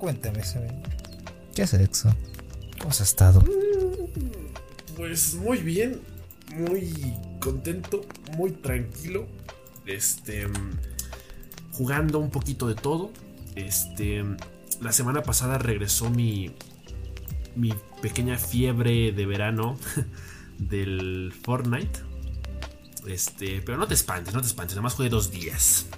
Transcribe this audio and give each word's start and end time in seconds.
Cuéntame, 0.00 0.42
Seven. 0.42 0.82
¿Qué 1.54 1.60
es 1.60 1.74
Exo? 1.74 2.16
¿Cómo 2.78 2.88
has 2.88 3.02
estado? 3.02 3.44
Pues 4.96 5.34
muy 5.34 5.58
bien, 5.58 6.00
muy 6.56 6.90
contento, 7.38 8.00
muy 8.34 8.52
tranquilo. 8.52 9.28
Este. 9.84 10.48
Jugando 11.72 12.18
un 12.18 12.30
poquito 12.30 12.66
de 12.66 12.76
todo. 12.76 13.12
Este. 13.56 14.24
La 14.80 14.92
semana 14.92 15.22
pasada 15.22 15.58
regresó 15.58 16.08
mi. 16.08 16.50
Mi 17.54 17.74
pequeña 18.00 18.38
fiebre 18.38 19.12
de 19.12 19.26
verano 19.26 19.78
del 20.58 21.34
Fortnite. 21.42 22.00
Este. 23.06 23.60
Pero 23.60 23.76
no 23.76 23.86
te 23.86 23.92
espantes, 23.92 24.32
no 24.32 24.40
te 24.40 24.46
espantes. 24.46 24.76
Nada 24.76 24.84
más 24.84 24.94
jugué 24.94 25.10
dos 25.10 25.30
días. 25.30 25.88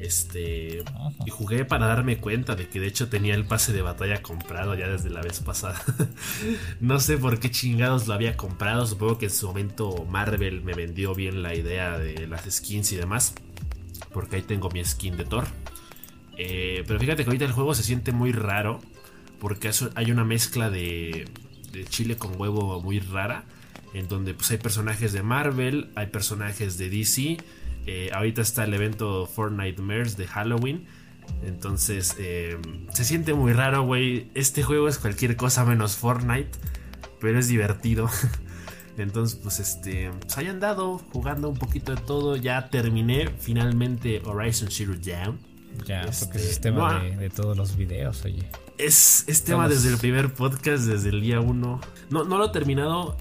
Este. 0.00 0.82
Y 1.26 1.30
jugué 1.30 1.66
para 1.66 1.86
darme 1.86 2.16
cuenta 2.16 2.56
de 2.56 2.68
que 2.68 2.80
de 2.80 2.86
hecho 2.86 3.10
tenía 3.10 3.34
el 3.34 3.44
pase 3.44 3.74
de 3.74 3.82
batalla 3.82 4.22
comprado 4.22 4.74
ya 4.74 4.88
desde 4.88 5.10
la 5.10 5.20
vez 5.20 5.40
pasada. 5.40 5.80
no 6.80 6.98
sé 7.00 7.18
por 7.18 7.38
qué 7.38 7.50
chingados 7.50 8.08
lo 8.08 8.14
había 8.14 8.34
comprado. 8.36 8.86
Supongo 8.86 9.18
que 9.18 9.26
en 9.26 9.30
su 9.30 9.46
momento 9.46 10.06
Marvel 10.08 10.62
me 10.62 10.72
vendió 10.72 11.14
bien 11.14 11.42
la 11.42 11.54
idea 11.54 11.98
de 11.98 12.26
las 12.26 12.50
skins 12.50 12.92
y 12.92 12.96
demás. 12.96 13.34
Porque 14.12 14.36
ahí 14.36 14.42
tengo 14.42 14.70
mi 14.70 14.82
skin 14.82 15.18
de 15.18 15.24
Thor. 15.26 15.44
Eh, 16.38 16.82
pero 16.86 16.98
fíjate 16.98 17.22
que 17.22 17.28
ahorita 17.28 17.44
el 17.44 17.52
juego 17.52 17.74
se 17.74 17.82
siente 17.82 18.12
muy 18.12 18.32
raro. 18.32 18.80
Porque 19.38 19.70
hay 19.96 20.10
una 20.10 20.24
mezcla 20.24 20.70
de, 20.70 21.28
de 21.72 21.84
chile 21.84 22.16
con 22.16 22.40
huevo 22.40 22.80
muy 22.80 23.00
rara. 23.00 23.44
En 23.92 24.08
donde 24.08 24.32
pues 24.32 24.50
hay 24.50 24.56
personajes 24.56 25.12
de 25.12 25.22
Marvel, 25.22 25.90
hay 25.94 26.06
personajes 26.06 26.78
de 26.78 26.88
DC 26.88 27.36
eh, 27.86 28.10
ahorita 28.12 28.42
está 28.42 28.64
el 28.64 28.74
evento 28.74 29.26
Fortnite 29.26 29.80
Mares 29.80 30.16
de 30.16 30.26
Halloween. 30.26 30.86
Entonces, 31.44 32.16
eh, 32.18 32.58
se 32.92 33.04
siente 33.04 33.34
muy 33.34 33.52
raro, 33.52 33.82
güey. 33.82 34.30
Este 34.34 34.62
juego 34.62 34.88
es 34.88 34.98
cualquier 34.98 35.36
cosa 35.36 35.64
menos 35.64 35.96
Fortnite, 35.96 36.50
pero 37.20 37.38
es 37.38 37.48
divertido. 37.48 38.08
Entonces, 38.98 39.38
pues 39.42 39.60
este, 39.60 40.10
pues 40.20 40.36
ahí 40.36 40.48
andado 40.48 40.98
jugando 41.12 41.48
un 41.48 41.56
poquito 41.56 41.94
de 41.94 42.02
todo. 42.02 42.36
Ya 42.36 42.68
terminé 42.68 43.30
finalmente 43.38 44.20
Horizon 44.24 44.70
Zero 44.70 44.94
Dawn. 44.94 45.38
Ya, 45.86 46.02
este, 46.02 46.26
porque 46.26 46.38
es 46.38 46.60
tema 46.60 47.00
de, 47.00 47.30
todos 47.30 47.56
los 47.56 47.76
videos, 47.76 48.24
oye. 48.24 48.44
Es, 48.76 49.24
es 49.28 49.44
tema 49.44 49.68
desde 49.68 49.88
el 49.90 49.98
primer 49.98 50.34
podcast, 50.34 50.84
desde 50.84 51.10
el 51.10 51.20
día 51.20 51.40
1. 51.40 51.80
No, 52.10 52.24
no 52.24 52.38
lo 52.38 52.46
he 52.46 52.48
terminado 52.50 53.16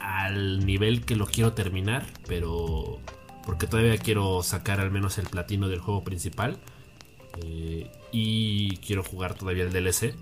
al 0.00 0.66
nivel 0.66 1.04
que 1.04 1.16
lo 1.16 1.26
quiero 1.26 1.52
terminar, 1.52 2.04
pero 2.26 3.00
porque 3.44 3.66
todavía 3.66 3.96
quiero 3.98 4.42
sacar 4.42 4.80
al 4.80 4.90
menos 4.90 5.18
el 5.18 5.26
platino 5.26 5.68
del 5.68 5.80
juego 5.80 6.04
principal. 6.04 6.58
Eh, 7.42 7.90
y 8.12 8.76
quiero 8.78 9.02
jugar 9.02 9.34
todavía 9.34 9.64
el 9.64 9.72
DLC. 9.72 10.14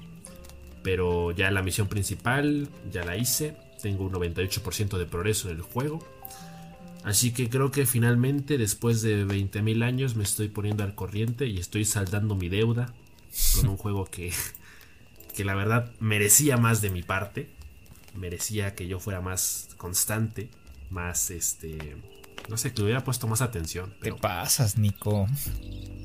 Pero 0.83 1.31
ya 1.33 1.51
la 1.51 1.63
misión 1.63 1.89
principal 1.89 2.69
ya 2.91 3.05
la 3.05 3.17
hice. 3.17 3.57
Tengo 3.83 4.05
un 4.05 4.13
98% 4.13 4.99
de 4.99 5.07
progreso 5.07 5.51
en 5.51 5.57
el 5.57 5.63
juego. 5.63 5.99
Así 7.05 7.33
que 7.33 7.49
creo 7.49 7.71
que 7.71 7.87
finalmente, 7.87 8.59
después 8.59 9.03
de 9.03 9.27
20.000 9.27 9.85
años, 9.85 10.17
me 10.17 10.23
estoy 10.23 10.49
poniendo 10.49 10.85
al 10.85 10.95
corriente 10.95 11.47
y 11.47 11.59
estoy 11.59 11.85
saldando 11.85 12.35
mi 12.35 12.49
deuda 12.49 12.93
con 13.57 13.71
un 13.71 13.77
juego 13.79 14.05
que, 14.05 14.33
que 15.35 15.45
la 15.45 15.55
verdad 15.55 15.93
merecía 15.99 16.57
más 16.57 16.81
de 16.83 16.91
mi 16.91 17.03
parte. 17.03 17.49
Merecía 18.15 18.75
que 18.75 18.87
yo 18.89 19.01
fuera 19.01 19.21
más 19.21 19.69
constante, 19.77 20.51
más 20.91 21.31
este 21.31 21.97
no 22.49 22.57
sé, 22.57 22.73
que 22.73 22.83
hubiera 22.83 23.05
puesto 23.05 23.27
más 23.27 23.43
atención. 23.43 23.95
Te 24.01 24.13
pasas, 24.13 24.79
Nico. 24.79 25.27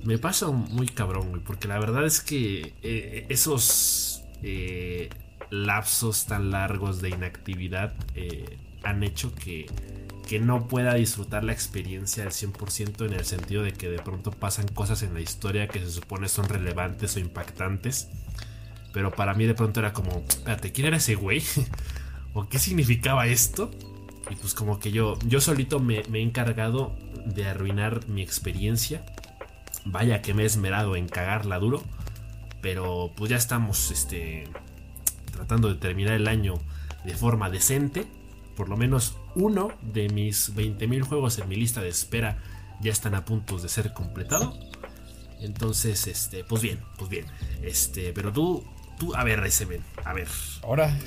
Me 0.04 0.18
pasa 0.18 0.48
muy 0.50 0.88
cabrón, 0.88 1.30
güey, 1.30 1.42
porque 1.42 1.68
la 1.68 1.80
verdad 1.80 2.06
es 2.06 2.22
que 2.22 2.74
eh, 2.84 3.26
esos 3.30 4.24
eh, 4.44 5.10
lapsos 5.50 6.26
tan 6.26 6.52
largos 6.52 7.02
de 7.02 7.10
inactividad 7.10 7.94
eh, 8.14 8.60
han 8.84 9.04
hecho 9.04 9.34
que, 9.34 9.66
que 10.28 10.40
no 10.40 10.68
pueda 10.68 10.94
disfrutar 10.94 11.44
la 11.44 11.54
experiencia 11.54 12.24
al 12.24 12.32
100% 12.32 13.06
en 13.08 13.14
el 13.14 13.26
sentido 13.26 13.64
de 13.64 13.74
que 13.74 13.90
de 13.90 14.00
pronto 14.00 14.32
pasan 14.32 14.68
cosas 14.68 15.02
en 15.02 15.14
la 15.14 15.22
historia 15.22 15.68
que 15.68 15.80
se 15.80 15.90
supone 15.90 16.30
son 16.30 16.48
relevantes 16.48 17.16
o 17.16 17.20
impactantes. 17.20 18.10
Pero 18.94 19.12
para 19.12 19.34
mí 19.34 19.46
de 19.46 19.56
pronto 19.56 19.80
era 19.80 19.92
como, 19.92 20.24
espérate, 20.28 20.72
¿quién 20.72 20.88
era 20.88 20.98
ese 20.98 21.16
güey? 21.16 21.44
¿O 22.34 22.48
qué 22.48 22.60
significaba 22.60 23.28
esto? 23.28 23.72
Y 24.30 24.36
pues 24.36 24.54
como 24.54 24.80
que 24.80 24.92
yo, 24.92 25.18
yo 25.26 25.42
solito 25.42 25.80
me, 25.80 26.00
he 26.00 26.22
encargado 26.22 26.96
de 27.26 27.48
arruinar 27.48 28.08
mi 28.08 28.22
experiencia. 28.22 29.06
Vaya 29.86 30.22
que 30.22 30.34
me 30.34 30.44
he 30.44 30.46
esmerado 30.46 30.96
en 30.96 31.08
cagarla 31.08 31.60
duro. 31.60 31.84
Pero 32.62 33.12
pues 33.16 33.30
ya 33.30 33.38
estamos 33.38 33.92
este, 33.92 34.48
tratando 35.32 35.70
de 35.70 35.76
terminar 35.76 36.14
el 36.14 36.28
año 36.28 36.56
de 37.04 37.14
forma 37.16 37.50
decente. 37.50 38.06
Por 38.56 38.70
lo 38.70 38.78
menos 38.78 39.18
uno 39.36 39.70
de 39.82 40.10
mis 40.10 40.56
20.000 40.56 41.04
juegos 41.04 41.38
en 41.40 41.48
mi 41.48 41.56
lista 41.56 41.82
de 41.82 41.90
espera 41.90 42.38
ya 42.82 42.92
están 42.92 43.16
a 43.16 43.26
punto 43.26 43.58
de 43.58 43.70
ser 43.70 43.94
completado. 43.94 44.58
Entonces, 45.40 46.08
este, 46.08 46.44
pues 46.44 46.62
bien, 46.62 46.80
pues 46.98 47.10
bien. 47.10 47.26
Este, 47.62 48.14
pero 48.14 48.32
tú, 48.32 48.66
tú, 48.98 49.16
a 49.16 49.24
ver, 49.24 49.42
ven 49.42 49.84
a 50.04 50.14
ver. 50.14 50.28
Ahora, 50.64 50.98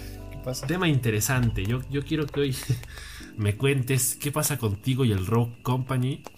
Tema 0.67 0.89
interesante. 0.89 1.65
Yo, 1.65 1.81
yo 1.91 2.05
quiero 2.05 2.27
que 2.27 2.41
hoy 2.41 2.57
me 3.37 3.57
cuentes 3.57 4.17
qué 4.17 4.33
pasa 4.33 4.59
contigo 4.59 5.05
y 5.05 5.13
el 5.13 5.27
Rock 5.27 5.63
Company. 5.63 6.23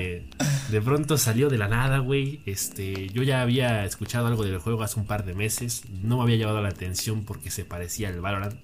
Eh, 0.00 0.26
de 0.70 0.82
pronto 0.82 1.16
salió 1.16 1.48
de 1.48 1.56
la 1.56 1.68
nada, 1.68 1.98
güey. 1.98 2.40
Este, 2.46 3.08
yo 3.08 3.22
ya 3.22 3.42
había 3.42 3.84
escuchado 3.84 4.26
algo 4.26 4.44
del 4.44 4.58
juego 4.58 4.82
hace 4.82 4.98
un 4.98 5.06
par 5.06 5.24
de 5.24 5.34
meses. 5.34 5.84
No 6.02 6.16
me 6.16 6.24
había 6.24 6.36
llevado 6.36 6.60
la 6.60 6.70
atención 6.70 7.24
porque 7.24 7.50
se 7.50 7.64
parecía 7.64 8.08
al 8.08 8.20
Valorant. 8.20 8.56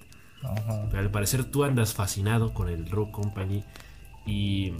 Pero 0.91 1.03
al 1.03 1.11
parecer 1.11 1.45
tú 1.45 1.65
andas 1.65 1.95
fascinado 1.95 2.53
con 2.53 2.69
el 2.69 2.91
Rogue 2.91 3.13
Company. 3.13 3.63
Y, 4.27 4.73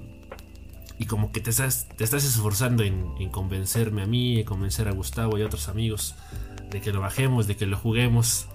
y 0.99 1.07
como 1.07 1.31
que 1.33 1.41
te 1.41 1.51
estás, 1.51 1.89
te 1.97 2.05
estás 2.05 2.25
esforzando 2.25 2.83
en, 2.83 3.07
en 3.21 3.31
convencerme 3.31 4.03
a 4.03 4.07
mí, 4.07 4.41
en 4.41 4.45
convencer 4.45 4.89
a 4.89 4.93
Gustavo 4.93 5.39
y 5.39 5.43
a 5.43 5.47
otros 5.47 5.69
amigos 5.69 6.17
de 6.71 6.81
que 6.81 6.93
lo 6.93 7.01
bajemos, 7.01 7.47
de 7.47 7.57
que 7.57 7.67
lo 7.67 7.77
juguemos. 7.77 8.49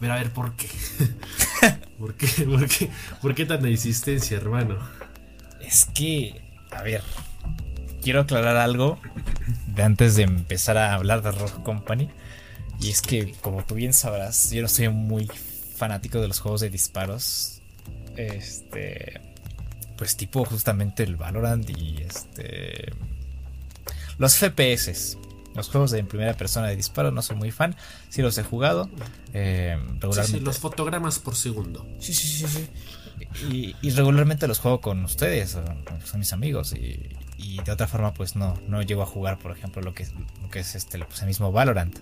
Pero 0.00 0.12
a 0.12 0.16
ver, 0.16 0.30
¿por 0.30 0.54
qué? 0.54 0.68
¿Por 1.98 2.14
qué? 2.14 2.44
¿Por 2.44 2.68
qué? 2.68 2.90
¿Por 3.20 3.34
qué 3.34 3.46
tanta 3.46 3.68
insistencia, 3.68 4.36
hermano? 4.36 4.78
Es 5.60 5.86
que, 5.86 6.40
a 6.70 6.82
ver, 6.82 7.02
quiero 8.02 8.20
aclarar 8.20 8.56
algo 8.56 9.00
de 9.66 9.82
antes 9.82 10.16
de 10.16 10.22
empezar 10.22 10.78
a 10.78 10.94
hablar 10.94 11.22
de 11.22 11.32
Rock 11.32 11.62
Company. 11.62 12.08
Y 12.80 12.90
es 12.90 13.02
que, 13.02 13.34
como 13.40 13.64
tú 13.64 13.74
bien 13.74 13.92
sabrás, 13.92 14.50
yo 14.50 14.62
no 14.62 14.68
soy 14.68 14.88
muy 14.88 15.28
fanático 15.76 16.20
de 16.20 16.28
los 16.28 16.38
juegos 16.40 16.60
de 16.60 16.70
disparos. 16.70 17.60
Este. 18.16 19.20
Pues 19.96 20.16
tipo 20.16 20.44
justamente 20.44 21.02
el 21.02 21.16
Valorant 21.16 21.68
y 21.70 22.02
este. 22.02 22.92
Los 24.18 24.36
FPS. 24.36 25.16
Los 25.58 25.68
juegos 25.68 25.90
de 25.90 25.98
en 25.98 26.06
primera 26.06 26.34
persona 26.34 26.68
de 26.68 26.76
disparo 26.76 27.10
no 27.10 27.20
soy 27.20 27.36
muy 27.36 27.50
fan. 27.50 27.74
Sí 28.08 28.22
los 28.22 28.38
he 28.38 28.44
jugado. 28.44 28.88
Eh, 29.34 29.76
regularmente. 30.00 30.40
los 30.40 30.58
fotogramas 30.58 31.18
por 31.18 31.34
segundo. 31.34 31.84
Sí, 31.98 32.14
sí, 32.14 32.28
sí, 32.28 32.46
sí. 32.46 33.74
Y, 33.82 33.90
regularmente 33.90 34.46
los 34.46 34.60
juego 34.60 34.80
con 34.80 35.04
ustedes, 35.04 35.58
son 36.04 36.20
mis 36.20 36.32
amigos. 36.32 36.72
Y, 36.72 37.60
de 37.64 37.72
otra 37.72 37.88
forma, 37.88 38.14
pues 38.14 38.36
no, 38.36 38.56
no 38.68 38.82
llego 38.82 39.02
a 39.02 39.06
jugar, 39.06 39.38
por 39.38 39.50
ejemplo, 39.50 39.82
lo 39.82 39.94
que, 39.94 40.06
lo 40.40 40.48
que 40.48 40.60
es 40.60 40.76
este, 40.76 40.98
pues, 41.00 41.20
el 41.22 41.26
mismo 41.26 41.50
Valorant. 41.50 41.98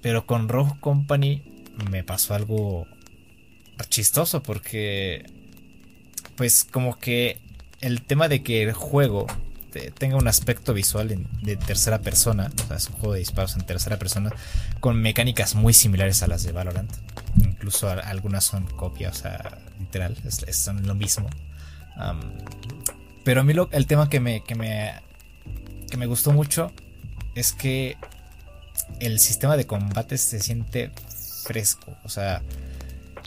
pero 0.00 0.26
con 0.26 0.48
Rogue 0.48 0.78
Company 0.80 1.42
me 1.90 2.04
pasó 2.04 2.34
algo 2.34 2.86
chistoso 3.88 4.44
porque, 4.44 5.26
pues 6.36 6.64
como 6.64 6.98
que 6.98 7.40
el 7.80 8.02
tema 8.02 8.28
de 8.28 8.44
que 8.44 8.62
el 8.62 8.72
juego 8.72 9.26
este, 9.74 9.90
tenga 9.90 10.16
un 10.16 10.28
aspecto 10.28 10.72
visual 10.72 11.26
de 11.42 11.56
tercera 11.56 12.00
persona, 12.00 12.50
o 12.62 12.66
sea, 12.68 12.76
es 12.76 12.88
un 12.88 12.94
juego 12.94 13.14
de 13.14 13.18
disparos 13.18 13.56
en 13.56 13.62
tercera 13.62 13.98
persona, 13.98 14.30
con 14.80 15.00
mecánicas 15.00 15.56
muy 15.56 15.74
similares 15.74 16.22
a 16.22 16.28
las 16.28 16.44
de 16.44 16.52
Valorant. 16.52 16.90
Incluso 17.44 17.88
algunas 17.88 18.44
son 18.44 18.66
copias, 18.66 19.18
o 19.18 19.22
sea, 19.22 19.58
literal, 19.80 20.16
son 20.52 20.86
lo 20.86 20.94
mismo. 20.94 21.28
pero 23.24 23.40
a 23.40 23.44
mí 23.44 23.52
el 23.72 23.86
tema 23.86 24.08
que 24.08 24.20
me, 24.20 24.44
que 24.44 24.54
me, 24.54 24.94
que 25.90 25.96
me 25.96 26.06
gustó 26.06 26.32
mucho 26.32 26.70
es 27.34 27.52
que 27.52 27.96
el 29.00 29.18
sistema 29.18 29.56
de 29.56 29.66
combate 29.66 30.18
se 30.18 30.38
siente 30.40 30.92
fresco. 31.44 31.96
O 32.04 32.08
sea, 32.08 32.42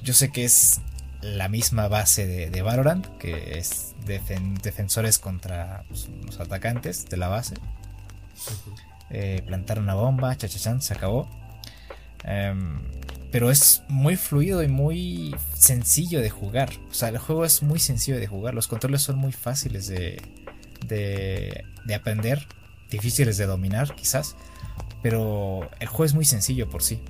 yo 0.01 0.13
sé 0.13 0.31
que 0.31 0.45
es 0.45 0.79
la 1.21 1.49
misma 1.49 1.87
base 1.87 2.49
de, 2.49 2.61
Valorant, 2.61 3.05
que 3.17 3.57
es 3.57 3.95
defensores 4.05 5.19
contra 5.19 5.83
pues, 5.87 6.09
los 6.25 6.39
atacantes 6.39 7.05
de 7.07 7.17
la 7.17 7.27
base. 7.27 7.55
Eh, 9.09 9.41
plantar 9.45 9.79
una 9.79 9.95
bomba, 9.95 10.35
chachachán, 10.35 10.81
se 10.81 10.93
acabó. 10.93 11.29
Em, 12.23 12.81
pero 13.31 13.51
es 13.51 13.83
muy 13.87 14.15
fluido 14.15 14.63
y 14.63 14.67
muy 14.67 15.35
sencillo 15.53 16.21
de 16.21 16.29
jugar. 16.29 16.71
O 16.89 16.93
sea, 16.93 17.09
el 17.09 17.17
juego 17.17 17.45
es 17.45 17.63
muy 17.63 17.79
sencillo 17.79 18.19
de 18.19 18.27
jugar. 18.27 18.53
Los 18.53 18.67
controles 18.67 19.01
son 19.01 19.17
muy 19.17 19.31
fáciles 19.31 19.87
de, 19.87 20.21
de, 20.85 21.65
de 21.85 21.95
aprender, 21.95 22.47
difíciles 22.89 23.37
de 23.37 23.45
dominar 23.45 23.95
quizás. 23.95 24.35
Pero 25.01 25.69
el 25.79 25.87
juego 25.87 26.05
es 26.05 26.13
muy 26.13 26.25
sencillo 26.25 26.69
por 26.69 26.83
sí. 26.83 27.01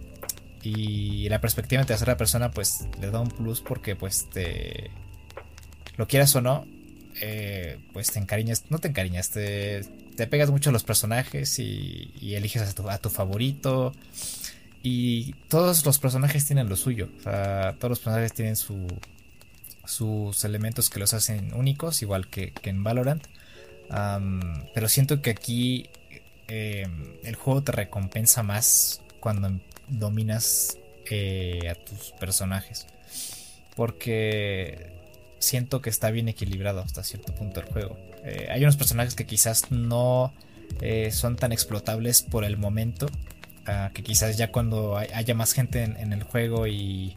Y 0.64 1.30
la 1.30 1.40
perspectiva 1.40 1.82
en 1.82 1.88
tercera 1.88 2.18
persona 2.18 2.52
pues 2.52 2.88
le 3.00 3.12
da 3.12 3.20
un 3.20 3.30
plus 3.30 3.62
porque 3.62 3.96
pues 3.96 4.30
te... 4.30 4.92
Lo 5.98 6.08
quieras 6.08 6.36
o 6.36 6.42
no, 6.42 6.66
eh, 7.22 7.80
pues 7.94 8.12
te 8.12 8.20
encariñas, 8.20 8.66
no 8.70 8.78
te 8.78 8.90
encariñas, 8.90 9.32
te, 9.32 9.82
te 10.16 10.28
pegas 10.28 10.52
mucho 10.52 10.70
a 10.70 10.74
los 10.74 10.84
personajes 10.84 11.58
y, 11.60 12.12
eliges 12.36 12.62
a 12.62 12.98
tu, 12.98 13.10
favorito. 13.10 13.94
Y 14.84 15.34
todos 15.48 15.86
los 15.86 16.00
personajes 16.00 16.46
tienen 16.46 16.70
lo 16.70 16.76
suyo. 16.76 17.10
O 17.20 17.24
sea, 17.24 17.76
todos 17.80 17.90
los 17.90 18.00
personajes 18.00 18.34
tienen 18.34 18.56
su, 18.56 18.88
sus 19.86 20.44
elementos 20.44 20.90
que 20.90 21.00
los 21.00 21.14
hacen 21.14 21.54
únicos, 21.54 22.02
igual 22.02 22.28
que, 22.28 22.54
en 22.64 22.84
Valorant. 22.84 23.26
pero 24.74 24.90
siento 24.90 25.22
que 25.22 25.32
aquí 25.32 25.90
em, 26.48 27.16
el 27.24 27.36
juego 27.36 27.64
te 27.64 27.72
recompensa 27.72 28.44
más 28.44 29.02
cuando 29.20 29.60
dominas 29.88 30.78
eh, 31.10 31.70
a 31.70 31.76
tus 31.76 32.12
personajes. 32.20 32.88
Porque 33.76 34.92
siento 35.40 35.82
que 35.82 35.90
está 35.90 36.12
bien 36.12 36.28
equilibrado 36.28 36.82
hasta 36.82 37.04
cierto 37.04 37.34
punto 37.34 37.62
el 37.62 37.68
juego. 37.68 37.98
Eh, 38.24 38.48
hay 38.50 38.64
unos 38.64 38.78
personajes 38.78 39.16
que 39.16 39.26
quizás 39.26 39.72
no 39.72 40.34
eh, 40.82 41.12
son 41.12 41.36
tan 41.36 41.52
explotables 41.52 42.24
por 42.24 42.44
el 42.44 42.58
momento. 42.58 43.08
Ah, 43.66 43.92
que 43.94 44.02
quizás 44.02 44.38
ya 44.38 44.52
cuando 44.52 44.98
haya 44.98 45.36
más 45.36 45.52
gente 45.54 45.84
en, 45.84 46.14
el 46.14 46.24
juego 46.24 46.68
y, 46.68 47.16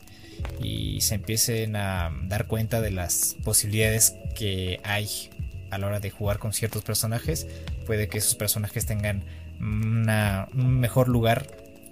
se 1.01 1.15
empiecen 1.15 1.77
a 1.77 2.11
dar 2.25 2.47
cuenta 2.47 2.81
de 2.81 2.91
las 2.91 3.37
posibilidades 3.45 4.17
que 4.35 4.81
hay 4.85 5.31
a 5.71 5.79
la 5.79 5.87
hora 5.87 6.01
de 6.01 6.11
jugar 6.11 6.39
con 6.39 6.53
ciertos 6.53 6.83
personajes, 6.83 7.47
puede 7.87 8.09
que 8.09 8.19
esos 8.19 8.35
personajes 8.35 8.85
tengan 8.87 9.23
un 9.61 10.81
mejor 10.81 11.09
lugar 11.09 11.47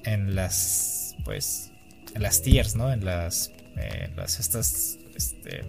en 0.05 0.35
las 0.35 1.17
pues 1.25 1.71
en 2.15 2.23
las 2.23 2.43
tiers, 2.43 2.75
¿no? 2.75 2.93
En 2.93 3.05
las, 3.05 3.53
eh, 3.77 4.11
las 4.17 4.41
estas 4.41 4.99
este, 5.15 5.65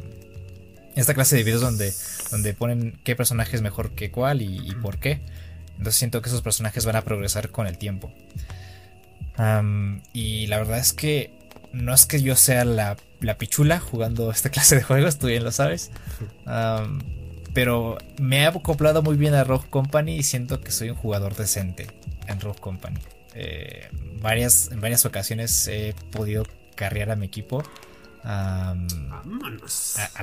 esta 0.96 1.14
clase 1.14 1.36
de 1.36 1.44
videos 1.44 1.62
donde, 1.62 1.94
donde 2.32 2.54
ponen 2.54 3.00
qué 3.04 3.16
personaje 3.16 3.56
es 3.56 3.62
mejor 3.62 3.92
que 3.92 4.12
cuál 4.12 4.42
y, 4.42 4.76
por 4.82 4.98
qué. 4.98 5.22
Entonces 5.78 5.96
siento 5.96 6.22
que 6.22 6.30
esos 6.30 6.42
personajes 6.42 6.86
van 6.86 6.96
a 6.96 7.04
progresar 7.04 7.50
con 7.50 7.68
el 7.68 7.78
tiempo. 7.78 8.12
y 10.14 10.48
la 10.48 10.58
verdad 10.58 10.80
es 10.80 10.94
que 10.94 11.32
no 11.72 11.94
es 11.94 12.06
que 12.06 12.22
yo 12.22 12.36
sea 12.36 12.66
la, 12.66 12.98
pichula 13.38 13.80
jugando 13.80 14.32
esta 14.32 14.50
clase 14.50 14.76
de 14.76 14.84
juegos, 14.84 15.20
tú 15.20 15.28
bien 15.28 15.44
lo 15.44 15.52
sabes. 15.52 15.92
pero 17.54 17.98
me 18.20 18.40
he 18.40 18.46
acoplado 18.46 19.02
muy 19.02 19.18
bien 19.18 19.34
a 19.34 19.44
Rogue 19.44 19.70
Company 19.70 20.18
y 20.18 20.24
siento 20.24 20.62
que 20.62 20.72
soy 20.72 20.90
un 20.90 20.96
jugador 20.96 21.36
decente 21.36 21.88
en 22.28 22.40
Rogue 22.40 22.60
Company. 22.60 23.00
Eh, 23.36 23.90
varias, 24.22 24.72
en 24.72 24.82
varias 24.82 25.06
ocasiones 25.06 25.68
he 25.68 25.94
podido 26.12 26.46
carrear 26.76 27.12
a 27.12 27.16
mi 27.16 27.26
equipo 27.26 27.64
a, 28.24 28.76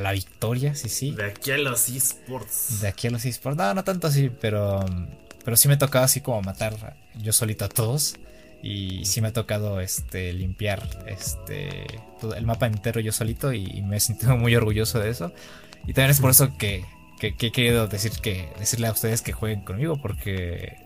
la 0.00 0.12
victoria, 0.12 0.74
sí, 0.74 0.88
sí. 0.88 1.12
De 1.12 1.26
aquí 1.26 1.50
a 1.50 1.58
los 1.58 1.88
esports. 1.88 2.80
De 2.80 2.88
aquí 2.88 3.08
a 3.08 3.10
los 3.10 3.24
esports. 3.24 3.56
No, 3.56 3.74
no 3.74 3.84
tanto 3.84 4.06
así, 4.06 4.30
pero, 4.40 4.84
pero 5.44 5.56
sí 5.56 5.68
me 5.68 5.76
tocado 5.76 6.04
así 6.04 6.20
como 6.20 6.42
matar 6.42 6.96
yo 7.16 7.32
solito 7.32 7.64
a 7.64 7.68
todos. 7.68 8.16
Y 8.62 9.04
sí 9.04 9.20
me 9.20 9.28
ha 9.28 9.32
tocado 9.32 9.80
este, 9.80 10.32
limpiar 10.32 10.82
este, 11.06 11.86
el 12.36 12.46
mapa 12.46 12.66
entero 12.66 13.00
yo 13.00 13.12
solito 13.12 13.52
y, 13.52 13.82
me 13.82 13.98
he 13.98 14.00
sentido 14.00 14.36
muy 14.36 14.56
orgulloso 14.56 14.98
de 14.98 15.10
eso. 15.10 15.32
Y 15.86 15.92
también 15.92 16.10
es 16.10 16.20
por 16.20 16.30
eso 16.30 16.56
que, 16.58 16.84
que, 17.20 17.36
que 17.36 17.48
he 17.48 17.52
querido 17.52 17.86
decir 17.86 18.12
que, 18.20 18.48
decirle 18.58 18.88
a 18.88 18.92
ustedes 18.92 19.22
que 19.22 19.32
jueguen 19.32 19.60
conmigo, 19.60 20.00
porque 20.00 20.76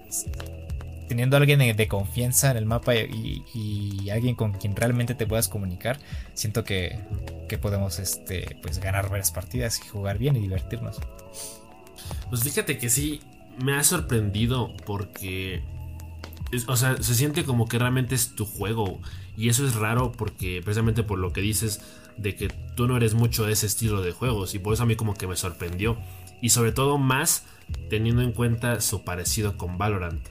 teniendo 1.11 1.37
a 1.37 1.41
alguien 1.41 1.59
de, 1.59 1.89
confianza 1.89 2.53
en 2.53 2.57
el 2.57 2.67
mapa 2.67 2.95
y, 2.95 4.09
alguien 4.13 4.37
con 4.37 4.53
quien 4.53 4.77
realmente 4.77 5.17
te 5.17 5.27
puedas 5.27 5.49
comunicar, 5.49 5.99
siento 6.35 6.63
que, 6.63 7.01
podemos 7.61 7.99
este, 7.99 8.57
pues, 8.63 8.79
ganar 8.79 9.11
varias 9.11 9.33
partidas 9.33 9.81
y 9.85 9.89
jugar 9.89 10.19
bien 10.19 10.37
y 10.37 10.39
divertirnos. 10.39 11.01
Pues 12.29 12.45
fíjate 12.45 12.79
que 12.79 12.89
sí, 12.89 13.23
me 13.59 13.73
ha 13.73 13.83
sorprendido 13.83 14.73
porque, 14.87 15.65
o 16.69 16.77
sea, 16.77 17.03
se 17.03 17.17
siente 17.17 17.43
como 17.43 17.67
que 17.67 17.81
realmente 17.81 18.15
es 18.15 18.37
tu 18.37 18.47
juego 18.47 19.01
y 19.37 19.49
eso 19.49 19.67
es 19.67 19.75
raro 19.75 20.13
porque 20.13 20.61
precisamente 20.63 21.03
por 21.03 21.19
lo 21.19 21.33
que 21.33 21.41
dices 21.41 21.81
de 22.19 22.37
que 22.37 22.55
tú 22.77 22.87
no 22.87 22.97
eres 22.97 23.15
mucho 23.15 23.47
de 23.47 23.55
ese 23.55 23.67
estilo 23.67 24.01
de 24.01 24.13
juegos 24.13 24.55
y 24.55 24.61
por 24.61 24.75
eso 24.75 24.85
a 24.85 24.87
mí 24.87 24.95
como 24.95 25.15
que 25.15 25.27
me 25.27 25.35
sorprendió 25.35 25.99
y 26.41 26.51
sobre 26.51 26.71
todo 26.71 26.99
más 26.99 27.47
teniendo 27.89 28.23
en 28.23 28.31
cuenta 28.31 28.81
su 28.81 29.03
parecido 29.03 29.59
con 29.59 29.77
Valorant. 29.77 30.23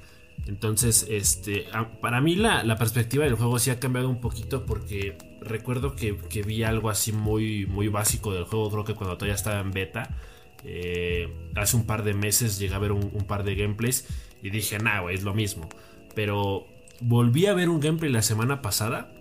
Entonces, 0.50 1.06
este, 1.12 1.68
para 2.02 2.22
mí 2.22 2.36
la, 2.36 2.76
perspectiva 2.76 3.24
del 3.24 3.36
juego 3.36 3.60
sí 3.60 3.70
ha 3.70 3.80
cambiado 3.80 4.10
un 4.10 4.20
poquito 4.20 4.66
porque 4.66 5.16
recuerdo 5.42 5.96
que, 5.96 6.14
vi 6.42 6.64
algo 6.64 6.90
así 6.90 7.12
muy, 7.12 7.68
muy 7.68 7.88
básico 7.88 8.34
del 8.34 8.46
juego, 8.46 8.72
creo 8.72 8.84
que 8.84 8.96
cuando 8.96 9.16
todavía 9.16 9.36
estaba 9.36 9.60
en 9.60 9.72
beta. 9.72 10.18
Eh, 10.64 11.52
hace 11.56 11.78
un 11.78 11.86
par 11.86 12.04
de 12.04 12.16
meses 12.16 12.58
llegué 12.58 12.74
a 12.74 12.80
ver 12.80 12.94
un, 12.94 13.12
par 13.28 13.44
de 13.44 13.54
gameplays 13.54 14.08
y 14.42 14.50
dije, 14.50 14.80
nah, 14.80 15.02
güey, 15.02 15.18
es 15.18 15.24
lo 15.24 15.36
mismo. 15.36 15.70
Pero 16.16 16.66
volví 17.00 17.46
a 17.46 17.54
ver 17.54 17.70
un 17.70 17.80
gameplay 17.80 18.12
la 18.12 18.24
semana 18.24 18.64
pasada 18.64 19.14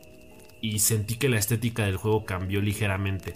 y 0.62 0.78
sentí 0.78 1.16
que 1.16 1.28
la 1.28 1.38
estética 1.38 1.84
del 1.84 1.98
juego 1.98 2.24
cambió 2.24 2.62
ligeramente. 2.62 3.34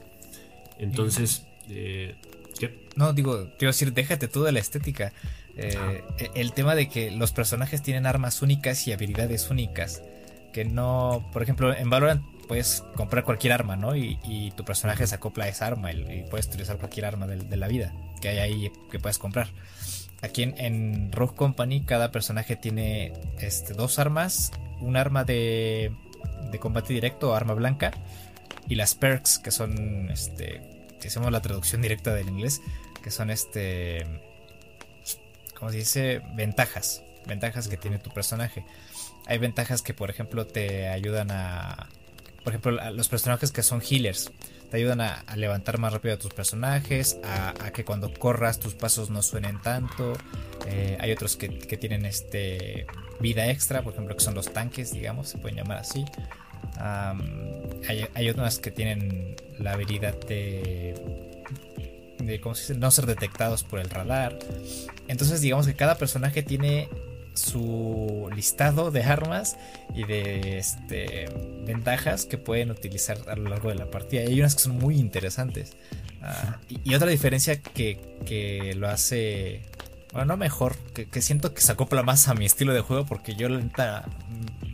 Entonces, 0.79 1.47
eh, 1.69 2.15
¿qué? 2.59 2.89
No, 2.97 3.13
digo, 3.13 3.51
quiero 3.59 3.71
decir, 3.71 3.93
déjate 3.93 4.29
tú 4.29 4.45
de 4.45 4.53
la 4.53 4.61
estética. 4.61 5.13
Eh, 5.57 6.03
el 6.35 6.53
tema 6.53 6.75
de 6.75 6.89
que 6.89 7.11
los 7.11 7.33
personajes 7.33 7.83
tienen 7.83 8.07
armas 8.07 8.43
únicas 8.43 8.87
y 8.87 8.93
habilidades 8.93 9.51
únicas. 9.51 10.03
Que 10.53 10.65
no, 10.65 11.29
por 11.33 11.43
ejemplo, 11.43 11.75
en 11.75 11.89
Valorant 11.89 12.23
puedes 12.47 12.85
comprar 12.97 13.25
cualquier 13.25 13.53
arma, 13.53 13.77
¿no? 13.77 13.97
Y, 13.97 14.53
tu 14.57 14.65
personaje 14.65 15.07
se 15.07 15.15
acopla 15.15 15.47
a 15.47 15.49
esa 15.49 15.67
arma 15.67 15.93
y, 15.93 16.25
puedes 16.31 16.47
utilizar 16.47 16.77
cualquier 16.77 17.07
arma 17.07 17.27
de, 17.27 17.57
la 17.57 17.69
vida 17.69 17.95
que 18.21 18.29
hay 18.29 18.39
ahí 18.39 18.73
que 18.91 18.99
puedes 18.99 19.19
comprar. 19.19 19.49
Aquí 20.21 20.43
en, 20.43 21.11
Rogue 21.13 21.35
Company 21.35 21.83
cada 21.83 22.13
personaje 22.13 22.57
tiene 22.57 23.13
este, 23.39 23.73
dos 23.73 23.99
armas, 23.99 24.53
un 24.81 24.97
arma 24.97 25.25
de, 25.25 25.93
de 26.51 26.59
combate 26.59 26.93
directo, 26.93 27.35
arma 27.35 27.55
blanca, 27.55 27.93
y 28.69 28.75
las 28.75 28.95
perks 28.95 29.39
que 29.39 29.51
son, 29.51 30.11
este, 30.11 30.61
si 31.01 31.09
hacemos 31.09 31.33
la 31.33 31.41
traducción 31.41 31.83
directa 31.83 32.15
del 32.15 32.29
inglés, 32.29 32.61
que 33.03 33.11
son 33.11 33.31
este 33.31 34.07
como 35.63 35.71
se 35.71 35.79
dice, 35.79 36.23
ventajas. 36.35 37.05
Ventajas 37.25 37.69
que 37.69 37.77
tiene 37.77 38.01
tu 38.01 38.11
personaje. 38.11 38.65
Hay 39.27 39.39
ventajas 39.39 39.81
que, 39.81 39.95
por 39.95 40.11
ejemplo, 40.11 40.45
te 40.45 40.89
ayudan 40.89 41.31
a. 41.31 41.89
Por 42.43 42.53
ejemplo, 42.53 42.73
los 42.91 43.09
personajes 43.09 43.53
que 43.53 43.63
son 43.63 43.81
healers. 43.81 44.33
Te 44.73 44.79
ayudan 44.79 45.01
a, 45.01 45.25
levantar 45.37 45.79
más 45.79 45.93
rápido 45.93 46.15
a 46.15 46.19
tus 46.19 46.35
personajes. 46.35 47.17
A, 47.23 47.71
que 47.71 47.85
cuando 47.85 48.13
corras 48.13 48.59
tus 48.59 48.75
pasos 48.75 49.11
no 49.11 49.23
suenen 49.23 49.63
tanto. 49.63 50.15
Eh, 50.67 50.99
hay 51.01 51.13
otros 51.13 51.37
que, 51.37 51.49
tienen 51.49 52.07
este 52.07 52.89
vida 53.21 53.49
extra. 53.49 53.83
Por 53.83 53.93
ejemplo, 53.93 54.17
que 54.17 54.25
son 54.25 54.35
los 54.35 54.53
tanques, 54.53 54.91
digamos. 54.91 55.29
Se 55.29 55.39
pueden 55.39 55.59
llamar 55.59 55.79
así. 55.79 56.05
hay, 57.89 58.09
hay 58.13 58.31
otras 58.31 58.59
que 58.59 58.73
tienen 58.73 59.37
la 59.61 59.75
habilidad 59.75 60.19
de 60.27 61.32
de 62.27 62.41
no 62.77 62.91
ser 62.91 63.07
detectados 63.07 63.65
por 63.65 63.79
el 63.79 63.91
radar. 63.91 64.39
Entonces 65.09 65.41
digamos 65.41 65.67
que 65.67 65.75
cada 65.75 65.97
personaje 65.97 66.43
tiene 66.43 66.89
su 67.35 68.29
listado 68.35 68.91
de 68.91 69.03
armas 69.03 69.57
y 69.95 70.05
de 70.05 70.59
este, 70.59 71.27
ventajas 71.65 72.27
que 72.27 72.39
pueden 72.39 72.71
utilizar 72.71 73.19
a 73.29 73.37
lo 73.37 73.49
largo 73.49 73.71
de 73.71 73.77
la 73.77 73.91
partida. 73.91 74.23
Y 74.23 74.29
hay 74.29 74.41
unas 74.41 74.55
que 74.55 74.63
son 74.63 74.79
muy 74.79 74.97
interesantes. 74.97 75.77
Ah, 76.23 76.59
y, 76.69 76.95
otra 76.95 77.09
diferencia 77.09 77.61
que, 77.61 78.75
lo 78.77 78.89
hace, 78.89 79.63
bueno, 80.13 80.27
no 80.27 80.37
mejor, 80.37 80.77
que, 80.77 81.23
siento 81.23 81.53
que 81.55 81.61
se 81.61 81.73
acopla 81.73 82.03
más 82.03 82.29
a 82.29 82.35
mi 82.35 82.45
estilo 82.45 82.73
de 82.73 82.81
juego 82.81 83.07
porque 83.07 83.35
yo 83.35 83.49
la 83.49 84.05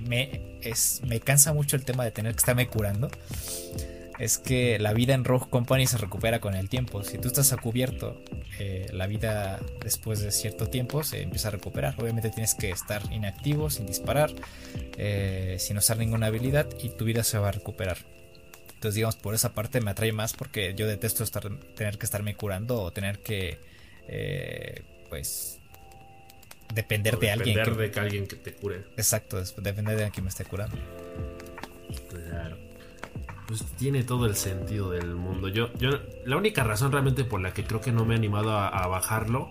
me, 0.07 0.59
me 1.07 1.21
cansa 1.21 1.53
mucho 1.53 1.77
el 1.77 1.85
tema 1.85 2.05
de 2.05 2.11
tener 2.11 2.33
que 2.33 2.39
estarme 2.39 2.67
curando 2.69 3.11
es 4.19 4.39
que 4.39 4.79
la 4.79 4.93
vida 4.93 5.15
en 5.15 5.25
Rogue 5.25 5.47
Company 5.49 5.87
se 5.87 5.97
recupera 5.97 6.41
con 6.41 6.55
el 6.55 6.69
tiempo. 6.69 7.03
Si 7.05 7.19
tú 7.19 7.29
estás 7.29 7.53
a 7.53 7.57
cubierto, 7.57 8.21
eh, 8.59 8.89
la 8.93 9.07
vida 9.07 9.61
después 9.81 10.21
de 10.21 10.33
cierto 10.33 10.69
tiempo 10.69 11.05
se 11.05 11.23
empieza 11.23 11.49
a 11.49 11.51
recuperar. 11.53 11.95
Obviamente 11.99 12.31
tienes 12.31 12.55
que 12.55 12.71
estar 12.71 13.01
inactivo, 13.13 13.71
sin 13.71 13.87
disparar, 13.87 14.33
eh, 14.97 15.57
sin 15.61 15.79
usar 15.79 15.99
ninguna 15.99 16.27
habilidad 16.27 16.67
y 16.83 16.89
tu 16.91 17.05
vida 17.05 17.23
se 17.23 17.39
va 17.39 17.49
a 17.49 17.53
recuperar. 17.53 17.99
Entonces, 18.75 18.97
digamos, 18.97 19.17
por 19.17 19.35
esa 19.35 19.55
parte 19.55 19.81
me 19.81 19.93
atrae 19.93 20.13
más 20.13 20.35
porque 20.35 20.75
yo 20.75 20.87
detesto 20.87 21.23
estar, 21.23 21.49
tener 21.75 21.99
que 21.99 22.07
estarme 22.07 22.35
curando 22.35 22.81
o 22.81 22.93
tener 22.93 23.21
que, 23.21 23.61
eh, 24.09 24.83
pues, 25.09 25.61
depender 26.75 27.19
de 27.19 27.31
alguien. 27.31 27.57
Depender 27.57 27.81
de 27.81 27.91
que 27.93 28.01
alguien 28.01 28.27
que 28.27 28.37
te 28.37 28.53
cure. 28.53 28.85
Exacto, 28.97 29.41
depender 29.59 29.97
de 29.97 30.05
alguien 30.05 30.13
que 30.13 30.23
me 30.23 30.29
esté 30.29 30.45
curando 30.45 30.77
pues 33.49 33.65
tiene 33.79 34.05
todo 34.05 34.27
el 34.27 34.37
sentido 34.37 34.91
del 34.91 35.15
mundo. 35.15 35.49
Yo, 35.49 35.73
yo, 35.79 35.93
la 36.27 36.37
única 36.37 36.65
razón 36.65 36.93
realmente 36.93 37.25
por 37.25 37.41
la 37.41 37.55
que 37.55 37.65
creo 37.65 37.81
que 37.81 37.93
no 37.93 38.05
me 38.05 38.15
he 38.15 38.19
animado 38.19 38.51
a, 38.51 38.87
bajarlo 38.89 39.49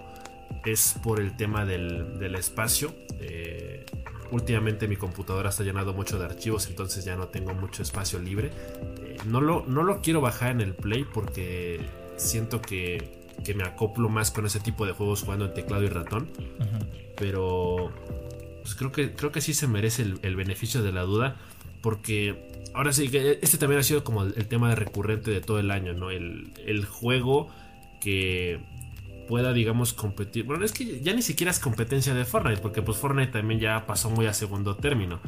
es 0.64 1.00
por 1.02 1.20
el 1.20 1.36
tema 1.36 1.66
del, 1.66 2.36
espacio. 2.36 2.94
Eh, 3.20 3.88
últimamente 4.30 4.88
mi 4.88 4.98
computadora 4.98 5.50
está 5.50 5.64
llenado 5.64 5.94
mucho 5.94 6.20
de 6.20 6.26
archivos, 6.26 6.68
entonces 6.68 7.06
ya 7.06 7.16
no 7.16 7.30
tengo 7.30 7.56
mucho 7.56 7.82
espacio 7.82 8.20
libre. 8.20 8.52
Eh, 9.02 9.18
no, 9.26 9.42
lo, 9.42 9.66
no 9.66 9.82
lo 9.82 10.00
quiero 10.02 10.22
bajar 10.22 10.52
en 10.52 10.62
el 10.62 10.76
Play 10.76 11.04
porque 11.12 11.84
siento 12.18 12.62
que, 12.62 13.26
me 13.56 13.64
acoplo 13.64 14.10
más 14.10 14.30
con 14.30 14.46
ese 14.46 14.60
tipo 14.60 14.86
de 14.86 14.92
juegos 14.92 15.24
jugando 15.24 15.46
en 15.46 15.56
teclado 15.56 15.84
y 15.84 15.90
ratón. 15.90 16.30
Pero 17.16 17.92
pues 18.62 18.76
creo, 18.76 18.92
que, 18.92 19.14
creo 19.14 19.32
que 19.32 19.42
sí 19.42 19.56
se 19.56 19.66
merece 19.66 20.04
el, 20.04 20.36
beneficio 20.36 20.84
de 20.84 20.92
la 20.92 21.02
duda 21.02 21.38
porque 21.82 22.57
ahora 22.78 22.94
sí 22.94 23.10
que 23.10 23.40
este 23.42 23.58
también 23.58 23.80
ha 23.80 23.84
sido 23.84 24.04
como 24.04 24.24
el, 24.24 24.48
tema 24.48 24.74
recurrente 24.76 25.32
de 25.32 25.42
todo 25.42 25.60
el 25.60 25.72
año, 25.72 25.94
¿no? 25.94 26.12
El, 26.12 26.52
el 26.66 26.86
juego 26.86 27.50
que 28.00 28.60
pueda, 29.28 29.52
digamos, 29.52 29.94
competir. 29.94 30.46
Bueno, 30.46 30.64
es 30.64 30.72
que 30.72 31.02
ya 31.02 31.14
ni 31.14 31.22
siquiera 31.22 31.52
es 31.52 31.60
competencia 31.60 32.14
de 32.14 32.24
Fortnite, 32.24 32.62
porque 32.62 32.82
pues 32.82 32.98
Fortnite 32.98 33.32
también 33.32 33.60
ya 33.60 33.86
pasó 33.86 34.10
muy 34.10 34.28
a 34.28 34.34
segundo 34.34 34.76
término. 34.76 35.20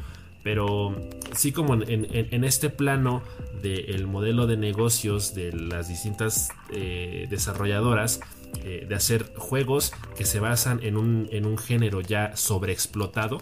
Pero 0.43 0.95
sí 1.33 1.51
como 1.51 1.73
en, 1.73 2.43
este 2.45 2.69
plano 2.69 3.23
del 3.61 4.07
modelo 4.07 4.47
de 4.47 4.55
negocios 4.55 5.33
de 5.35 5.51
las 5.51 5.89
distintas 5.89 6.49
eh, 6.71 7.27
desarrolladoras, 7.29 8.21
eh, 8.63 8.85
de 8.87 8.95
hacer 8.95 9.33
juegos 9.35 9.91
que 10.15 10.25
se 10.25 10.39
basan 10.39 10.79
en 10.81 10.97
un, 10.97 11.27
en 11.31 11.45
un 11.45 11.57
género 11.57 11.99
ya 12.01 12.35
sobreexplotado 12.37 13.39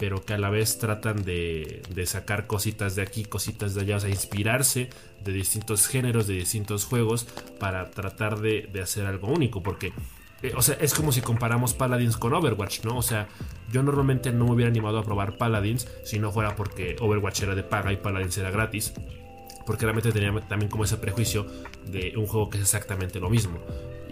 pero 0.00 0.24
que 0.24 0.32
a 0.32 0.38
la 0.38 0.48
vez 0.48 0.78
tratan 0.78 1.24
de, 1.24 1.82
sacar 2.06 2.46
cositas 2.46 2.96
de 2.96 3.02
aquí, 3.02 3.26
cositas 3.26 3.74
de 3.74 3.82
allá, 3.82 3.96
o 3.98 4.00
sea, 4.00 4.08
inspirarse 4.08 4.88
de 5.22 5.30
distintos 5.30 5.86
géneros, 5.86 6.26
de 6.26 6.36
distintos 6.36 6.86
juegos, 6.86 7.26
para 7.58 7.90
tratar 7.90 8.40
de, 8.40 8.70
hacer 8.82 9.04
algo 9.04 9.28
único, 9.28 9.62
porque, 9.62 9.92
eh, 10.42 10.54
o 10.56 10.62
sea, 10.62 10.78
es 10.80 10.94
como 10.94 11.12
si 11.12 11.20
comparamos 11.20 11.74
Paladins 11.74 12.16
con 12.16 12.32
Overwatch, 12.32 12.82
¿no? 12.82 12.96
O 12.96 13.02
sea, 13.02 13.28
yo 13.70 13.82
normalmente 13.82 14.32
no 14.32 14.46
me 14.46 14.52
hubiera 14.52 14.70
animado 14.70 14.98
a 14.98 15.04
probar 15.04 15.36
Paladins 15.36 15.86
si 16.02 16.18
no 16.18 16.32
fuera 16.32 16.56
porque 16.56 16.96
Overwatch 16.98 17.42
era 17.42 17.54
de 17.54 17.62
paga 17.62 17.92
y 17.92 17.98
Paladins 17.98 18.38
era 18.38 18.50
gratis 18.50 18.94
porque 19.66 19.84
realmente 19.84 20.12
tenía 20.12 20.32
también 20.48 20.70
como 20.70 20.84
ese 20.84 20.96
prejuicio 20.96 21.46
de 21.86 22.14
un 22.16 22.26
juego 22.26 22.48
que 22.48 22.56
es 22.56 22.62
exactamente 22.64 23.20
lo 23.20 23.28
mismo. 23.28 23.60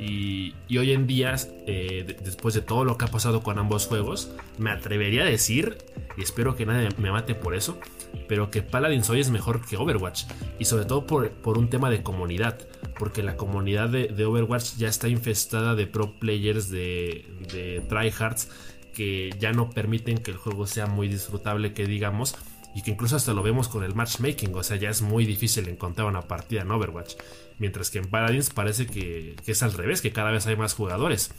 Y, 0.00 0.54
hoy 0.78 0.92
en 0.92 1.06
día, 1.06 1.34
eh, 1.66 2.16
después 2.22 2.54
de 2.54 2.60
todo 2.60 2.84
lo 2.84 2.96
que 2.96 3.06
ha 3.06 3.08
pasado 3.08 3.42
con 3.42 3.58
ambos 3.58 3.86
juegos, 3.86 4.30
me 4.58 4.70
atrevería 4.70 5.22
a 5.22 5.26
decir, 5.26 5.78
y 6.16 6.22
espero 6.22 6.54
que 6.54 6.66
nadie 6.66 6.88
me 6.98 7.10
mate 7.10 7.34
por 7.34 7.54
eso, 7.54 7.80
pero 8.28 8.50
que 8.50 8.62
Paladins 8.62 9.10
hoy 9.10 9.20
es 9.20 9.30
mejor 9.30 9.66
que 9.66 9.76
Overwatch. 9.76 10.24
Y 10.58 10.66
sobre 10.66 10.84
todo 10.84 11.06
por, 11.06 11.30
por 11.30 11.58
un 11.58 11.68
tema 11.68 11.90
de 11.90 12.02
comunidad, 12.02 12.58
porque 12.98 13.22
la 13.22 13.36
comunidad 13.36 13.88
de, 13.88 14.24
Overwatch 14.24 14.76
ya 14.76 14.88
está 14.88 15.08
infestada 15.08 15.74
de 15.74 15.86
pro 15.86 16.18
players, 16.18 16.70
de, 16.70 17.26
de 17.52 17.82
tryhards, 17.88 18.50
que 18.94 19.30
ya 19.38 19.52
no 19.52 19.70
permiten 19.70 20.18
que 20.18 20.30
el 20.30 20.36
juego 20.36 20.66
sea 20.66 20.86
muy 20.86 21.08
disfrutable, 21.08 21.72
que 21.72 21.86
digamos 21.86 22.36
y 22.74 22.82
que 22.82 22.92
incluso 22.92 23.16
hasta 23.16 23.32
lo 23.32 23.42
vemos 23.42 23.68
con 23.68 23.82
el 23.82 23.94
matchmaking, 23.94 24.54
o 24.54 24.62
sea, 24.62 24.76
ya 24.76 24.90
es 24.90 25.02
muy 25.02 25.24
difícil 25.24 25.68
encontrar 25.68 26.06
una 26.06 26.22
partida 26.22 26.62
en 26.62 26.70
Overwatch. 26.70 27.14
Mientras 27.58 27.90
que 27.90 27.98
en 27.98 28.06
Paladins 28.06 28.50
parece 28.50 28.86
que, 28.86 29.36
es 29.46 29.62
al 29.62 29.72
revés, 29.72 30.00
que 30.00 30.12
cada 30.12 30.30
vez 30.30 30.46
hay 30.46 30.56
más 30.56 30.74
jugadores. 30.74 31.30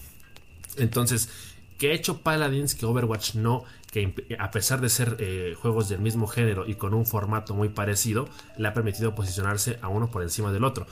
Entonces, 0.77 1.29
¿qué 1.77 1.91
ha 1.91 1.93
hecho 1.93 2.21
Paladins 2.21 2.75
que 2.75 2.85
Overwatch 2.85 3.35
no? 3.35 3.63
Que 3.91 4.13
a 4.37 4.51
pesar 4.51 4.81
de 4.81 4.89
ser 4.89 5.17
eh, 5.19 5.55
juegos 5.59 5.89
del 5.89 5.99
mismo 5.99 6.27
género 6.27 6.67
y 6.67 6.75
con 6.75 6.93
un 6.93 7.05
formato 7.05 7.53
muy 7.53 7.69
parecido, 7.69 8.27
le 8.57 8.67
ha 8.67 8.73
permitido 8.73 9.15
posicionarse 9.15 9.79
a 9.81 9.87
uno 9.87 10.11
por 10.11 10.21
encima 10.21 10.51
del 10.51 10.63
otro. 10.63 10.85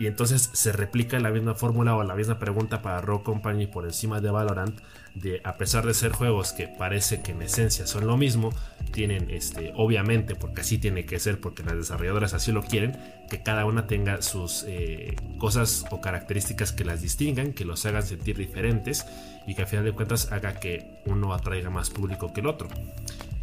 Y 0.00 0.06
entonces 0.06 0.48
se 0.54 0.72
replica 0.72 1.20
la 1.20 1.28
misma 1.28 1.54
fórmula 1.54 1.94
o 1.94 2.02
la 2.02 2.14
misma 2.14 2.38
pregunta 2.38 2.80
para 2.80 3.02
Rogue 3.02 3.22
Company 3.22 3.66
por 3.66 3.84
encima 3.84 4.22
de 4.22 4.30
Valorant. 4.30 4.80
De 5.14 5.42
a 5.44 5.58
pesar 5.58 5.84
de 5.84 5.92
ser 5.92 6.12
juegos 6.12 6.52
que 6.52 6.68
parece 6.68 7.20
que 7.20 7.32
en 7.32 7.42
esencia 7.42 7.86
son 7.86 8.06
lo 8.06 8.16
mismo, 8.16 8.50
tienen 8.92 9.28
este, 9.28 9.74
obviamente, 9.76 10.36
porque 10.36 10.62
así 10.62 10.78
tiene 10.78 11.04
que 11.04 11.18
ser, 11.18 11.38
porque 11.38 11.62
las 11.64 11.76
desarrolladoras 11.76 12.32
así 12.32 12.50
lo 12.50 12.62
quieren, 12.62 12.96
que 13.28 13.42
cada 13.42 13.66
una 13.66 13.86
tenga 13.86 14.22
sus 14.22 14.64
eh, 14.66 15.16
cosas 15.36 15.84
o 15.90 16.00
características 16.00 16.72
que 16.72 16.86
las 16.86 17.02
distingan, 17.02 17.52
que 17.52 17.66
los 17.66 17.84
hagan 17.84 18.02
sentir 18.02 18.38
diferentes 18.38 19.04
y 19.46 19.54
que 19.54 19.62
al 19.62 19.68
final 19.68 19.84
de 19.84 19.92
cuentas 19.92 20.32
haga 20.32 20.54
que 20.54 21.02
uno 21.04 21.34
atraiga 21.34 21.68
más 21.68 21.90
público 21.90 22.32
que 22.32 22.40
el 22.40 22.46
otro. 22.46 22.68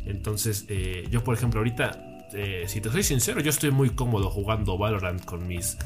Entonces, 0.07 0.65
eh, 0.69 1.07
yo 1.11 1.23
por 1.23 1.35
ejemplo 1.35 1.59
ahorita, 1.59 2.25
eh, 2.33 2.63
si 2.65 2.81
te 2.81 2.89
soy 2.89 3.03
sincero, 3.03 3.41
yo 3.41 3.51
estoy 3.51 3.69
muy 3.69 3.91
cómodo 3.91 4.31
jugando 4.31 4.75
Valorant 4.75 5.23
con 5.23 5.45
mis 5.45 5.77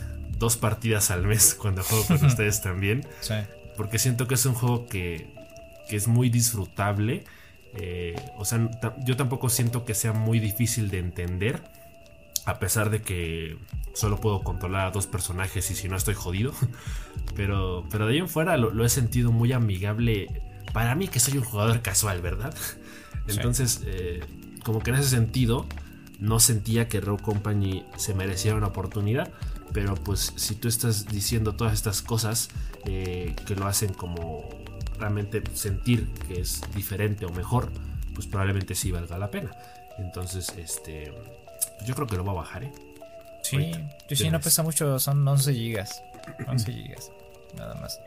dos 0.42 0.58
partidas 0.58 1.12
al 1.12 1.26
mes 1.26 1.56
cuando 1.60 1.84
juego 1.84 2.04
con 2.06 2.26
ustedes 2.26 2.62
también. 2.62 3.08
Porque 3.78 4.00
siento 4.00 4.28
que 4.28 4.34
es 4.36 4.46
un 4.46 4.54
juego 4.54 4.88
que, 4.88 5.34
que 5.88 5.96
es 5.96 6.10
muy 6.10 6.30
disfrutable. 6.30 7.24
Eh, 7.76 8.16
o 8.38 8.44
sea, 8.44 8.70
yo 9.06 9.16
tampoco 9.16 9.48
siento 9.48 9.86
que 9.86 9.94
sea 9.94 10.12
muy 10.12 10.40
difícil 10.40 10.90
de 10.90 11.00
entender. 11.00 11.62
A 12.46 12.58
pesar 12.60 12.90
de 12.90 13.04
que 13.04 13.58
solo 13.94 14.20
puedo 14.20 14.42
controlar 14.42 14.88
a 14.88 14.92
dos 14.92 15.06
personajes 15.06 15.70
y 15.70 15.76
si 15.76 15.88
no 15.88 15.96
estoy 15.96 16.16
jodido. 16.16 16.52
Pero, 17.36 17.86
pero 17.90 18.08
de 18.08 18.14
ahí 18.14 18.20
en 18.20 18.28
fuera 18.28 18.58
lo, 18.58 18.84
he 18.84 18.90
sentido 18.90 19.32
muy 19.32 19.54
amigable. 19.54 20.28
Para 20.74 20.96
mí 20.96 21.08
que 21.08 21.22
soy 21.22 21.38
un 21.38 21.46
jugador 21.46 21.82
casual, 21.82 22.22
¿verdad? 22.22 22.54
Entonces, 23.28 23.82
eh, 23.86 24.20
como 24.66 24.80
que 24.80 24.90
en 24.90 24.98
ese 24.98 25.10
sentido, 25.10 25.66
no 26.20 26.42
sentía 26.42 26.90
que 26.90 27.00
Rogue 27.00 27.24
Company 27.24 27.86
se 27.96 28.14
mereciera 28.14 28.58
una 28.58 28.68
oportunidad. 28.68 29.32
Pero 29.74 29.96
pues 29.96 30.34
si 30.36 30.56
tú 30.56 30.68
estás 30.68 31.08
diciendo 31.08 31.56
todas 31.56 31.74
estas 31.74 32.02
cosas 32.02 32.50
eh, 32.86 33.36
que 33.46 33.56
lo 33.56 33.68
hacen 33.68 33.94
como 33.94 34.50
realmente 35.00 35.42
sentir 35.54 36.08
que 36.28 36.42
es 36.42 36.62
diferente 36.76 37.26
o 37.26 37.30
mejor, 37.30 37.72
pues 38.14 38.28
probablemente 38.28 38.76
sí 38.76 38.92
valga 38.92 39.18
la 39.18 39.32
pena. 39.32 39.52
Entonces, 39.98 40.54
este, 40.58 41.14
yo 41.86 41.96
creo 41.96 42.08
que 42.08 42.18
lo 42.18 42.26
va 42.26 42.32
a 42.32 42.36
bajar, 42.36 42.64
¿eh? 42.66 42.72
Sí, 43.44 43.72
sí, 44.12 44.30
no 44.30 44.40
pesa 44.40 44.64
mucho, 44.64 45.00
son 45.00 45.28
11 45.28 45.54
gigas. 45.54 46.04
11 46.48 46.72
gigas, 46.72 47.12
nada 47.58 47.76
más 47.76 48.00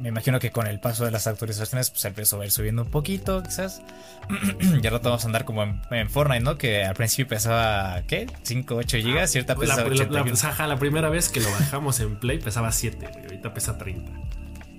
me 0.00 0.08
imagino 0.08 0.40
que 0.40 0.50
con 0.50 0.66
el 0.66 0.80
paso 0.80 1.04
de 1.04 1.10
las 1.10 1.26
actualizaciones, 1.26 1.90
pues 1.90 2.04
empezó 2.06 2.40
a 2.40 2.44
ir 2.44 2.50
subiendo 2.50 2.82
un 2.82 2.90
poquito, 2.90 3.42
quizás. 3.42 3.82
ya 4.82 4.90
rato 4.90 5.10
vamos 5.10 5.24
a 5.24 5.26
andar 5.26 5.44
como 5.44 5.62
en, 5.62 6.10
Fortnite, 6.10 6.40
¿no? 6.40 6.56
Que 6.56 6.84
al 6.84 6.94
principio 6.94 7.28
pesaba, 7.28 8.02
¿qué? 8.06 8.26
5, 8.42 8.74
8 8.74 8.96
gigas, 8.98 9.30
cierta 9.30 9.54
pesaba 9.56 9.82
la, 9.82 10.06
la, 10.06 10.66
la, 10.66 10.76
primera 10.78 11.10
vez 11.10 11.28
que 11.28 11.40
lo 11.40 11.50
bajamos 11.50 12.00
en 12.00 12.18
Play 12.18 12.38
pesaba 12.38 12.72
7, 12.72 13.06
ahorita 13.24 13.52
pesa 13.52 13.76
30. 13.76 14.10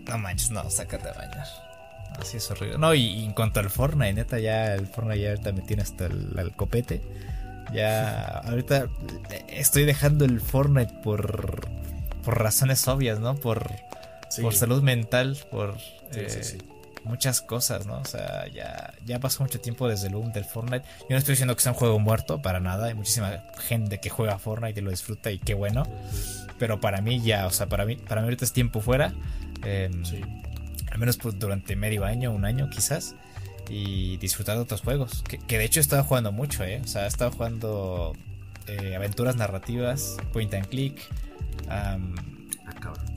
No 0.09 0.17
manches, 0.17 0.49
no, 0.49 0.67
sácate 0.69 1.09
a 1.09 1.13
bañar. 1.13 1.47
Así 2.19 2.37
es 2.37 2.49
horrible. 2.49 2.77
No, 2.79 2.93
y, 2.93 3.23
en 3.23 3.33
cuanto 3.33 3.59
al 3.59 3.69
Fortnite, 3.69 4.13
neta, 4.13 4.39
ya 4.39 4.73
el 4.73 4.87
Fortnite 4.87 5.21
ya 5.21 5.29
ahorita 5.29 5.51
me 5.51 5.61
tiene 5.61 5.83
hasta 5.83 6.07
el, 6.07 6.51
copete. 6.55 7.01
Ya, 7.71 8.25
ahorita 8.45 8.87
estoy 9.49 9.85
dejando 9.85 10.25
el 10.25 10.41
Fortnite 10.41 10.93
por, 11.03 11.69
por 12.23 12.39
razones 12.39 12.87
obvias, 12.87 13.19
¿no? 13.19 13.35
Por 13.35 13.69
por 14.39 14.53
salud 14.53 14.81
mental, 14.81 15.37
por 15.49 15.77
eh, 16.13 16.57
muchas 17.03 17.41
cosas, 17.41 17.85
¿no? 17.85 17.99
O 17.99 18.05
sea, 18.05 18.47
ya, 18.47 18.93
ya 19.05 19.19
pasó 19.19 19.43
mucho 19.43 19.59
tiempo 19.59 19.87
desde 19.87 20.07
el 20.07 20.15
boom 20.15 20.31
del 20.31 20.45
Fortnite. 20.45 20.85
Yo 21.01 21.07
no 21.09 21.17
estoy 21.17 21.33
diciendo 21.33 21.55
que 21.55 21.61
sea 21.61 21.71
un 21.71 21.77
juego 21.77 21.99
muerto, 21.99 22.41
para 22.41 22.59
nada. 22.59 22.87
Hay 22.87 22.93
muchísima 22.93 23.43
gente 23.59 23.99
que 23.99 24.09
juega 24.09 24.37
Fortnite 24.37 24.79
y 24.79 24.83
lo 24.83 24.91
disfruta 24.91 25.31
y 25.31 25.39
qué 25.39 25.53
bueno. 25.53 25.83
Pero 26.59 26.79
para 26.79 27.01
mí 27.01 27.21
ya, 27.21 27.47
o 27.47 27.51
sea, 27.51 27.67
para 27.67 27.85
mí, 27.85 27.95
para 27.95 28.21
mí 28.21 28.25
ahorita 28.25 28.45
es 28.45 28.53
tiempo 28.53 28.81
fuera. 28.81 29.13
Em, 29.63 30.03
al 30.91 30.99
menos 30.99 31.17
pues, 31.17 31.37
durante 31.39 31.75
medio 31.75 32.05
año, 32.05 32.31
un 32.31 32.45
año 32.45 32.69
quizás. 32.69 33.15
Y 33.69 34.17
disfrutar 34.17 34.57
de 34.57 34.63
otros 34.63 34.81
juegos. 34.81 35.23
Que, 35.23 35.57
de 35.57 35.63
hecho 35.63 35.79
he 35.79 35.81
estado 35.81 36.03
jugando 36.03 36.31
mucho, 36.31 36.63
¿eh? 36.63 36.81
O 36.83 36.87
sea, 36.87 37.05
he 37.05 37.07
estado 37.07 37.31
jugando 37.31 38.13
eh, 38.67 38.95
aventuras 38.95 39.35
narrativas, 39.35 40.17
point 40.33 40.53
and 40.53 40.67
click. 40.67 41.01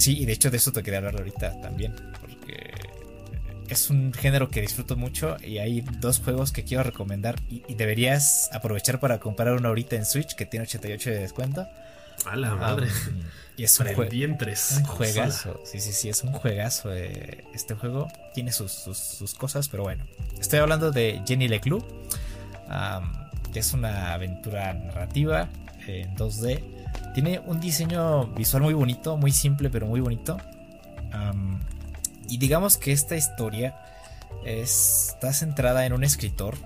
Sí, 0.05 0.19
y 0.19 0.27
de 0.27 0.35
hecho 0.35 0.51
de 0.51 0.59
eso 0.59 0.71
te 0.71 0.83
quería 0.83 0.99
hablar 0.99 1.17
ahorita 1.17 1.63
también, 1.63 1.95
porque 2.21 2.75
es 3.71 3.89
un 3.89 4.13
género 4.13 4.51
que 4.51 4.61
disfruto 4.61 4.97
mucho 4.97 5.39
y 5.43 5.57
hay 5.57 5.81
dos 5.81 6.19
juegos 6.19 6.53
que 6.53 6.63
quiero 6.63 6.83
recomendar 6.83 7.37
y, 7.49 7.63
deberías 7.73 8.51
aprovechar 8.53 9.01
para 9.01 9.19
comprar 9.19 9.55
uno 9.55 9.69
ahorita 9.69 9.97
en 9.97 10.05
Switch 10.05 10.35
que 10.35 10.45
tiene 10.45 10.65
88 10.65 11.09
de 11.09 11.19
descuento. 11.21 11.67
A 12.27 12.37
la 12.37 12.55
madre. 12.55 12.89
y 13.57 13.65
es 13.65 13.81
un, 13.81 13.87
un 13.87 14.85
juegazo. 14.85 15.63
Sí, 15.65 15.81
sí, 15.81 15.93
sí, 15.95 16.11
es 16.11 16.23
un 16.23 16.33
juegazo. 16.33 16.95
Eh, 16.95 17.43
este 17.55 17.73
juego 17.73 18.09
tiene 18.35 18.53
sus, 18.53 19.35
cosas, 19.39 19.69
pero 19.69 19.85
bueno. 19.85 20.05
Estoy 20.39 20.59
hablando 20.59 20.91
de 20.91 21.23
Jenny 21.27 21.49
Leclue, 21.49 21.83
que 23.55 23.59
es 23.59 23.73
una 23.73 24.13
aventura 24.13 24.75
narrativa 24.75 25.49
en 25.87 26.15
2D 26.15 26.74
tiene 27.15 27.39
un 27.39 27.61
diseño 27.61 28.27
visual 28.27 28.63
muy 28.63 28.75
bonito, 28.75 29.17
muy 29.17 29.33
simple, 29.33 29.71
pero 29.71 29.87
muy 29.87 30.01
bonito. 30.01 30.37
y 32.29 32.39
digamos 32.39 32.77
que 32.77 32.93
esta 32.93 33.17
historia 33.17 33.77
está 34.45 35.33
centrada 35.33 35.87
en 35.87 35.93
un 35.93 36.05
escritor 36.05 36.57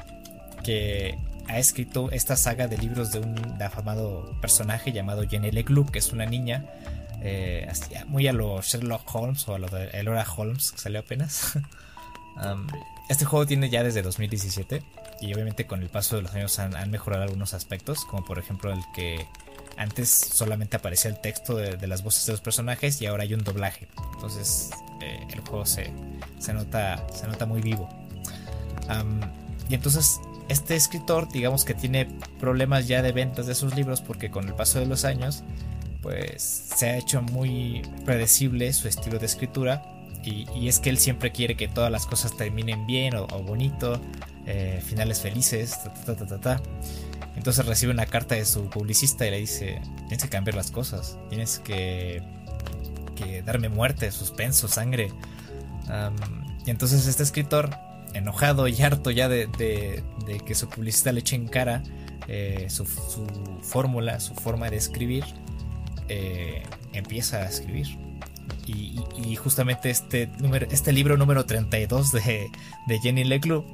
que 0.65 1.17
ha 1.49 1.59
escrito 1.59 2.11
esta 2.11 2.37
saga 2.37 2.69
de 2.69 2.77
libros 2.79 3.13
de 3.13 3.21
un 3.21 3.63
afamado 3.63 4.37
personaje 4.41 4.93
llamado 4.93 5.27
Jenny 5.29 5.51
Leclue, 5.51 5.87
que 5.87 5.99
es 5.99 6.13
una 6.13 6.27
niña 6.27 6.65
eh, 7.21 7.67
muy 8.07 8.29
a 8.29 8.33
lo 8.33 8.61
Sherlock 8.63 9.15
Holmes 9.15 9.49
o 9.49 9.55
a 9.55 9.59
lo 9.59 9.69
de 9.69 9.89
Elora 9.91 10.27
Holmes, 10.37 10.73
que 10.73 10.79
salió 10.79 11.01
apenas. 11.01 11.59
este 13.09 13.25
juego 13.25 13.47
tiene 13.47 13.71
ya 13.71 13.83
desde 13.83 14.03
2017 14.03 14.83
y 15.21 15.35
obviamente 15.35 15.67
con 15.67 15.83
el 15.83 15.89
paso 15.89 16.17
de 16.17 16.23
los 16.23 16.35
años 16.35 16.59
han, 16.59 16.91
mejorado 16.91 17.23
algunos 17.25 17.55
aspectos, 17.55 18.05
como 18.05 18.25
por 18.25 18.39
ejemplo 18.39 18.73
el 18.73 18.83
que 18.95 19.27
antes 19.79 20.11
solamente 20.11 20.77
aparecía 20.77 21.11
el 21.11 21.21
texto 21.21 21.57
de, 21.57 21.87
las 21.87 22.03
voces 22.03 22.27
de 22.27 22.33
los 22.33 22.41
personajes 22.41 23.01
y 23.01 23.07
ahora 23.07 23.23
hay 23.23 23.35
un 23.35 23.45
doblaje. 23.45 23.89
Entonces 24.15 24.71
eh, 25.01 25.21
el 25.33 25.41
juego 25.41 25.65
se, 25.65 25.93
se, 26.39 26.53
nota, 26.53 27.07
se 27.15 27.27
nota 27.27 27.47
muy 27.47 27.63
vivo. 27.63 27.89
y 29.69 29.75
entonces 29.75 30.21
este 30.49 30.77
escritor, 30.77 31.29
digamos 31.31 31.65
que 31.65 31.75
tiene 31.75 32.09
problemas 32.41 32.89
ya 32.89 33.03
de 33.03 33.13
ventas 33.13 33.47
de 33.47 33.55
sus 33.55 33.75
libros 33.75 34.01
porque 34.01 34.31
con 34.31 34.49
el 34.49 34.55
paso 34.55 34.81
de 34.81 34.87
los 34.87 35.05
años, 35.05 35.45
pues 36.03 36.43
se 36.43 36.91
ha 36.91 36.97
hecho 36.97 37.23
muy 37.23 37.83
predecible 38.05 38.73
su 38.73 38.89
estilo 38.89 39.19
de 39.19 39.27
escritura 39.27 39.83
y, 40.25 40.69
es 40.69 40.79
que 40.79 40.91
él 40.91 40.99
siempre 40.99 41.33
quiere 41.33 41.57
que 41.57 41.69
todas 41.69 41.91
las 41.91 42.05
cosas 42.05 42.37
terminen 42.37 42.87
bien 42.87 43.15
o, 43.15 43.27
bonito, 43.27 44.01
eh, 44.47 44.83
finales 44.85 45.21
felices, 45.21 45.79
ta, 46.05 46.17
ta, 46.17 46.39
ta, 46.39 46.63
Entonces 47.39 47.65
recibe 47.67 47.93
una 47.93 48.05
carta 48.05 48.35
de 48.35 48.45
su 48.45 48.69
publicista 48.69 49.25
y 49.25 49.31
le 49.31 49.39
dice, 49.39 49.81
tienes 50.09 50.25
que 50.25 50.29
cambiar 50.29 50.57
las 50.57 50.73
cosas, 50.73 51.17
tienes 51.29 51.61
que, 51.61 52.21
que 53.15 53.43
darme 53.43 53.69
muerte, 53.69 54.11
suspenso, 54.11 54.67
sangre. 54.67 55.13
y 56.67 56.71
entonces 56.71 57.07
este 57.07 57.23
escritor, 57.23 57.71
enojado 58.13 58.67
y 58.67 58.83
harto 58.83 59.13
ya 59.13 59.29
de, 59.29 60.03
que 60.45 60.55
su 60.57 60.69
publicista 60.69 61.13
le 61.13 61.21
eche 61.21 61.37
en 61.37 61.47
cara 61.47 61.85
eh, 62.27 62.67
su, 62.69 62.85
fórmula, 63.63 64.19
su 64.19 64.35
forma 64.35 64.69
de 64.69 64.77
escribir, 64.77 65.25
eh, 66.09 66.65
empieza 66.93 67.37
a 67.37 67.49
escribir 67.49 67.87
y, 68.67 69.37
justamente 69.37 69.91
este, 69.91 70.27
número, 70.41 70.67
este 70.73 70.91
libro 70.91 71.17
número 71.17 71.47
32 71.47 72.11
de, 72.11 72.51
de 72.89 72.99
Jenny 72.99 73.23
Leclub 73.23 73.65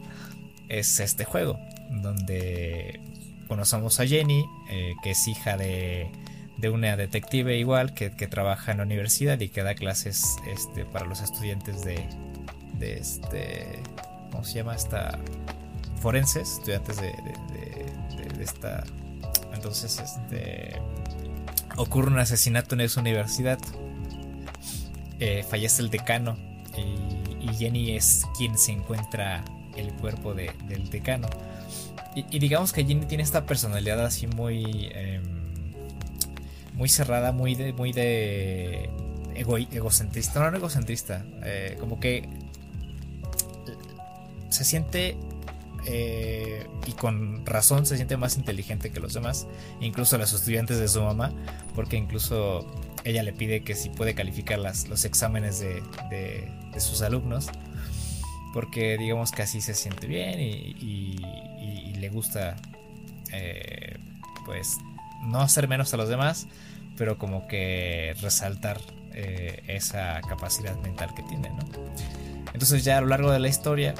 es 0.68 1.00
este 1.00 1.24
juego, 1.24 1.58
donde 2.02 3.00
conocemos 3.44 4.00
a 4.00 4.06
Jenny, 4.06 4.44
eh, 4.70 4.94
que 5.02 5.12
es 5.12 5.28
hija 5.28 5.56
de, 5.56 6.10
de 6.56 6.70
una 6.70 6.96
detective 6.96 7.58
igual, 7.58 7.94
que, 7.94 8.10
trabaja 8.10 8.72
en 8.72 8.78
la 8.78 8.84
universidad 8.84 9.38
y 9.40 9.48
que 9.48 9.62
da 9.62 9.74
clases 9.74 10.36
este, 10.46 10.84
para 10.84 11.06
los 11.06 11.20
estudiantes 11.20 11.84
de, 11.84 12.06
de 12.78 12.98
este, 12.98 13.82
¿cómo 14.30 14.44
se 14.44 14.54
llama? 14.54 14.74
Esta, 14.74 15.18
forenses, 16.00 16.58
estudiantes 16.58 17.00
de, 17.00 17.12
de, 17.12 18.42
esta... 18.42 18.84
Entonces, 19.54 19.98
este, 20.00 20.80
ocurre 21.76 22.10
un 22.10 22.18
asesinato 22.18 22.74
en 22.74 22.82
esa 22.82 23.00
universidad 23.00 23.58
eh, 25.20 25.44
fallece 25.48 25.80
el 25.80 25.90
decano 25.90 26.36
y, 26.76 27.54
Jenny 27.56 27.94
es 27.94 28.26
quien 28.36 28.58
se 28.58 28.72
encuentra 28.72 29.44
el 29.76 29.92
cuerpo 29.94 30.34
del 30.34 30.90
decano. 30.90 31.28
Y, 32.14 32.38
digamos 32.38 32.72
que 32.72 32.84
Jenny 32.84 33.06
tiene 33.06 33.22
esta 33.22 33.46
personalidad 33.46 34.04
así 34.04 34.26
muy... 34.26 34.88
Em, 34.92 35.22
muy 36.74 36.88
cerrada, 36.88 37.32
muy 37.32 37.54
de... 37.54 37.72
Muy 37.72 37.92
de 37.92 38.90
egocentrista, 39.34 40.38
no, 40.38 40.50
no 40.52 40.58
egocentrista, 40.58 41.24
eh, 41.42 41.76
como 41.80 41.98
que 41.98 42.28
se 44.48 44.64
siente 44.64 45.16
eh, 45.86 46.66
y 46.86 46.92
con 46.92 47.44
razón 47.44 47.84
se 47.84 47.96
siente 47.96 48.16
más 48.16 48.36
inteligente 48.36 48.90
que 48.90 49.00
los 49.00 49.12
demás, 49.12 49.46
incluso 49.80 50.16
los 50.16 50.32
estudiantes 50.32 50.78
de 50.78 50.88
su 50.88 51.02
mamá, 51.02 51.32
porque 51.74 51.96
incluso 51.96 52.66
ella 53.04 53.22
le 53.22 53.32
pide 53.32 53.62
que 53.62 53.74
si 53.74 53.90
puede 53.90 54.14
calificar 54.14 54.58
las, 54.58 54.88
los 54.88 55.04
exámenes 55.04 55.60
de, 55.60 55.82
sus 56.78 57.02
alumnos, 57.02 57.48
porque 58.54 58.96
digamos 58.96 59.30
que 59.30 59.42
así 59.42 59.60
se 59.60 59.74
siente 59.74 60.06
bien 60.06 60.40
y, 60.40 61.20
le 62.04 62.10
gusta 62.10 62.56
eh, 63.32 63.96
pues 64.44 64.76
no 65.22 65.40
hacer 65.40 65.68
menos 65.68 65.94
a 65.94 65.96
los 65.96 66.08
demás, 66.08 66.46
pero 66.98 67.16
como 67.16 67.46
que 67.48 68.14
resaltar 68.20 68.78
eh, 69.14 69.62
esa 69.68 70.20
capacidad 70.20 70.76
mental 70.80 71.14
que 71.14 71.22
tiene, 71.22 71.48
¿no? 71.48 71.64
Entonces 72.52 72.84
ya 72.84 72.98
a 72.98 73.00
lo 73.00 73.06
largo 73.06 73.30
de 73.30 73.38
la 73.38 73.48
historia, 73.48 73.94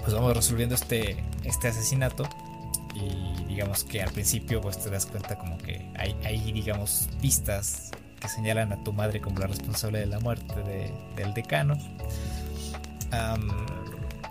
pues 0.00 0.12
vamos 0.12 0.36
resolviendo 0.36 0.74
este, 0.74 1.22
este 1.44 1.68
asesinato 1.68 2.28
y 2.94 3.44
digamos 3.44 3.84
que 3.84 4.02
al 4.02 4.10
principio 4.10 4.60
pues 4.60 4.82
te 4.82 4.90
das 4.90 5.06
cuenta 5.06 5.38
como 5.38 5.56
que 5.58 5.88
hay, 5.96 6.16
hay 6.24 6.50
digamos 6.50 7.08
pistas 7.20 7.92
que 8.18 8.28
señalan 8.28 8.72
a 8.72 8.82
tu 8.82 8.92
madre 8.92 9.20
como 9.20 9.38
la 9.38 9.46
responsable 9.46 10.00
de 10.00 10.06
la 10.06 10.18
muerte 10.18 10.92
del 11.14 11.32
decano. 11.32 11.78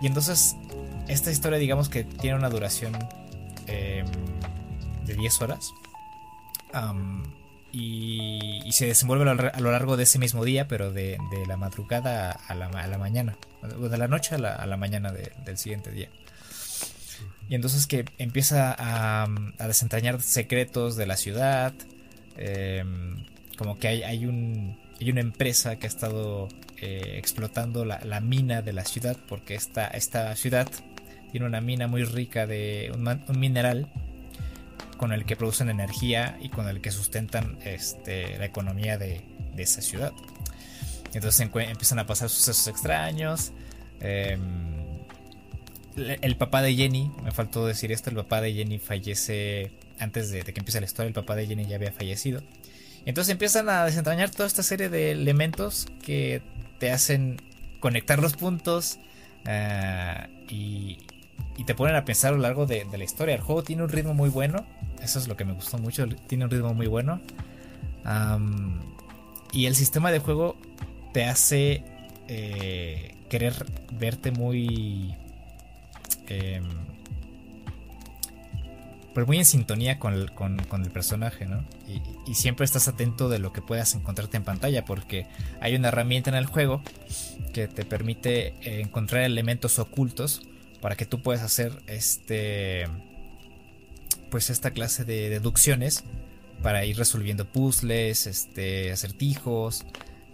y 0.02 0.06
entonces, 0.06 0.54
esta 1.10 1.30
historia, 1.30 1.58
digamos 1.58 1.88
que 1.88 2.04
tiene 2.04 2.36
una 2.36 2.48
duración 2.48 2.96
em, 3.66 4.06
de 5.04 5.14
10 5.14 5.42
horas. 5.42 5.72
y, 7.72 8.70
se 8.72 8.86
desenvuelve 8.86 9.28
a 9.28 9.60
lo 9.60 9.72
largo 9.72 9.96
de 9.96 10.04
ese 10.04 10.18
mismo 10.18 10.44
día, 10.44 10.68
pero 10.68 10.92
de, 10.92 11.18
la 11.46 11.56
madrugada 11.56 12.30
a 12.30 12.54
la, 12.54 12.66
a 12.66 12.86
la, 12.86 12.98
mañana. 12.98 13.36
De 13.62 13.98
la 13.98 14.08
noche 14.08 14.36
a 14.36 14.38
la, 14.38 14.76
mañana 14.76 15.12
del 15.12 15.58
siguiente 15.58 15.90
día. 15.90 16.08
Y 17.48 17.56
entonces 17.56 17.86
que 17.86 18.04
empieza 18.18 18.74
a, 18.78 19.24
a 19.58 19.66
desentrañar 19.66 20.22
secretos 20.22 20.96
de 20.96 21.06
la 21.06 21.16
ciudad. 21.16 21.74
Eh, 22.36 22.84
como 23.58 23.78
que 23.78 23.88
hay, 23.88 24.02
hay, 24.04 24.24
un, 24.24 24.78
hay 25.00 25.10
una 25.10 25.20
empresa 25.20 25.76
que 25.76 25.86
ha 25.86 25.88
estado 25.88 26.48
eh, 26.82 27.16
explotando 27.18 27.84
la, 27.84 28.20
mina 28.20 28.62
de 28.62 28.72
la 28.72 28.86
ciudad, 28.86 29.14
porque 29.28 29.54
esta, 29.54 29.86
esta 29.88 30.34
ciudad 30.34 30.66
tiene 31.30 31.46
una 31.46 31.60
mina 31.60 31.86
muy 31.86 32.04
rica 32.04 32.46
de 32.46 32.92
un, 32.94 33.38
mineral 33.38 33.88
con 34.96 35.12
el 35.12 35.24
que 35.24 35.36
producen 35.36 35.70
energía 35.70 36.38
y 36.40 36.50
con 36.50 36.68
el 36.68 36.80
que 36.80 36.90
sustentan 36.90 37.58
este, 37.64 38.38
la 38.38 38.44
economía 38.44 38.98
de, 38.98 39.22
esa 39.56 39.82
ciudad. 39.82 40.12
Entonces 41.12 41.40
empiezan 41.40 41.98
a 41.98 42.06
pasar 42.06 42.30
sucesos 42.30 42.66
extraños. 42.66 43.52
Em, 44.00 44.80
el 45.96 46.36
papá 46.36 46.62
de 46.62 46.74
Jenny, 46.74 47.10
me 47.22 47.30
faltó 47.30 47.66
decir 47.66 47.92
esto, 47.92 48.08
el 48.08 48.16
papá 48.16 48.40
de 48.40 48.54
Jenny 48.54 48.78
fallece 48.78 49.70
antes 49.98 50.30
de, 50.30 50.42
que 50.42 50.58
empiece 50.58 50.80
la 50.80 50.86
historia, 50.86 51.08
el 51.08 51.14
papá 51.14 51.36
de 51.36 51.46
Jenny 51.46 51.66
ya 51.66 51.76
había 51.76 51.92
fallecido. 51.92 52.42
Entonces 53.04 53.32
empiezan 53.32 53.68
a 53.68 53.84
desentrañar 53.84 54.30
toda 54.30 54.46
esta 54.46 54.62
serie 54.62 54.88
de 54.88 55.12
elementos 55.12 55.86
que 56.02 56.42
te 56.78 56.90
hacen 56.90 57.40
conectar 57.80 58.18
los 58.18 58.34
puntos 58.34 58.98
eh, 59.46 60.26
y, 61.56 61.64
te 61.64 61.74
ponen 61.74 61.94
a 61.96 62.04
pensar 62.04 62.32
a 62.32 62.36
lo 62.36 62.42
largo 62.42 62.66
de, 62.66 62.86
la 62.86 63.04
historia. 63.04 63.34
El 63.34 63.40
juego 63.40 63.62
tiene 63.62 63.82
un 63.82 63.88
ritmo 63.88 64.14
muy 64.14 64.30
bueno, 64.30 64.64
eso 65.02 65.18
es 65.18 65.28
lo 65.28 65.36
que 65.36 65.44
me 65.44 65.52
gustó 65.52 65.78
mucho, 65.78 66.06
tiene 66.26 66.44
un 66.44 66.50
ritmo 66.50 66.74
muy 66.74 66.86
bueno. 66.86 67.20
y 69.52 69.66
el 69.66 69.74
sistema 69.74 70.10
de 70.10 70.20
juego 70.20 70.56
te 71.12 71.24
hace 71.24 71.84
eh, 72.28 73.14
querer 73.28 73.54
verte 73.92 74.30
muy... 74.30 75.14
Em, 76.28 76.64
pues 79.12 79.26
muy 79.26 79.38
en 79.38 79.44
sintonía 79.44 79.98
con 79.98 80.14
el, 80.14 80.30
con, 80.30 80.60
el 80.60 80.90
personaje, 80.90 81.44
¿no? 81.44 81.64
Y, 82.26 82.34
siempre 82.34 82.64
estás 82.64 82.86
atento 82.86 83.28
de 83.28 83.40
lo 83.40 83.52
que 83.52 83.60
puedas 83.60 83.96
encontrarte 83.96 84.36
en 84.36 84.44
pantalla, 84.44 84.84
porque 84.84 85.26
hay 85.60 85.74
una 85.74 85.88
herramienta 85.88 86.30
en 86.30 86.36
el 86.36 86.46
juego 86.46 86.80
que 87.52 87.66
te 87.66 87.84
permite 87.84 88.54
encontrar 88.62 89.24
elementos 89.24 89.80
ocultos 89.80 90.42
para 90.80 90.96
que 90.96 91.06
tú 91.06 91.22
puedas 91.22 91.42
hacer 91.42 91.72
este. 91.86 92.86
Pues 94.30 94.50
esta 94.50 94.70
clase 94.70 95.04
de 95.04 95.28
deducciones 95.28 96.04
para 96.62 96.84
ir 96.84 96.96
resolviendo 96.96 97.46
puzzles, 97.46 98.26
este, 98.26 98.92
acertijos 98.92 99.84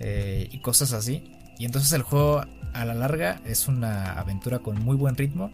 eh, 0.00 0.48
y 0.50 0.58
cosas 0.58 0.92
así. 0.92 1.22
Y 1.58 1.64
entonces 1.64 1.92
el 1.92 2.02
juego 2.02 2.44
a 2.74 2.84
la 2.84 2.94
larga 2.94 3.40
es 3.46 3.68
una 3.68 4.12
aventura 4.18 4.58
con 4.58 4.78
muy 4.78 4.96
buen 4.96 5.16
ritmo 5.16 5.50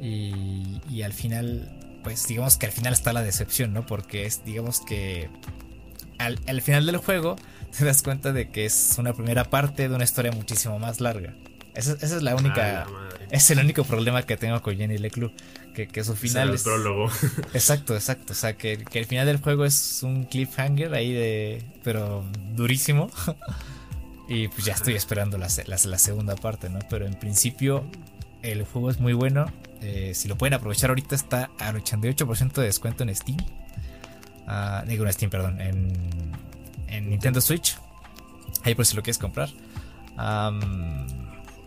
y, 0.00 0.80
y 0.88 1.02
al 1.02 1.12
final 1.12 1.98
pues 2.04 2.26
digamos 2.26 2.56
que 2.56 2.66
al 2.66 2.72
final 2.72 2.92
está 2.92 3.12
la 3.12 3.22
decepción, 3.22 3.72
¿no? 3.72 3.86
Porque 3.86 4.26
es, 4.26 4.44
digamos 4.44 4.80
que 4.80 5.30
al, 6.18 6.62
final 6.62 6.86
del 6.86 6.96
juego 6.98 7.36
te 7.76 7.84
das 7.84 8.02
cuenta 8.02 8.32
de 8.32 8.50
que 8.50 8.64
es 8.64 8.96
una 8.98 9.12
primera 9.12 9.44
parte 9.44 9.88
de 9.88 9.94
una 9.94 10.04
historia 10.04 10.32
muchísimo 10.32 10.78
más 10.78 11.00
larga. 11.00 11.34
Esa, 11.74 11.92
es 11.92 12.22
la 12.22 12.36
única. 12.36 12.86
es 13.30 13.50
el 13.50 13.58
único 13.58 13.84
problema 13.84 14.22
que 14.22 14.36
tengo 14.36 14.60
con 14.62 14.76
Jenny 14.76 14.98
Leclue. 14.98 15.32
Que, 15.74 15.88
que 15.88 16.04
su 16.04 16.14
final 16.14 16.50
es. 16.50 16.66
El 16.66 16.72
prólogo. 16.72 17.10
Exacto, 17.54 17.94
exacto. 17.94 18.34
O 18.34 18.36
sea, 18.36 18.58
que, 18.58 18.84
el 18.92 19.06
final 19.06 19.24
del 19.24 19.38
juego 19.38 19.64
es 19.64 20.02
un 20.02 20.24
cliffhanger 20.24 20.92
ahí 20.92 21.12
de. 21.12 21.62
Pero 21.82 22.24
durísimo. 22.54 23.10
y 24.28 24.48
pues 24.48 24.66
ya 24.66 24.74
estoy 24.74 24.94
esperando 24.94 25.38
la, 25.38 25.48
la, 25.66 25.78
la 25.82 25.98
segunda 25.98 26.36
parte, 26.36 26.68
¿no? 26.68 26.80
Pero 26.90 27.06
en 27.06 27.14
principio, 27.14 27.86
el 28.42 28.64
juego 28.64 28.90
es 28.90 29.00
muy 29.00 29.14
bueno. 29.14 29.50
Eh, 29.80 30.12
si 30.14 30.28
lo 30.28 30.36
pueden 30.36 30.54
aprovechar 30.54 30.90
ahorita 30.90 31.14
está 31.14 31.50
al 31.58 31.82
88% 31.82 32.52
de 32.52 32.64
descuento 32.64 33.02
en 33.02 33.14
Steam. 33.14 33.38
Uh, 34.46 34.86
digo 34.86 35.04
en 35.04 35.12
Steam, 35.12 35.30
perdón. 35.30 35.60
En, 35.60 35.92
en, 36.88 37.10
Nintendo 37.10 37.40
Switch. 37.40 37.78
Ahí 38.62 38.74
por 38.74 38.86
si 38.86 38.94
lo 38.94 39.02
quieres 39.02 39.18
comprar. 39.18 39.48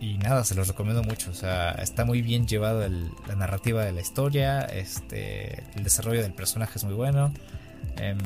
Y 0.00 0.18
nada, 0.18 0.44
se 0.44 0.54
los 0.54 0.68
recomiendo 0.68 1.02
mucho. 1.02 1.30
O 1.30 1.34
sea, 1.34 1.72
está 1.72 2.04
muy 2.04 2.22
bien 2.22 2.46
llevado 2.46 2.86
la 2.88 3.34
narrativa 3.34 3.84
de 3.84 3.92
la 3.92 4.00
historia. 4.00 4.60
Este, 4.60 5.64
el 5.74 5.84
desarrollo 5.84 6.22
del 6.22 6.34
personaje 6.34 6.72
es 6.76 6.84
muy 6.84 6.94
bueno. 6.94 7.32
Em, 7.96 8.18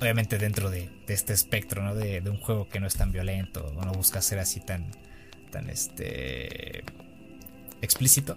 obviamente 0.00 0.38
dentro 0.38 0.70
de, 0.70 0.90
este 1.06 1.32
espectro, 1.32 1.82
¿no? 1.82 1.94
De, 1.94 2.22
un 2.28 2.38
juego 2.38 2.68
que 2.68 2.80
no 2.80 2.86
es 2.86 2.94
tan 2.94 3.12
violento 3.12 3.72
o 3.76 3.84
no 3.84 3.92
busca 3.92 4.20
ser 4.20 4.38
así 4.38 4.60
tan, 4.60 4.86
tan 5.50 5.70
este, 5.70 6.84
explícito. 7.80 8.36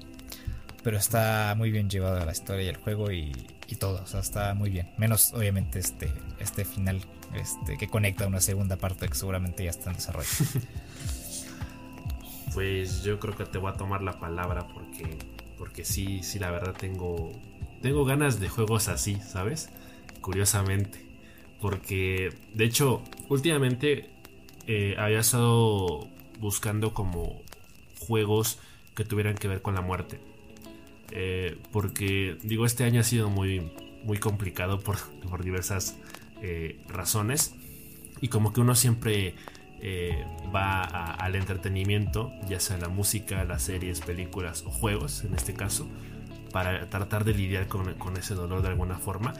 Pero 0.83 0.97
está 0.97 1.53
muy 1.57 1.71
bien 1.71 1.89
llevado 1.89 2.23
la 2.25 2.31
historia 2.31 2.63
y 2.63 2.69
el 2.69 2.77
juego 2.77 3.11
y, 3.11 3.31
todo. 3.79 4.03
O 4.03 4.05
sea, 4.05 4.19
está 4.19 4.53
muy 4.53 4.69
bien. 4.69 4.91
Menos 4.97 5.33
obviamente 5.33 5.79
este, 5.79 6.11
este 6.39 6.65
final 6.65 7.01
este, 7.33 7.77
que 7.77 7.87
conecta 7.87 8.25
a 8.25 8.27
una 8.27 8.41
segunda 8.41 8.75
parte 8.75 9.07
que 9.07 9.15
seguramente 9.15 9.63
ya 9.63 9.69
está 9.69 9.89
en 9.89 9.95
desarrollo. 9.95 10.27
Pues 12.53 13.03
yo 13.03 13.19
creo 13.19 13.35
que 13.35 13.45
te 13.45 13.57
voy 13.57 13.71
a 13.71 13.75
tomar 13.75 14.01
la 14.01 14.19
palabra 14.19 14.67
porque, 14.67 15.17
porque 15.57 15.85
sí, 15.85 16.21
sí, 16.23 16.37
la 16.39 16.51
verdad 16.51 16.73
tengo, 16.77 17.31
tengo 17.81 18.03
ganas 18.03 18.39
de 18.39 18.49
juegos 18.49 18.89
así, 18.89 19.15
¿sabes? 19.21 19.69
Curiosamente. 20.19 21.05
Porque, 21.61 22.33
de 22.53 22.65
hecho, 22.65 23.03
últimamente 23.29 24.09
eh, 24.67 24.95
había 24.97 25.19
estado 25.19 26.07
buscando 26.39 26.93
como 26.93 27.41
juegos 27.99 28.59
que 28.95 29.05
tuvieran 29.05 29.35
que 29.35 29.47
ver 29.47 29.61
con 29.61 29.75
la 29.75 29.81
muerte. 29.81 30.19
Eh, 31.11 31.57
porque, 31.71 32.37
digo, 32.43 32.65
este 32.65 32.83
año 32.83 32.99
ha 32.99 33.03
sido 33.03 33.29
muy, 33.29 33.71
muy 34.03 34.17
complicado 34.17 34.79
por, 34.79 34.97
por 35.29 35.43
diversas 35.43 35.97
eh, 36.41 36.79
razones. 36.87 37.55
Y 38.19 38.27
como 38.27 38.53
que 38.53 38.61
uno 38.61 38.75
siempre 38.75 39.35
eh, 39.83 40.25
va 40.53 40.83
al 40.83 41.35
entretenimiento, 41.35 42.31
ya 42.47 42.59
sea 42.59 42.77
la 42.77 42.87
música, 42.87 43.43
las 43.45 43.63
series, 43.63 43.99
películas 43.99 44.63
o 44.67 44.69
juegos, 44.69 45.23
en 45.23 45.33
este 45.33 45.53
caso, 45.53 45.87
para 46.51 46.87
tratar 46.87 47.23
de 47.23 47.33
lidiar 47.33 47.67
con, 47.67 48.15
ese 48.15 48.35
dolor 48.35 48.61
de 48.61 48.67
alguna 48.67 48.99
forma. 48.99 49.33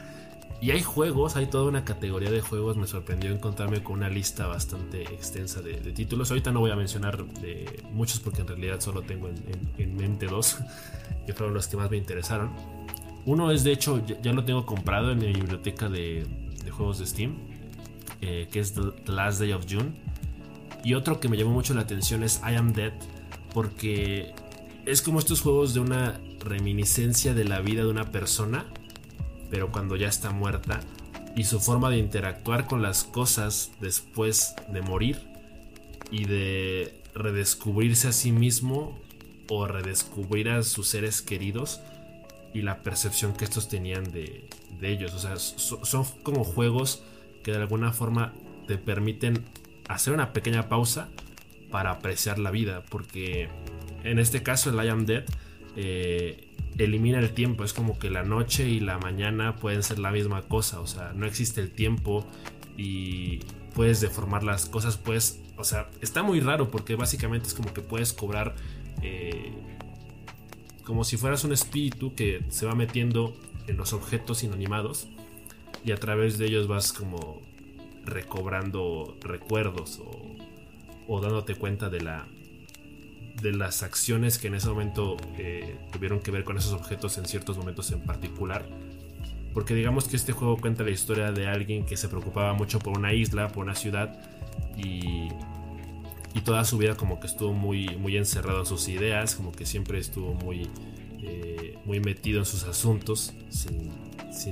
Y 0.60 0.72
hay 0.72 0.82
juegos, 0.82 1.36
hay 1.36 1.46
toda 1.46 1.68
una 1.68 1.84
categoría 1.84 2.30
de 2.30 2.40
juegos. 2.40 2.76
Me 2.76 2.88
sorprendió 2.88 3.30
encontrarme 3.30 3.84
con 3.84 3.98
una 3.98 4.08
lista 4.08 4.48
bastante 4.48 5.02
extensa 5.02 5.62
de, 5.62 5.74
títulos. 5.92 6.30
Ahorita 6.30 6.50
no 6.50 6.58
voy 6.58 6.72
a 6.72 6.76
mencionar 6.76 7.24
de 7.24 7.80
muchos 7.92 8.18
porque 8.18 8.40
en 8.40 8.48
realidad 8.48 8.80
solo 8.80 9.02
tengo 9.02 9.28
en, 9.78 9.96
mente 9.96 10.26
dos, 10.26 10.58
que 11.26 11.34
fueron 11.34 11.54
los 11.54 11.68
que 11.68 11.76
más 11.76 11.88
me 11.88 11.98
interesaron. 11.98 12.50
Uno 13.26 13.52
es, 13.52 13.62
de 13.62 13.70
hecho, 13.70 14.04
ya, 14.06 14.32
lo 14.32 14.44
tengo 14.44 14.66
comprado 14.66 15.12
en 15.12 15.18
mi 15.18 15.32
biblioteca 15.32 15.88
de, 15.88 16.26
juegos 16.70 16.98
de 16.98 17.06
Steam, 17.06 17.36
eh, 18.20 18.48
que 18.50 18.58
es 18.58 18.74
The 18.74 19.12
Last 19.12 19.38
Day 19.38 19.52
of 19.52 19.66
June. 19.70 19.92
Y 20.84 20.94
otro 20.94 21.20
que 21.20 21.28
me 21.28 21.36
llamó 21.36 21.52
mucho 21.52 21.74
la 21.74 21.82
atención 21.82 22.22
es 22.22 22.40
I 22.48 22.56
Am 22.56 22.72
Dead, 22.72 22.92
porque 23.54 24.32
es 24.86 25.02
como 25.02 25.18
estos 25.18 25.40
juegos 25.40 25.74
de 25.74 25.80
una 25.80 26.20
reminiscencia 26.40 27.34
de 27.34 27.44
la 27.44 27.60
vida 27.60 27.82
de 27.82 27.90
una 27.90 28.10
persona, 28.10 28.66
pero 29.50 29.70
cuando 29.70 29.96
ya 29.96 30.08
está 30.08 30.30
muerta, 30.30 30.80
y 31.36 31.44
su 31.44 31.60
forma 31.60 31.90
de 31.90 31.98
interactuar 31.98 32.66
con 32.66 32.82
las 32.82 33.04
cosas 33.04 33.72
después 33.80 34.54
de 34.68 34.82
morir 34.82 35.20
y 36.10 36.24
de 36.24 37.00
redescubrirse 37.14 38.08
a 38.08 38.12
sí 38.12 38.32
mismo 38.32 38.98
o 39.48 39.66
redescubrir 39.66 40.50
a 40.50 40.62
sus 40.62 40.88
seres 40.88 41.22
queridos 41.22 41.80
y 42.54 42.62
la 42.62 42.82
percepción 42.82 43.32
que 43.32 43.44
estos 43.44 43.68
tenían 43.68 44.04
de, 44.12 44.48
ellos. 44.82 45.14
O 45.14 45.18
sea, 45.18 45.36
son 45.38 46.04
como 46.22 46.44
juegos 46.44 47.02
que 47.42 47.52
de 47.52 47.58
alguna 47.58 47.92
forma 47.92 48.34
te 48.66 48.78
permiten 48.78 49.44
hacer 49.88 50.12
una 50.12 50.32
pequeña 50.32 50.68
pausa 50.68 51.08
para 51.70 51.90
apreciar 51.90 52.38
la 52.38 52.50
vida, 52.50 52.82
porque 52.88 53.48
en 54.04 54.18
este 54.18 54.42
caso 54.42 54.70
el 54.70 54.84
I 54.84 54.88
Am 54.88 55.06
Dead 55.06 55.24
eh, 55.76 56.48
elimina 56.78 57.18
el 57.18 57.30
tiempo, 57.30 57.64
es 57.64 57.72
como 57.72 57.98
que 57.98 58.10
la 58.10 58.22
noche 58.22 58.68
y 58.68 58.80
la 58.80 58.98
mañana 58.98 59.56
pueden 59.56 59.82
ser 59.82 59.98
la 59.98 60.10
misma 60.10 60.42
cosa, 60.42 60.80
o 60.80 60.86
sea, 60.86 61.12
no 61.14 61.26
existe 61.26 61.60
el 61.60 61.70
tiempo 61.70 62.26
y 62.76 63.40
puedes 63.74 64.00
deformar 64.00 64.42
las 64.44 64.66
cosas, 64.66 64.96
pues, 64.96 65.40
o 65.56 65.64
sea, 65.64 65.88
está 66.00 66.22
muy 66.22 66.40
raro 66.40 66.70
porque 66.70 66.94
básicamente 66.94 67.48
es 67.48 67.54
como 67.54 67.72
que 67.72 67.80
puedes 67.80 68.12
cobrar 68.12 68.54
eh, 69.02 69.52
como 70.84 71.04
si 71.04 71.16
fueras 71.16 71.44
un 71.44 71.52
espíritu 71.52 72.14
que 72.14 72.44
se 72.48 72.66
va 72.66 72.74
metiendo 72.74 73.36
en 73.66 73.76
los 73.76 73.92
objetos 73.92 74.42
inanimados 74.42 75.08
y 75.84 75.92
a 75.92 75.96
través 75.96 76.38
de 76.38 76.46
ellos 76.46 76.66
vas 76.66 76.92
como 76.92 77.40
recobrando 78.04 79.16
recuerdos 79.20 80.00
o, 80.00 81.20
dándote 81.20 81.54
cuenta 81.54 81.90
de 81.90 82.00
la 82.00 82.26
de 83.42 83.52
las 83.52 83.82
acciones 83.82 84.38
que 84.38 84.46
en 84.46 84.54
ese 84.54 84.68
momento 84.68 85.16
eh, 85.36 85.76
tuvieron 85.90 86.20
que 86.20 86.30
ver 86.30 86.44
con 86.44 86.56
esos 86.56 86.72
objetos 86.72 87.18
en 87.18 87.26
ciertos 87.26 87.58
momentos 87.58 87.90
en 87.90 88.00
particular. 88.00 88.64
Porque 89.52 89.74
digamos 89.74 90.06
que 90.06 90.16
este 90.16 90.32
juego 90.32 90.56
cuenta 90.56 90.84
la 90.84 90.90
historia 90.90 91.32
de 91.32 91.48
alguien 91.48 91.84
que 91.84 91.96
se 91.96 92.08
preocupaba 92.08 92.54
mucho 92.54 92.78
por 92.78 92.96
una 92.96 93.12
isla, 93.12 93.48
por 93.48 93.64
una 93.64 93.74
ciudad 93.74 94.18
y, 94.76 95.28
y 96.34 96.40
toda 96.42 96.64
su 96.64 96.78
vida 96.78 96.94
como 96.94 97.20
que 97.20 97.26
estuvo 97.26 97.52
muy, 97.52 97.96
muy 97.96 98.16
encerrado 98.16 98.60
en 98.60 98.66
sus 98.66 98.88
ideas, 98.88 99.34
como 99.34 99.52
que 99.52 99.66
siempre 99.66 99.98
estuvo 99.98 100.34
muy, 100.34 100.68
eh, 101.20 101.78
muy 101.84 102.00
metido 102.00 102.38
en 102.38 102.46
sus 102.46 102.64
asuntos 102.64 103.34
sin, 103.50 103.90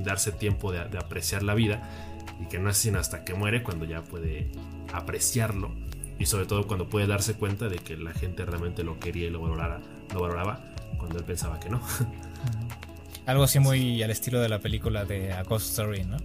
darse 0.04 0.32
tiempo 0.32 0.72
de 0.72 0.98
apreciar 0.98 1.42
la 1.42 1.54
vida 1.54 2.09
y 2.40 2.46
que 2.46 2.58
no 2.58 2.70
es 2.70 2.76
sino 2.76 2.98
hasta 2.98 3.24
que 3.24 3.34
muere 3.34 3.62
cuando 3.62 3.84
ya 3.84 4.02
puede 4.02 4.48
apreciarlo 4.92 5.74
y 6.18 6.26
sobre 6.26 6.46
todo 6.46 6.66
cuando 6.66 6.88
puede 6.88 7.06
darse 7.06 7.34
cuenta 7.34 7.68
de 7.68 7.78
que 7.78 7.96
la 7.96 8.12
gente 8.12 8.44
realmente 8.44 8.84
lo 8.84 8.98
quería 9.00 9.26
y 9.26 9.30
lo 9.30 9.40
valorara, 9.40 9.80
lo 10.12 10.20
valoraba 10.20 10.62
cuando 10.98 11.18
él 11.18 11.24
pensaba 11.24 11.58
que 11.58 11.70
no. 11.70 11.80
Algo 13.26 13.44
así 13.44 13.58
muy 13.58 14.02
al 14.02 14.10
estilo 14.10 14.40
de 14.40 14.48
la 14.48 14.58
película 14.58 15.04
de 15.04 15.32
A 15.32 15.42
Ghost 15.44 15.70
Story, 15.70 16.04
¿no? 16.04 16.16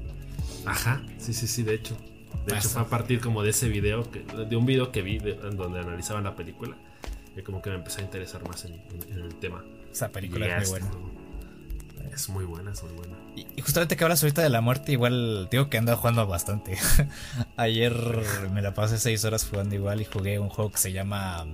Ajá, 0.66 1.02
sí, 1.18 1.34
sí, 1.34 1.48
sí, 1.48 1.64
de 1.64 1.76
hecho. 1.76 1.98
De 2.46 2.58
hecho 2.58 2.70
fue 2.70 2.82
a 2.82 2.86
partir 2.86 3.22
como 3.22 3.42
de 3.44 3.52
ese 3.52 3.70
video, 3.70 4.10
que, 4.12 4.20
de 4.22 4.56
un 4.56 4.66
video 4.66 4.92
que 4.92 5.02
vi 5.02 5.18
en 5.18 5.56
donde 5.56 5.80
analizaban 5.80 6.24
la 6.24 6.36
película, 6.36 6.76
que 7.34 7.44
como 7.44 7.62
que 7.62 7.70
me 7.70 7.78
empecé 7.78 8.02
a 8.02 8.04
interesar 8.04 8.48
más 8.48 8.66
en, 8.66 8.74
el 9.12 9.36
tema. 9.36 9.64
Esa 9.92 10.10
película 10.10 10.58
es 10.58 10.70
muy 10.70 10.80
buena. 10.80 10.92
Es 12.16 12.30
muy 12.30 12.46
buena, 12.46 12.72
es 12.72 12.82
muy 12.82 12.94
buena. 12.94 13.14
Y, 13.36 13.62
justamente 13.62 13.98
que 13.98 14.04
hablas 14.06 14.24
ahorita 14.24 14.42
de 14.42 14.50
la 14.50 14.62
muerte, 14.62 14.94
igual 14.94 15.50
digo 15.52 15.70
que 15.70 15.78
ando 15.78 15.96
jugando 15.98 16.26
bastante. 16.26 16.78
Ayer 17.58 17.94
me 18.54 18.62
la 18.62 18.74
pasé 18.74 18.98
seis 18.98 19.26
horas 19.26 19.46
jugando 19.46 19.76
igual 19.76 20.00
y 20.00 20.06
jugué 20.06 20.40
un 20.40 20.48
juego 20.48 20.72
que 20.72 20.78
se 20.78 20.94
llama 20.94 21.46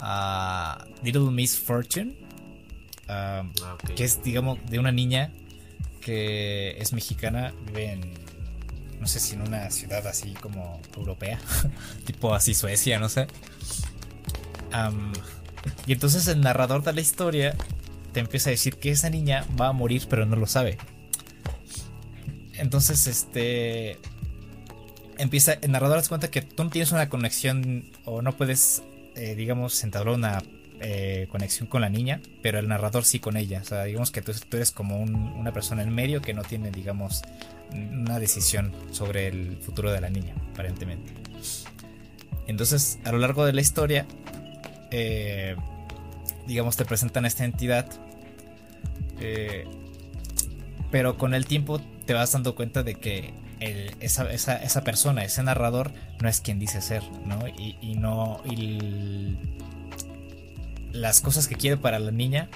uh, 0.00 1.04
Little 1.04 1.30
Miss 1.30 1.58
Fortune. 1.58 2.16
Ah, 3.08 3.44
que 3.94 4.04
es, 4.04 4.22
digamos, 4.22 4.58
de 4.70 4.78
una 4.78 4.90
niña 4.90 5.30
que 6.00 6.78
es 6.78 6.94
mexicana, 6.94 7.52
vive 7.66 7.92
en, 7.92 8.14
no 9.00 9.06
sé 9.06 9.20
si 9.20 9.34
en 9.34 9.42
una 9.42 9.70
ciudad 9.70 10.06
así 10.06 10.32
como 10.32 10.80
europea, 10.96 11.38
tipo 12.06 12.34
así 12.34 12.54
Suecia, 12.54 12.98
no 12.98 13.10
sé. 13.10 13.26
y 15.86 15.92
entonces 15.92 16.26
el 16.28 16.40
narrador 16.40 16.82
de 16.82 16.94
la 16.94 17.00
historia 17.02 17.54
te 18.12 18.20
empieza 18.20 18.50
a 18.50 18.52
decir 18.52 18.76
que 18.76 18.90
esa 18.90 19.10
niña 19.10 19.46
va 19.60 19.68
a 19.68 19.72
morir, 19.72 20.06
pero 20.08 20.26
no 20.26 20.36
lo 20.36 20.46
sabe. 20.46 20.78
Entonces, 22.54 23.06
este. 23.06 23.98
Empieza. 25.18 25.54
El 25.54 25.72
narrador 25.72 26.02
se 26.02 26.08
cuenta 26.08 26.30
que 26.30 26.42
tú 26.42 26.64
no 26.64 26.70
tienes 26.70 26.92
una 26.92 27.08
conexión 27.08 27.90
o 28.04 28.22
no 28.22 28.36
puedes, 28.36 28.82
eh, 29.16 29.34
digamos, 29.34 29.82
entablar 29.84 30.14
una 30.14 30.42
eh, 30.80 31.28
conexión 31.30 31.68
con 31.68 31.80
la 31.80 31.88
niña, 31.88 32.20
pero 32.42 32.58
el 32.58 32.66
narrador 32.66 33.04
sí 33.04 33.20
con 33.20 33.36
ella. 33.36 33.60
O 33.62 33.64
sea, 33.64 33.84
digamos 33.84 34.10
que 34.10 34.20
tú, 34.20 34.32
eres 34.52 34.72
como 34.72 35.00
una 35.00 35.52
persona 35.52 35.82
en 35.82 35.94
medio 35.94 36.20
que 36.20 36.34
no 36.34 36.42
tiene, 36.42 36.70
digamos, 36.70 37.22
una 37.72 38.18
decisión 38.18 38.72
sobre 38.90 39.28
el 39.28 39.58
futuro 39.58 39.92
de 39.92 40.00
la 40.00 40.10
niña, 40.10 40.34
aparentemente. 40.52 41.12
Entonces, 42.48 42.98
a 43.04 43.12
lo 43.12 43.18
largo 43.18 43.46
de 43.46 43.52
la 43.52 43.60
historia, 43.60 44.06
eh, 44.90 45.54
digamos, 46.46 46.76
te 46.76 46.84
presentan 46.84 47.26
esta 47.26 47.44
entidad. 47.44 47.86
Eh, 49.20 49.64
pero 50.90 51.16
con 51.16 51.34
el 51.34 51.46
tiempo 51.46 51.80
te 52.06 52.14
vas 52.14 52.32
dando 52.32 52.54
cuenta 52.54 52.82
de 52.82 52.94
que 52.94 53.32
esa, 54.00 54.84
persona, 54.84 55.24
ese 55.24 55.42
narrador, 55.42 55.92
no 56.20 56.28
es 56.28 56.40
quien 56.40 56.58
dice 56.58 56.80
ser, 56.80 57.02
¿no? 57.24 57.46
Y, 57.46 57.94
no. 57.94 58.40
Y 58.44 59.36
las 60.92 61.20
cosas 61.20 61.46
que 61.46 61.54
quiere 61.54 61.76
para 61.76 61.98
la 61.98 62.10
niña, 62.10 62.48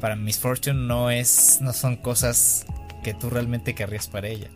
para 0.00 0.16
Miss 0.16 0.38
Fortune, 0.38 0.86
no, 0.86 1.10
es, 1.10 1.58
no 1.60 1.72
son 1.72 1.96
cosas 1.96 2.66
que 3.02 3.14
tú 3.14 3.30
realmente 3.30 3.74
querrías 3.74 4.08
para 4.08 4.28
ella. 4.28 4.48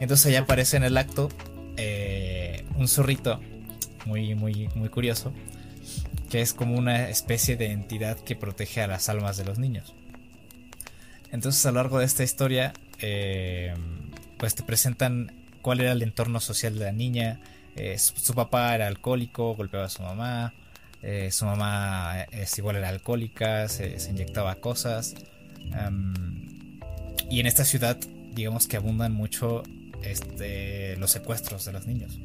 Entonces 0.00 0.32
ya 0.32 0.40
aparece 0.40 0.76
en 0.76 0.84
el 0.84 0.98
acto 0.98 1.28
eh, 1.76 2.64
un 2.76 2.88
zorrito 2.88 3.40
muy, 4.04 4.34
muy, 4.34 4.68
muy 4.74 4.88
curioso 4.88 5.32
que 6.30 6.40
es 6.40 6.52
como 6.52 6.76
una 6.76 7.08
especie 7.08 7.56
de 7.56 7.72
entidad 7.72 8.18
que 8.18 8.36
protege 8.36 8.82
a 8.82 8.86
las 8.86 9.08
almas 9.08 9.36
de 9.36 9.44
los 9.44 9.58
niños. 9.58 9.94
Entonces 11.32 11.64
a 11.66 11.70
lo 11.70 11.76
largo 11.76 11.98
de 11.98 12.04
esta 12.04 12.24
historia, 12.24 12.72
eh, 13.00 13.74
pues 14.38 14.54
te 14.54 14.62
presentan 14.62 15.32
cuál 15.62 15.80
era 15.80 15.92
el 15.92 16.02
entorno 16.02 16.40
social 16.40 16.78
de 16.78 16.84
la 16.84 16.92
niña. 16.92 17.40
Eh, 17.76 17.98
su, 17.98 18.34
papá 18.34 18.74
era 18.74 18.86
alcohólico, 18.86 19.54
golpeaba 19.54 19.86
a 19.86 19.90
su 19.90 20.02
mamá. 20.02 20.54
Eh, 21.02 21.30
su 21.30 21.44
mamá 21.44 22.22
es 22.32 22.56
igual 22.58 22.76
era 22.76 22.88
alcohólica, 22.88 23.68
se, 23.68 23.96
inyectaba 24.10 24.56
cosas. 24.56 25.14
y 27.30 27.40
en 27.40 27.46
esta 27.46 27.64
ciudad, 27.64 27.98
digamos 28.34 28.66
que 28.66 28.76
abundan 28.76 29.12
mucho 29.12 29.62
este, 30.02 30.96
los 30.96 31.10
secuestros 31.10 31.64
de 31.64 31.72
los 31.72 31.86
niños. 31.86 32.18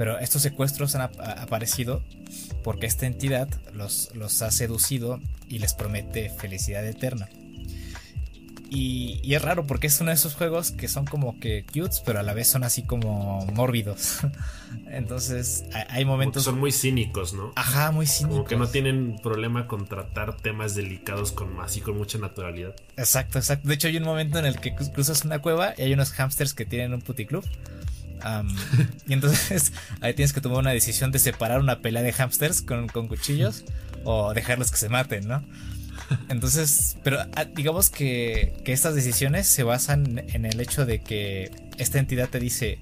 Pero 0.00 0.18
estos 0.18 0.40
secuestros 0.40 0.94
han 0.94 1.02
aparecido 1.02 2.02
porque 2.64 2.86
esta 2.86 3.04
entidad 3.04 3.50
los, 3.74 4.10
los 4.14 4.40
ha 4.40 4.50
seducido 4.50 5.20
y 5.46 5.58
les 5.58 5.74
promete 5.74 6.30
felicidad 6.30 6.86
eterna. 6.86 7.28
Y, 8.70 9.20
es 9.30 9.42
raro 9.42 9.66
porque 9.66 9.88
es 9.88 10.00
uno 10.00 10.08
de 10.08 10.14
esos 10.14 10.36
juegos 10.36 10.70
que 10.70 10.88
son 10.88 11.04
como 11.04 11.38
que 11.38 11.66
cutes, 11.70 12.00
pero 12.00 12.18
a 12.18 12.22
la 12.22 12.32
vez 12.32 12.48
son 12.48 12.64
así 12.64 12.82
como 12.82 13.44
mórbidos. 13.52 14.20
Entonces 14.86 15.64
hay 15.90 16.06
momentos... 16.06 16.44
Son 16.44 16.58
muy 16.58 16.72
cínicos, 16.72 17.34
¿no? 17.34 17.52
Ajá, 17.54 17.90
muy 17.90 18.06
cínicos. 18.06 18.38
Como 18.38 18.48
que 18.48 18.56
no 18.56 18.68
tienen 18.68 19.20
problema 19.22 19.66
con 19.66 19.84
tratar 19.84 20.34
temas 20.34 20.74
delicados 20.74 21.30
con 21.30 21.60
así 21.60 21.82
con 21.82 21.98
mucha 21.98 22.16
naturalidad. 22.16 22.74
Exacto, 22.96 23.36
exacto. 23.36 23.68
De 23.68 23.74
hecho 23.74 23.88
hay 23.88 23.98
un 23.98 24.04
momento 24.04 24.38
en 24.38 24.46
el 24.46 24.60
que 24.60 24.74
cruzas 24.74 25.26
una 25.26 25.40
cueva 25.40 25.74
y 25.76 25.82
hay 25.82 25.92
unos 25.92 26.12
hamsters 26.12 26.54
que 26.54 26.64
tienen 26.64 26.94
un 26.94 27.02
puticlub. 27.02 27.44
Y 29.06 29.12
entonces 29.12 29.72
ahí 30.00 30.14
tienes 30.14 30.32
que 30.32 30.40
tomar 30.40 30.58
una 30.58 30.70
decisión 30.70 31.10
de 31.12 31.18
separar 31.18 31.60
una 31.60 31.80
pelea 31.80 32.02
de 32.02 32.12
hamsters 32.12 32.62
con, 32.62 32.88
con 32.88 33.08
cuchillos 33.08 33.64
o 34.04 34.32
dejarlos 34.34 34.70
que 34.70 34.76
se 34.76 34.88
maten, 34.88 35.28
¿no? 35.28 35.42
Entonces, 36.28 36.96
pero 37.02 37.18
ah, 37.36 37.44
digamos 37.44 37.90
que, 37.90 38.52
estas 38.64 38.94
decisiones 38.94 39.46
se 39.46 39.62
basan 39.62 40.24
en 40.28 40.44
el 40.44 40.60
hecho 40.60 40.86
de 40.86 41.00
que 41.00 41.50
esta 41.78 41.98
entidad 41.98 42.28
te 42.28 42.38
dice, 42.38 42.78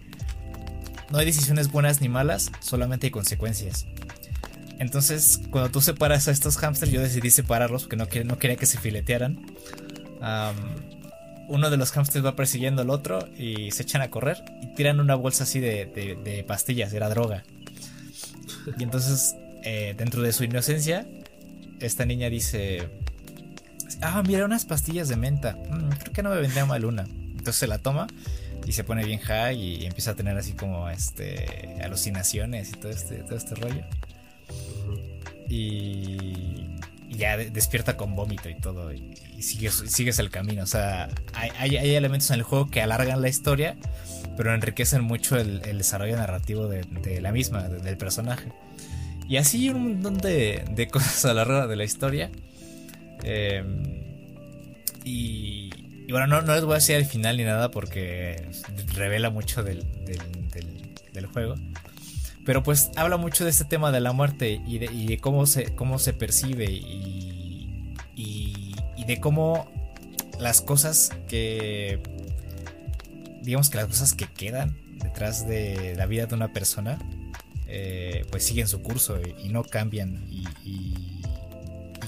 no 1.10 1.18
hay 1.18 1.26
decisiones 1.26 1.70
buenas 1.70 2.00
ni 2.00 2.08
malas, 2.08 2.50
solamente 2.60 3.06
hay 3.06 3.10
consecuencias. 3.10 3.86
Entonces, 4.78 5.40
cuando 5.50 5.70
tú 5.70 5.80
separas 5.80 6.28
a 6.28 6.30
estos 6.30 6.56
hamsters, 6.56 6.92
yo 6.92 7.00
decidí 7.00 7.30
separarlos 7.30 7.84
porque 7.84 7.96
no, 7.96 8.06
no 8.24 8.38
quería 8.38 8.56
que 8.56 8.66
se 8.66 8.78
filetearan. 8.78 9.44
Uno 11.48 11.70
de 11.70 11.76
los 11.76 11.90
hamsters 11.92 12.24
va 12.24 12.36
persiguiendo 12.36 12.82
al 12.82 12.90
otro 12.90 13.26
y 13.36 13.70
se 13.70 13.82
echan 13.82 14.02
a 14.02 14.10
correr 14.10 14.44
y 14.62 14.74
tiran 14.74 15.00
una 15.00 15.14
bolsa 15.14 15.44
así 15.44 15.60
de, 15.60 16.44
pastillas, 16.46 16.92
era 16.92 17.08
droga. 17.08 17.42
Y 18.78 18.82
entonces, 18.82 19.34
eh, 19.64 19.94
dentro 19.96 20.22
de 20.22 20.32
su 20.32 20.44
inocencia, 20.44 21.06
esta 21.80 22.04
niña 22.04 22.28
dice, 22.28 22.88
ah, 24.02 24.22
mira, 24.26 24.44
unas 24.44 24.66
pastillas 24.66 25.08
de 25.08 25.16
menta. 25.16 25.56
Mm, 25.70 25.88
creo 25.98 26.12
que 26.12 26.22
no 26.22 26.30
me 26.30 26.40
vendría 26.40 26.66
mal 26.66 26.84
una. 26.84 27.02
Entonces 27.02 27.56
se 27.56 27.66
la 27.66 27.78
toma 27.78 28.06
y 28.66 28.72
se 28.72 28.84
pone 28.84 29.04
bien 29.04 29.20
high 29.20 29.56
y 29.58 29.86
empieza 29.86 30.10
a 30.10 30.14
tener 30.14 30.36
así 30.36 30.52
como 30.52 30.90
este 30.90 31.78
alucinaciones 31.82 32.70
y 32.70 32.72
todo 32.72 32.90
este, 32.90 33.16
todo 33.18 33.36
este 33.36 33.54
rollo. 33.54 33.84
Y, 35.48 36.77
ya 37.18 37.36
despierta 37.36 37.96
con 37.96 38.14
vómito 38.14 38.48
y 38.48 38.54
todo. 38.54 38.92
Y, 38.92 39.42
sigues, 39.42 40.18
el 40.18 40.30
camino. 40.30 40.62
O 40.62 40.66
sea, 40.66 41.08
hay, 41.34 41.76
elementos 41.76 42.30
en 42.30 42.36
el 42.36 42.42
juego 42.42 42.70
que 42.70 42.80
alargan 42.80 43.20
la 43.20 43.28
historia, 43.28 43.76
pero 44.36 44.54
enriquecen 44.54 45.02
mucho 45.02 45.36
el, 45.36 45.60
desarrollo 45.60 46.16
narrativo 46.16 46.68
de, 46.68 47.20
la 47.20 47.32
misma, 47.32 47.64
del 47.64 47.96
personaje. 47.98 48.52
Y 49.28 49.36
así 49.36 49.68
un 49.68 49.94
montón 49.94 50.18
de, 50.18 50.64
de 50.70 50.88
cosas 50.90 51.24
a 51.26 51.28
lo 51.28 51.34
largo 51.34 51.66
de 51.66 51.76
la 51.76 51.84
historia. 51.84 52.30
Em, 53.24 53.82
y, 55.04 55.70
bueno, 56.10 56.26
no, 56.26 56.42
no, 56.42 56.54
les 56.54 56.64
voy 56.64 56.72
a 56.72 56.76
decir 56.76 56.96
al 56.96 57.04
final 57.04 57.36
ni 57.36 57.44
nada 57.44 57.70
porque 57.70 58.48
revela 58.94 59.30
mucho 59.30 59.62
del, 59.62 59.84
del, 61.12 61.26
juego. 61.26 61.56
Pero 62.48 62.62
pues 62.62 62.90
habla 62.96 63.18
mucho 63.18 63.44
de 63.44 63.50
este 63.50 63.66
tema 63.66 63.92
de 63.92 64.00
la 64.00 64.12
muerte 64.12 64.62
y 64.66 64.78
de, 64.78 65.18
cómo, 65.18 65.44
se, 65.44 65.74
cómo 65.74 65.98
se 65.98 66.14
percibe 66.14 66.64
y, 66.64 67.94
y, 68.16 69.04
de 69.06 69.20
cómo 69.20 69.70
las 70.40 70.62
cosas 70.62 71.10
que... 71.28 72.00
Digamos 73.42 73.68
que 73.68 73.76
las 73.76 73.86
cosas 73.88 74.14
que 74.14 74.24
quedan 74.24 74.78
detrás 74.94 75.46
de 75.46 75.94
la 75.94 76.06
vida 76.06 76.24
de 76.24 76.36
una 76.36 76.54
persona 76.54 76.98
eh, 77.66 78.24
pues 78.30 78.46
siguen 78.46 78.66
su 78.66 78.80
curso 78.80 79.18
y, 79.20 79.50
no 79.50 79.62
cambian 79.62 80.24
y 80.30 81.20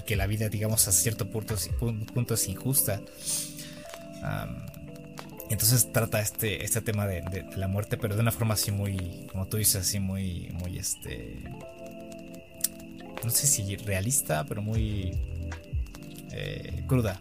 que 0.07 0.17
la 0.17 0.27
vida, 0.27 0.49
digamos, 0.49 0.89
a 0.89 0.93
cierto 0.93 1.29
punto, 1.29 1.55
punto 2.15 2.33
es 2.33 2.49
injusta. 2.49 3.03
Entonces 5.51 5.93
trata 5.93 6.21
este, 6.21 6.65
este 6.65 6.81
tema 6.81 7.07
de, 7.07 7.45
la 7.57 7.69
muerte, 7.69 7.97
pero 7.97 8.15
de 8.15 8.21
una 8.21 8.33
forma 8.33 8.55
así 8.55 8.71
muy, 8.71 9.27
como 9.31 9.47
tú 9.47 9.57
dices, 9.57 9.83
así 9.83 10.01
muy, 10.01 10.49
muy, 10.53 10.79
este, 10.79 11.45
no 13.23 13.31
sé 13.31 13.47
si 13.47 13.77
realista, 13.77 14.45
pero 14.47 14.63
muy 14.63 15.13
eh, 16.33 16.85
cruda. 16.87 17.21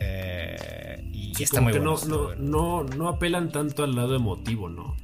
Eh, 0.00 1.04
y 1.12 1.42
está 1.42 1.60
muy 1.60 1.72
bueno, 1.72 1.96
no, 2.06 2.34
no, 2.34 2.84
no, 2.84 3.08
apelan 3.08 3.50
tanto 3.50 3.84
al 3.84 3.94
lado 3.94 4.16
emotivo, 4.16 4.68
¿no? 4.68 4.96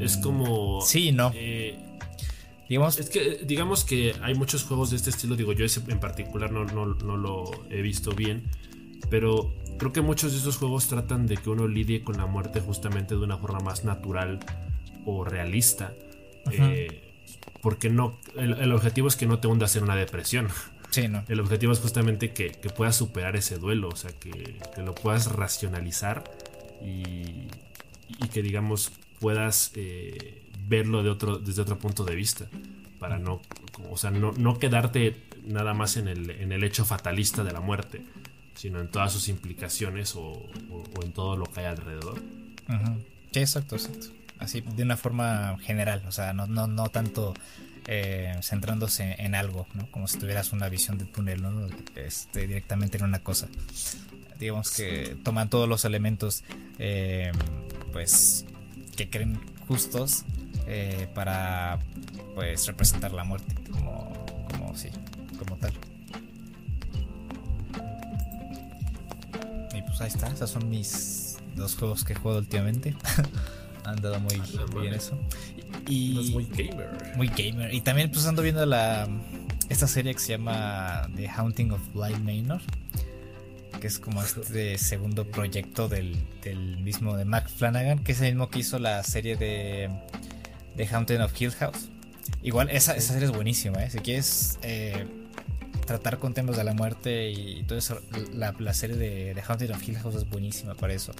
Es 0.00 0.18
mm, 0.18 0.22
como. 0.22 0.80
Sí, 0.82 1.12
no. 1.12 1.30
Eh, 1.34 1.78
Digamos, 2.68 2.98
es 2.98 3.08
que 3.08 3.40
digamos 3.46 3.84
que 3.84 4.14
hay 4.20 4.34
muchos 4.34 4.62
juegos 4.64 4.90
de 4.90 4.96
este 4.96 5.08
estilo, 5.08 5.36
digo 5.36 5.54
yo 5.54 5.64
ese 5.64 5.80
en 5.88 5.98
particular 6.00 6.52
no, 6.52 6.66
no, 6.66 7.16
lo 7.16 7.50
he 7.70 7.80
visto 7.80 8.12
bien, 8.12 8.44
pero 9.10 9.54
creo 9.78 9.92
que 9.92 10.00
muchos 10.00 10.32
de 10.32 10.38
esos 10.38 10.56
juegos 10.56 10.88
tratan 10.88 11.26
de 11.26 11.36
que 11.36 11.50
uno 11.50 11.68
lidie 11.68 12.02
con 12.02 12.16
la 12.16 12.26
muerte 12.26 12.60
justamente 12.60 13.14
de 13.14 13.20
una 13.20 13.36
forma 13.38 13.60
más 13.60 13.84
natural 13.84 14.40
o 15.04 15.24
realista. 15.24 15.92
Eh, 16.50 17.12
porque 17.60 17.90
no, 17.90 18.18
el, 18.36 18.72
objetivo 18.72 19.08
es 19.08 19.16
que 19.16 19.26
no 19.26 19.38
te 19.38 19.48
hundas 19.48 19.76
en 19.76 19.84
una 19.84 19.96
depresión. 19.96 20.48
Sí, 20.90 21.08
no. 21.08 21.22
El 21.28 21.40
objetivo 21.40 21.72
es 21.72 21.80
justamente 21.80 22.32
que, 22.32 22.50
puedas 22.76 22.96
superar 22.96 23.36
ese 23.36 23.58
duelo, 23.58 23.88
o 23.88 23.96
sea, 23.96 24.10
que, 24.12 24.56
lo 24.78 24.94
puedas 24.94 25.30
racionalizar 25.30 26.24
y, 26.80 27.48
y 28.08 28.28
que 28.32 28.42
digamos 28.42 28.92
puedas 29.20 29.72
eh, 29.74 30.42
verlo 30.66 31.02
de 31.02 31.10
otro, 31.10 31.38
desde 31.38 31.62
otro 31.62 31.78
punto 31.78 32.04
de 32.04 32.14
vista. 32.14 32.46
Para 32.98 33.18
no, 33.18 33.40
o 33.90 33.96
sea, 33.96 34.10
no, 34.10 34.58
quedarte 34.58 35.16
nada 35.44 35.72
más 35.72 35.96
en 35.96 36.08
el, 36.08 36.30
en 36.30 36.52
el, 36.52 36.64
hecho 36.64 36.84
fatalista 36.84 37.44
de 37.44 37.52
la 37.52 37.60
muerte, 37.60 38.02
sino 38.58 38.80
en 38.80 38.88
todas 38.88 39.12
sus 39.12 39.28
implicaciones 39.28 40.16
o, 40.16 40.48
en 41.02 41.12
todo 41.12 41.36
lo 41.36 41.46
que 41.46 41.60
hay 41.60 41.66
alrededor. 41.66 42.20
Sí, 43.32 43.38
exacto, 43.38 43.76
exacto. 43.76 44.08
Así, 44.40 44.62
de 44.62 44.82
una 44.82 44.96
forma 44.96 45.56
general, 45.60 46.02
o 46.08 46.12
sea, 46.12 46.32
no, 46.32 46.48
no, 46.48 46.66
no 46.66 46.88
tanto 46.88 47.34
eh, 47.86 48.36
centrándose 48.42 49.14
en 49.18 49.36
algo, 49.36 49.68
¿no? 49.74 49.88
Como 49.92 50.08
si 50.08 50.18
tuvieras 50.18 50.52
una 50.52 50.68
visión 50.68 50.98
de 50.98 51.04
túnel, 51.04 51.40
¿no? 51.40 51.68
Este, 51.94 52.48
directamente 52.48 52.98
en 52.98 53.04
una 53.04 53.20
cosa. 53.20 53.46
Digamos 54.40 54.72
que 54.72 55.16
toman 55.22 55.48
todos 55.48 55.68
los 55.68 55.84
elementos, 55.84 56.42
eh, 56.80 57.30
pues, 57.92 58.44
que 58.96 59.08
creen 59.08 59.40
justos 59.68 60.24
eh, 60.66 61.08
para 61.14 61.78
pues 62.34 62.66
representar 62.66 63.12
la 63.12 63.22
muerte 63.22 63.54
como, 63.70 64.26
como 64.50 64.76
sí, 64.76 64.88
como 65.38 65.56
tal. 65.56 65.72
Pues 69.98 70.14
ahí 70.14 70.16
está, 70.16 70.32
esos 70.32 70.50
son 70.50 70.70
mis 70.70 71.38
dos 71.56 71.74
juegos 71.74 72.04
que 72.04 72.12
he 72.12 72.16
jugado 72.16 72.38
últimamente. 72.38 72.94
Han 73.84 74.00
dado 74.00 74.20
muy 74.20 74.40
bien 74.80 74.94
eso. 74.94 75.18
Y, 75.88 76.30
muy 76.32 76.44
gamer. 76.44 77.16
Muy 77.16 77.28
gamer. 77.28 77.72
Y 77.72 77.80
también 77.80 78.10
pues 78.10 78.26
ando 78.26 78.42
viendo 78.42 78.64
la 78.66 79.08
esta 79.68 79.86
serie 79.86 80.12
que 80.12 80.20
se 80.20 80.32
llama 80.32 81.08
The 81.16 81.28
Haunting 81.28 81.72
of 81.72 81.80
Blind 81.94 82.24
Manor 82.24 82.60
que 83.80 83.86
es 83.86 83.98
como 83.98 84.22
este 84.22 84.76
segundo 84.76 85.24
proyecto 85.24 85.88
del, 85.88 86.16
del, 86.42 86.78
mismo 86.78 87.16
de 87.16 87.24
Mac 87.24 87.48
Flanagan, 87.48 88.00
que 88.00 88.10
es 88.10 88.20
el 88.20 88.34
mismo 88.34 88.50
que 88.50 88.58
hizo 88.58 88.78
la 88.80 89.04
serie 89.04 89.36
de 89.36 89.88
The 90.76 90.86
Haunting 90.88 91.20
of 91.20 91.40
Hill 91.40 91.52
House. 91.52 91.88
Igual, 92.42 92.70
esa, 92.70 92.96
esa 92.96 93.12
serie 93.12 93.28
es 93.28 93.34
buenísima, 93.34 93.84
¿eh? 93.84 93.90
Si 93.90 93.98
quieres 94.00 94.58
eh, 94.62 95.06
tratar 95.88 96.18
con 96.18 96.34
temas 96.34 96.56
de 96.56 96.64
la 96.64 96.74
muerte 96.74 97.30
y 97.30 97.64
todo 97.64 97.78
eso, 97.78 98.00
la, 98.32 98.54
la 98.58 98.74
serie 98.74 98.96
de 98.96 99.34
The 99.34 99.42
Haunting 99.42 99.72
of 99.72 99.88
Hill 99.88 99.98
House 99.98 100.14
es 100.14 100.28
buenísima 100.28 100.74
para 100.74 100.92
eso. 100.92 101.12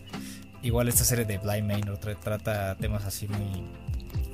Igual 0.62 0.88
esta 0.88 1.04
serie 1.04 1.24
de 1.24 1.38
Blind 1.38 1.66
Manor 1.66 1.98
trata 1.98 2.76
temas 2.76 3.04
así 3.04 3.26
muy, 3.26 3.64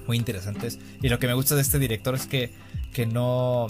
muy 0.06 0.16
interesantes. 0.16 0.78
Y 1.00 1.08
lo 1.08 1.18
que 1.18 1.26
me 1.26 1.34
gusta 1.34 1.54
de 1.54 1.62
este 1.62 1.78
director 1.78 2.14
es 2.14 2.26
que, 2.26 2.50
que 2.92 3.06
no, 3.06 3.68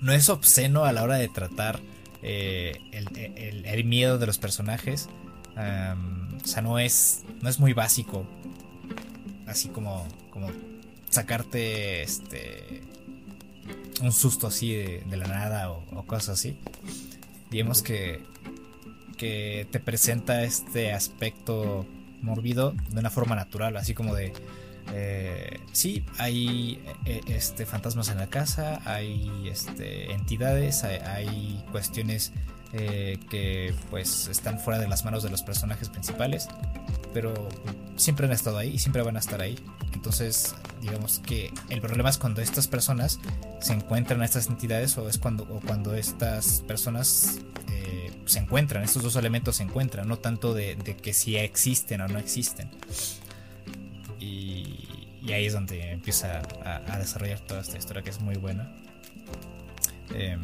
no 0.00 0.12
es 0.12 0.28
obsceno 0.28 0.84
a 0.84 0.92
la 0.92 1.02
hora 1.02 1.16
de 1.16 1.28
tratar 1.28 1.80
eh, 2.22 2.78
el, 2.92 3.66
el, 3.66 3.84
miedo 3.84 4.18
de 4.18 4.26
los 4.26 4.38
personajes. 4.38 5.08
o 5.56 6.46
sea, 6.46 6.62
no 6.62 6.78
es, 6.78 7.24
no 7.42 7.48
es 7.48 7.58
muy 7.58 7.72
básico. 7.72 8.24
Así 9.46 9.68
como 9.68 10.06
como 10.32 10.50
sacarte 11.10 12.02
este 12.02 12.80
un 14.00 14.12
susto 14.12 14.46
así 14.46 14.74
de, 14.74 15.16
la 15.16 15.26
nada 15.26 15.70
o, 15.70 16.04
cosas 16.06 16.40
así. 16.40 16.56
Digamos 17.50 17.82
que, 17.82 18.22
que 19.16 19.66
te 19.70 19.80
presenta 19.80 20.42
este 20.44 20.92
aspecto 20.92 21.86
morbido 22.22 22.72
de 22.90 23.00
una 23.00 23.10
forma 23.10 23.36
natural, 23.36 23.76
así 23.76 23.94
como 23.94 24.14
de 24.14 24.32
Eh, 24.94 25.60
sí, 25.72 26.04
hay 26.18 26.82
eh, 27.06 27.20
este, 27.28 27.66
fantasmas 27.66 28.08
en 28.08 28.18
la 28.18 28.26
casa, 28.26 28.80
hay 28.84 29.48
este, 29.48 30.10
entidades, 30.12 30.82
hay, 30.82 31.64
cuestiones 31.70 32.32
eh, 32.72 33.18
que 33.30 33.74
pues 33.90 34.26
están 34.28 34.58
fuera 34.58 34.80
de 34.80 34.88
las 34.88 35.04
manos 35.04 35.22
de 35.22 35.30
los 35.30 35.42
personajes 35.42 35.88
principales, 35.88 36.48
pero 37.12 37.48
siempre 37.96 38.26
han 38.26 38.32
estado 38.32 38.58
ahí 38.58 38.70
y 38.70 38.78
siempre 38.78 39.02
van 39.02 39.16
a 39.16 39.20
estar 39.20 39.40
ahí. 39.40 39.58
Entonces, 39.92 40.54
digamos 40.80 41.20
que 41.20 41.52
el 41.68 41.80
problema 41.80 42.10
es 42.10 42.18
cuando 42.18 42.40
estas 42.42 42.68
personas 42.68 43.20
se 43.60 43.72
encuentran 43.72 44.22
a 44.22 44.24
estas 44.24 44.48
entidades 44.48 44.96
o 44.98 45.08
es 45.08 45.18
cuando, 45.18 45.44
o 45.44 45.60
cuando 45.60 45.94
estas 45.94 46.62
personas 46.62 47.40
se 48.24 48.38
encuentran, 48.38 48.82
estos 48.82 49.02
dos 49.02 49.16
elementos 49.16 49.56
se 49.56 49.62
encuentran, 49.62 50.08
no 50.08 50.18
tanto 50.18 50.54
de, 50.54 50.76
de 50.76 50.96
que 50.96 51.12
si 51.12 51.36
existen 51.36 52.00
o 52.00 52.08
no 52.08 52.18
existen. 52.18 52.70
Y, 54.18 54.88
ahí 55.32 55.46
es 55.46 55.52
donde 55.52 55.92
empieza 55.92 56.42
a, 56.64 56.98
desarrollar 56.98 57.40
toda 57.40 57.60
esta 57.60 57.78
historia 57.78 58.02
que 58.02 58.10
es 58.10 58.20
muy 58.20 58.36
buena. 58.36 58.72
Em, 60.14 60.40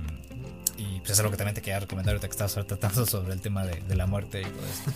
y 0.77 1.01
pues 1.01 1.11
es 1.11 1.19
algo 1.19 1.31
que 1.31 1.37
también 1.37 1.55
te 1.55 1.61
quería 1.61 1.81
recomendar 1.81 2.15
ahorita 2.15 2.29
que 2.29 2.33
estabas 2.33 2.67
tratando 2.67 3.05
sobre 3.07 3.33
el 3.33 3.41
tema 3.41 3.65
de, 3.67 3.97
la 3.97 4.07
muerte 4.07 4.41
y 4.41 4.45
todo 4.45 4.67
esto. 4.67 4.93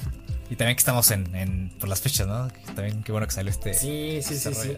Y 0.52 0.56
también 0.56 0.76
que 0.76 0.80
estamos 0.80 1.10
en, 1.10 1.72
por 1.80 1.88
las 1.88 2.02
fechas, 2.02 2.26
¿no? 2.26 2.48
También 2.74 3.02
qué 3.02 3.10
bueno 3.10 3.26
que 3.26 3.32
salió 3.32 3.50
este. 3.50 3.72
Sí, 3.72 4.18
sí, 4.20 4.36
sí, 4.36 4.52
sí. 4.52 4.72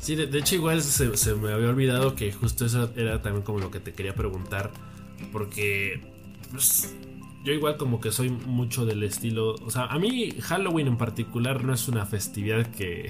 Sí, 0.00 0.16
de, 0.16 0.36
hecho 0.36 0.56
igual 0.56 0.82
se, 0.82 1.34
me 1.36 1.52
había 1.52 1.68
olvidado 1.68 2.16
que 2.16 2.32
justo 2.32 2.66
eso 2.66 2.90
era 2.96 3.22
también 3.22 3.44
como 3.44 3.60
lo 3.60 3.70
que 3.70 3.78
te 3.78 3.92
quería 3.92 4.16
preguntar. 4.16 4.72
Porque 5.30 6.00
pues, 6.50 6.92
yo 7.44 7.52
igual 7.52 7.76
como 7.76 8.00
que 8.00 8.10
soy 8.10 8.30
mucho 8.30 8.84
del 8.84 9.04
estilo, 9.04 9.54
o 9.64 9.70
sea, 9.70 9.84
a 9.84 9.96
mí 10.00 10.32
Halloween 10.42 10.88
en 10.88 10.96
particular 10.96 11.62
no 11.62 11.72
es 11.72 11.86
una 11.86 12.04
festividad 12.04 12.66
que, 12.66 13.08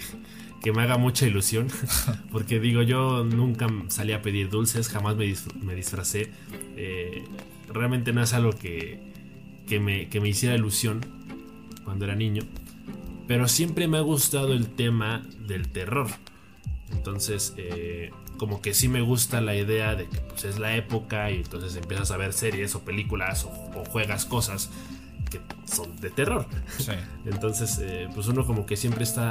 que 0.60 0.72
me 0.72 0.82
haga 0.82 0.98
mucha 0.98 1.26
ilusión, 1.26 1.68
porque 2.30 2.60
digo, 2.60 2.82
yo 2.82 3.24
nunca 3.24 3.68
salí 3.88 4.12
a 4.12 4.20
pedir 4.20 4.50
dulces, 4.50 4.90
jamás 4.90 5.16
me, 5.16 5.34
me 5.62 5.74
disfracé, 5.74 6.30
eh, 6.76 7.24
realmente 7.72 8.12
no 8.12 8.22
es 8.22 8.34
algo 8.34 8.50
que, 8.50 9.00
que, 9.66 9.80
me, 9.80 10.10
que 10.10 10.20
me 10.20 10.28
hiciera 10.28 10.54
ilusión 10.54 11.15
cuando 11.86 12.04
era 12.04 12.16
niño, 12.16 12.42
pero 13.26 13.48
siempre 13.48 13.88
me 13.88 13.96
ha 13.96 14.02
gustado 14.02 14.52
el 14.52 14.68
tema 14.68 15.22
del 15.46 15.68
terror. 15.68 16.08
Entonces, 16.90 17.54
eh, 17.56 18.10
como 18.36 18.60
que 18.60 18.74
sí 18.74 18.88
me 18.88 19.00
gusta 19.00 19.40
la 19.40 19.54
idea 19.54 19.94
de 19.94 20.08
que 20.08 20.18
pues, 20.18 20.44
es 20.44 20.58
la 20.58 20.76
época 20.76 21.30
y 21.30 21.36
entonces 21.36 21.76
empiezas 21.76 22.10
a 22.10 22.16
ver 22.16 22.32
series 22.32 22.74
o 22.74 22.80
películas 22.80 23.44
o, 23.44 23.84
juegas 23.86 24.26
cosas 24.26 24.70
que 25.26 25.40
son 25.64 25.98
de 26.00 26.10
terror. 26.10 26.46
Entonces, 27.24 27.78
eh, 27.82 28.08
pues 28.14 28.26
uno 28.28 28.46
como 28.46 28.66
que 28.66 28.76
siempre 28.76 29.04
está 29.04 29.30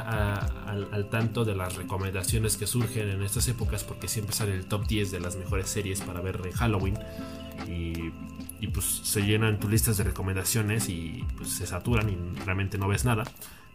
al, 0.67 1.09
tanto 1.09 1.45
de 1.45 1.55
las 1.55 1.75
recomendaciones 1.75 2.57
que 2.57 2.67
surgen 2.67 3.09
en 3.09 3.23
estas 3.23 3.47
épocas 3.47 3.83
porque 3.83 4.07
siempre 4.07 4.35
sale 4.35 4.53
el 4.53 4.65
top 4.65 4.87
10 4.87 5.11
de 5.11 5.19
las 5.19 5.35
mejores 5.35 5.69
series 5.69 6.01
para 6.01 6.21
ver 6.21 6.41
en 6.45 6.51
Halloween 6.51 6.97
y, 7.67 8.11
pues 8.73 8.85
se 9.03 9.21
llenan 9.21 9.59
tus 9.59 9.69
listas 9.69 9.97
de 9.97 10.03
recomendaciones 10.03 10.89
y 10.89 11.23
pues 11.37 11.49
se 11.49 11.67
saturan 11.67 12.09
y 12.09 12.39
realmente 12.39 12.79
no 12.79 12.87
ves 12.87 13.05
nada. 13.05 13.23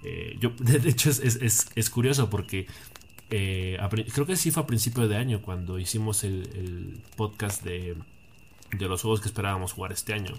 Eh, 0.02 0.37
yo, 0.40 0.50
de 0.59 0.88
hecho, 0.88 1.11
es, 1.11 1.20
es, 1.20 1.68
es, 1.74 1.90
curioso 1.90 2.28
porque 2.28 2.66
eh, 3.30 3.78
creo 4.12 4.26
que 4.26 4.37
sí 4.37 4.50
fue 4.50 4.64
a 4.64 4.66
principio 4.66 5.06
de 5.06 5.16
año 5.16 5.40
cuando 5.40 5.78
hicimos 5.78 6.24
el, 6.24 7.00
podcast 7.16 7.62
de, 7.62 7.96
de, 8.72 8.88
los 8.88 9.02
juegos 9.02 9.20
que 9.20 9.28
esperábamos 9.28 9.72
jugar 9.72 9.92
este 9.92 10.12
año. 10.12 10.35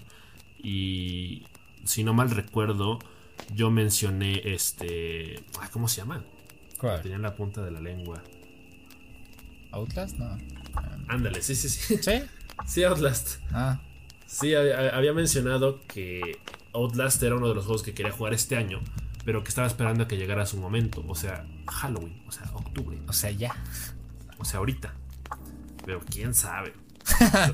Y 0.62 1.44
si 1.84 2.04
no 2.04 2.14
mal 2.14 2.30
recuerdo, 2.30 2.98
yo 3.54 3.70
mencioné 3.70 4.40
este. 4.44 5.44
¿Cómo 5.72 5.88
se 5.88 5.98
llama? 5.98 6.24
¿Cuál? 6.78 7.02
Tenía 7.02 7.16
en 7.16 7.22
la 7.22 7.34
punta 7.34 7.62
de 7.62 7.70
la 7.70 7.80
lengua. 7.80 8.22
¿Outlast? 9.70 10.18
No. 10.18 10.38
Ándale, 11.08 11.42
sí, 11.42 11.54
sí, 11.54 11.68
sí. 11.68 11.96
¿Sí? 11.98 12.22
Sí, 12.66 12.84
Outlast. 12.84 13.38
Ah. 13.52 13.80
Sí, 14.26 14.54
había 14.54 15.12
mencionado 15.12 15.80
que 15.86 16.38
Outlast 16.72 17.22
era 17.22 17.36
uno 17.36 17.48
de 17.48 17.54
los 17.54 17.64
juegos 17.64 17.82
que 17.82 17.94
quería 17.94 18.12
jugar 18.12 18.34
este 18.34 18.56
año 18.56 18.80
pero 19.24 19.44
que 19.44 19.48
estaba 19.48 19.66
esperando 19.66 20.04
a 20.04 20.08
que 20.08 20.16
llegara 20.16 20.46
su 20.46 20.56
momento, 20.58 21.04
o 21.06 21.14
sea, 21.14 21.46
Halloween, 21.68 22.22
o 22.26 22.32
sea, 22.32 22.50
octubre. 22.54 23.00
O 23.06 23.12
sea, 23.12 23.30
ya. 23.30 23.54
O 24.38 24.44
sea, 24.44 24.58
ahorita. 24.58 24.94
Pero 25.84 26.00
quién 26.00 26.34
sabe. 26.34 26.74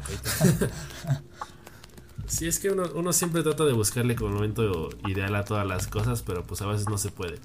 sí, 2.29 2.47
es 2.47 2.59
que 2.59 2.71
uno, 2.71 3.13
siempre 3.13 3.43
trata 3.43 3.65
de 3.65 3.73
buscarle 3.73 4.15
como 4.15 4.35
momento 4.35 4.91
ideal 5.07 5.35
a 5.35 5.45
todas 5.45 5.67
las 5.67 5.87
cosas, 5.87 6.23
pero 6.23 6.45
pues 6.45 6.63
a 6.63 6.67
veces 6.67 6.89
no 6.89 6.99
se 6.99 7.11
puede. 7.11 7.39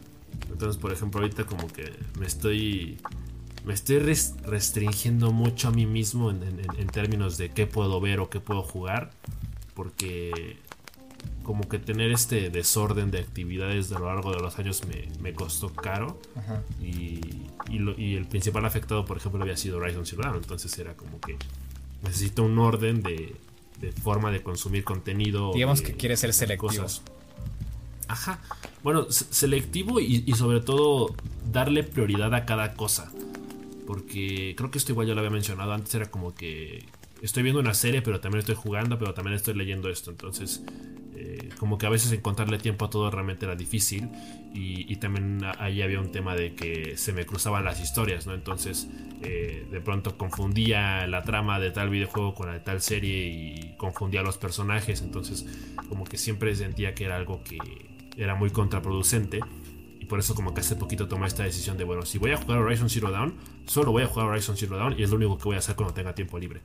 Entonces, 0.52 0.80
por 0.80 0.92
ejemplo, 0.94 1.22
ahorita 1.22 1.46
como 1.46 1.68
que 1.68 1.92
me 2.20 2.26
estoy 2.26 3.00
me 3.66 3.74
estoy 3.74 4.00
restringiendo 4.00 5.32
mucho 5.32 5.70
a 5.70 5.72
mí 5.72 5.86
mismo 5.86 6.32
en, 6.32 6.88
términos 6.88 7.38
de 7.38 7.50
qué 7.50 7.66
puedo 7.66 8.02
ver 8.02 8.20
o 8.20 8.30
qué 8.30 8.40
puedo 8.40 8.62
jugar. 8.62 9.12
Porque 9.74 10.58
como 11.44 11.68
que 11.68 11.80
tener 11.80 12.12
este 12.12 12.50
desorden 12.50 13.10
de 13.12 13.20
actividades 13.20 13.92
a 13.92 14.00
lo 14.00 14.06
largo 14.08 14.32
de 14.32 14.40
los 14.40 14.60
años 14.60 14.82
me, 15.22 15.34
costó 15.34 15.70
caro. 15.70 16.20
Y, 16.82 17.22
el 17.70 18.28
principal 18.28 18.66
afectado, 18.66 19.06
por 19.06 19.18
ejemplo, 19.18 19.42
había 19.42 19.56
sido 19.56 19.78
Horizon 19.78 20.06
Zero 20.06 20.24
Dawn. 20.24 20.38
Entonces 20.38 20.78
era 20.78 20.96
como 20.96 21.22
que 21.22 21.38
necesito 22.04 22.44
un 22.44 22.60
orden 22.60 23.02
de, 23.02 23.36
forma 23.92 24.32
de 24.32 24.42
consumir 24.42 24.84
contenido. 24.84 25.52
Digamos 25.54 25.82
que 25.82 25.94
quiere 25.94 26.18
ser 26.18 26.34
selectivo. 26.34 26.86
Ajá. 28.08 28.40
Bueno, 28.84 29.08
selectivo 29.10 30.00
y, 30.00 30.24
y, 30.26 30.34
sobre 30.34 30.60
todo 30.60 31.16
darle 31.52 31.84
prioridad 31.84 32.34
a 32.34 32.46
cada 32.46 32.74
cosa. 32.74 33.12
Porque 33.88 34.54
creo 34.58 34.72
que 34.72 34.78
esto 34.78 34.92
igual 34.92 35.08
ya 35.08 35.14
lo 35.14 35.20
había 35.20 35.32
mencionado 35.32 35.74
antes. 35.74 35.94
Era 35.96 36.12
como 36.12 36.34
que 36.36 36.86
estoy 37.22 37.44
viendo 37.44 37.60
una 37.60 37.74
serie, 37.74 38.02
pero 38.02 38.20
también 38.20 38.40
estoy 38.40 38.56
jugando, 38.56 39.00
pero 39.00 39.14
también 39.14 39.36
estoy 39.36 39.56
leyendo 39.56 39.90
esto. 39.90 40.12
Entonces 40.12 40.62
eh, 41.16 41.50
como 41.60 41.78
que 41.78 41.86
a 41.86 41.90
veces 41.90 42.12
encontrarle 42.12 42.58
tiempo 42.58 42.86
a 42.86 42.90
todo 42.90 43.10
realmente 43.12 43.46
era 43.46 43.56
difícil 43.56 44.10
y, 44.54 44.96
también 44.98 45.42
ahí 45.60 45.82
había 45.82 46.00
un 46.00 46.12
tema 46.12 46.36
de 46.36 46.54
que 46.54 46.96
se 46.98 47.12
me 47.12 47.26
cruzaban 47.26 47.66
las 47.66 47.82
historias, 47.82 48.28
¿no? 48.28 48.34
Entonces 48.34 48.88
eh, 49.22 49.68
de 49.70 49.82
pronto 49.82 50.18
confundía 50.18 51.08
la 51.08 51.24
trama 51.24 51.60
de 51.60 51.72
tal 51.72 51.90
videojuego 51.90 52.34
con 52.36 52.48
la 52.48 52.54
de 52.54 52.60
tal 52.60 52.82
serie 52.82 53.28
y 53.28 53.76
confundía 53.78 54.22
los 54.22 54.38
personajes, 54.38 55.02
entonces 55.02 55.46
como 55.90 56.04
que 56.06 56.18
siempre 56.18 56.56
sentía 56.56 56.94
que 56.94 57.06
era 57.06 57.16
algo 57.16 57.44
que 57.44 57.58
era 58.16 58.36
muy 58.36 58.52
contraproducente 58.52 59.40
y 60.00 60.06
por 60.06 60.20
eso 60.20 60.36
como 60.36 60.54
que 60.54 60.62
hace 60.62 60.76
poquito 60.76 61.08
tomé 61.08 61.28
esta 61.28 61.44
decisión 61.44 61.78
de, 61.78 61.84
bueno, 61.84 62.06
si 62.06 62.18
voy 62.18 62.32
a 62.32 62.38
jugar 62.38 62.60
Horizon 62.60 62.90
Zero 62.90 63.10
Dawn, 63.10 63.34
solo 63.66 63.92
voy 63.92 64.04
a 64.04 64.08
jugar 64.08 64.28
Horizon 64.28 64.56
Zero 64.56 64.78
Dawn 64.78 64.96
y 64.98 65.04
es 65.04 65.10
lo 65.10 65.16
único 65.16 65.38
que 65.38 65.46
voy 65.46 65.56
a 65.56 65.60
hacer 65.60 65.76
cuando 65.76 65.94
tenga 65.94 66.14
tiempo 66.14 66.38
libre. 66.38 66.62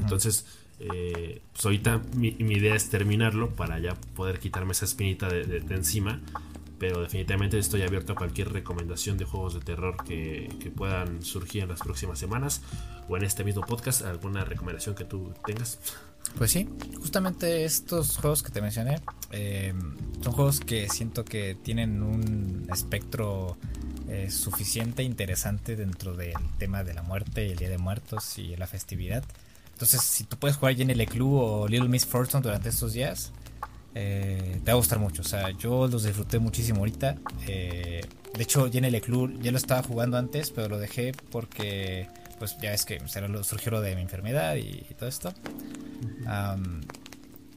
Entonces 0.00 0.46
eh, 0.84 1.40
pues 1.52 1.64
ahorita 1.64 2.02
mi, 2.16 2.34
idea 2.38 2.74
es 2.74 2.90
terminarlo 2.90 3.50
para 3.50 3.78
ya 3.78 3.94
poder 4.16 4.40
quitarme 4.40 4.72
esa 4.72 4.84
espinita 4.84 5.28
de, 5.28 5.58
encima. 5.70 6.20
Pero 6.82 7.00
definitivamente 7.00 7.60
estoy 7.60 7.82
abierto 7.82 8.14
a 8.14 8.16
cualquier 8.16 8.52
recomendación 8.52 9.16
de 9.16 9.24
juegos 9.24 9.54
de 9.54 9.60
terror 9.60 9.94
que, 10.04 10.50
puedan 10.74 11.22
surgir 11.22 11.62
en 11.62 11.68
las 11.68 11.78
próximas 11.78 12.18
semanas 12.18 12.60
o 13.08 13.16
en 13.16 13.22
este 13.22 13.44
mismo 13.44 13.62
podcast. 13.62 14.02
¿Alguna 14.02 14.44
recomendación 14.44 14.96
que 14.96 15.04
tú 15.04 15.32
tengas? 15.46 15.78
Pues 16.36 16.50
sí, 16.50 16.68
justamente 16.98 17.64
estos 17.64 18.16
juegos 18.16 18.42
que 18.42 18.50
te 18.50 18.60
mencioné 18.60 19.00
eh, 19.30 19.72
son 20.22 20.32
juegos 20.32 20.58
que 20.58 20.88
siento 20.88 21.24
que 21.24 21.54
tienen 21.54 22.02
un 22.02 22.66
espectro 22.72 23.56
eh, 24.08 24.28
suficiente 24.32 25.04
interesante 25.04 25.76
dentro 25.76 26.14
del 26.14 26.34
tema 26.58 26.82
de 26.82 26.94
la 26.94 27.02
muerte 27.02 27.46
y 27.46 27.52
el 27.52 27.58
Día 27.58 27.70
de 27.70 27.78
Muertos 27.78 28.38
y 28.38 28.56
la 28.56 28.66
festividad 28.66 29.22
entonces, 29.82 30.02
si 30.02 30.22
tú 30.22 30.36
puedes 30.36 30.56
jugar 30.56 30.76
Jenny 30.76 31.06
Club 31.06 31.32
o 31.32 31.66
Little 31.66 31.88
Miss 31.88 32.06
Fortune 32.06 32.40
durante 32.40 32.68
estos 32.68 32.92
días, 32.92 33.32
eh, 33.94 34.60
te 34.64 34.70
va 34.70 34.72
a 34.72 34.76
gustar 34.76 34.98
mucho. 34.98 35.22
O 35.22 35.24
sea, 35.24 35.50
yo 35.50 35.86
los 35.86 36.04
disfruté 36.04 36.38
muchísimo 36.38 36.80
ahorita. 36.80 37.16
Eh, 37.46 38.02
de 38.34 38.42
hecho, 38.42 38.70
Jenny 38.70 39.00
Club 39.00 39.40
ya 39.42 39.50
lo 39.50 39.58
estaba 39.58 39.82
jugando 39.82 40.16
antes, 40.16 40.50
pero 40.50 40.68
lo 40.68 40.78
dejé 40.78 41.12
porque, 41.30 42.08
pues 42.38 42.56
ya 42.60 42.72
es 42.72 42.84
que 42.84 43.00
surgió 43.42 43.72
lo 43.72 43.80
de 43.80 43.94
mi 43.94 44.02
enfermedad 44.02 44.56
y, 44.56 44.86
todo 44.98 45.08
esto. 45.08 45.34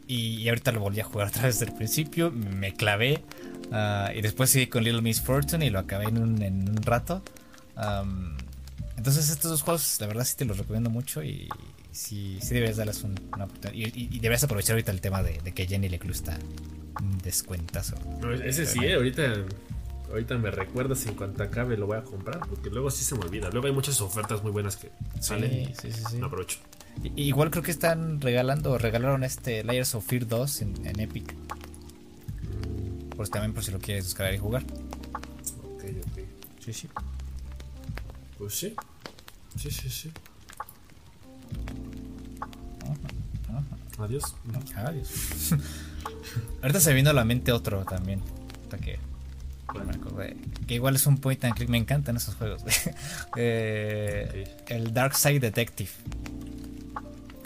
y, 0.07 0.47
ahorita 0.49 0.71
lo 0.71 0.81
volví 0.81 0.99
a 0.99 1.05
jugar 1.05 1.27
otra 1.29 1.43
vez 1.43 1.59
desde 1.59 1.71
el 1.71 1.77
principio. 1.77 2.31
Me 2.31 2.73
clavé. 2.73 3.23
Ah, 3.71 4.11
y 4.13 4.21
después 4.21 4.49
seguí 4.49 4.67
con 4.67 4.83
Little 4.83 5.01
Miss 5.01 5.21
Fortune 5.21 5.65
y 5.65 5.69
lo 5.69 5.79
acabé 5.79 6.05
en 6.05 6.17
un, 6.17 6.41
en 6.41 6.69
un 6.69 6.83
rato. 6.83 7.23
entonces 8.97 9.29
estos 9.29 9.51
dos 9.51 9.61
juegos, 9.61 9.99
la 10.01 10.07
verdad 10.07 10.25
sí 10.25 10.36
te 10.36 10.45
los 10.45 10.57
recomiendo 10.57 10.89
mucho 10.89 11.23
y, 11.23 11.47
sí, 11.95 12.37
sí 12.41 12.53
deberías 12.53 12.77
darles 12.77 13.03
una 13.03 13.45
oportunidad. 13.45 13.73
Y, 13.73 14.19
deberías 14.19 14.43
aprovechar 14.43 14.73
ahorita 14.73 14.91
el 14.91 15.01
tema 15.01 15.23
de, 15.23 15.39
que 15.53 15.65
Jenny 15.65 15.89
Leclue 15.89 16.11
está 16.11 16.37
un 17.01 17.17
descuentazo. 17.19 17.95
ese 18.43 18.65
sí, 18.65 18.79
eh, 18.83 18.95
ahorita, 18.95 19.33
ahorita 20.09 20.37
me 20.37 20.51
recuerdas 20.51 21.05
en 21.05 21.15
cuanto 21.15 21.43
acabe 21.43 21.77
lo 21.77 21.87
voy 21.87 21.97
a 21.97 22.03
comprar, 22.03 22.39
porque 22.47 22.69
luego 22.69 22.91
sí 22.91 23.03
se 23.03 23.15
me 23.15 23.21
olvida. 23.21 23.49
Luego 23.49 23.67
hay 23.67 23.73
muchas 23.73 23.99
ofertas 24.01 24.43
muy 24.43 24.51
buenas 24.51 24.75
que 24.75 24.91
salen. 25.19 25.73
Sí, 25.81 25.91
sí, 25.91 26.03
sí. 26.09 26.21
aprovecho. 26.21 26.59
igual 27.15 27.49
creo 27.49 27.63
que 27.63 27.71
están 27.71 28.19
regalando, 28.21 28.77
regalaron 28.77 29.23
este 29.23 29.63
Layers 29.63 29.95
of 29.95 30.05
Fear 30.05 30.27
2 30.27 30.61
en, 30.61 30.99
Epic. 30.99 31.33
Pues 33.15 33.29
también 33.29 33.53
por 33.53 33.63
si 33.63 33.71
lo 33.71 33.79
quieres 33.79 34.03
descargar 34.03 34.35
y 34.35 34.37
jugar. 34.37 34.63
Ok, 35.63 35.83
ok. 35.83 36.19
Sí, 36.59 36.73
sí. 36.73 36.89
Pues 38.37 38.53
sí. 38.53 38.75
Sí, 39.55 39.71
sí, 39.71 39.89
sí. 39.89 40.11
Adiós. 43.97 44.35
Adiós. 44.75 45.09
Ahorita 46.61 46.79
se 46.79 46.93
vino 46.93 47.09
a 47.09 47.13
la 47.13 47.23
mente 47.23 47.51
otro 47.51 47.83
también. 47.85 48.21
Que, 48.81 48.99
que 50.67 50.73
igual 50.73 50.95
es 50.95 51.07
un 51.07 51.17
point 51.17 51.43
and 51.45 51.55
click. 51.55 51.69
Me 51.69 51.77
encantan 51.77 52.17
esos 52.17 52.35
juegos. 52.35 52.63
eh, 53.37 54.57
El 54.67 54.93
Dark 54.93 55.15
Side 55.15 55.39
Detective. 55.39 55.89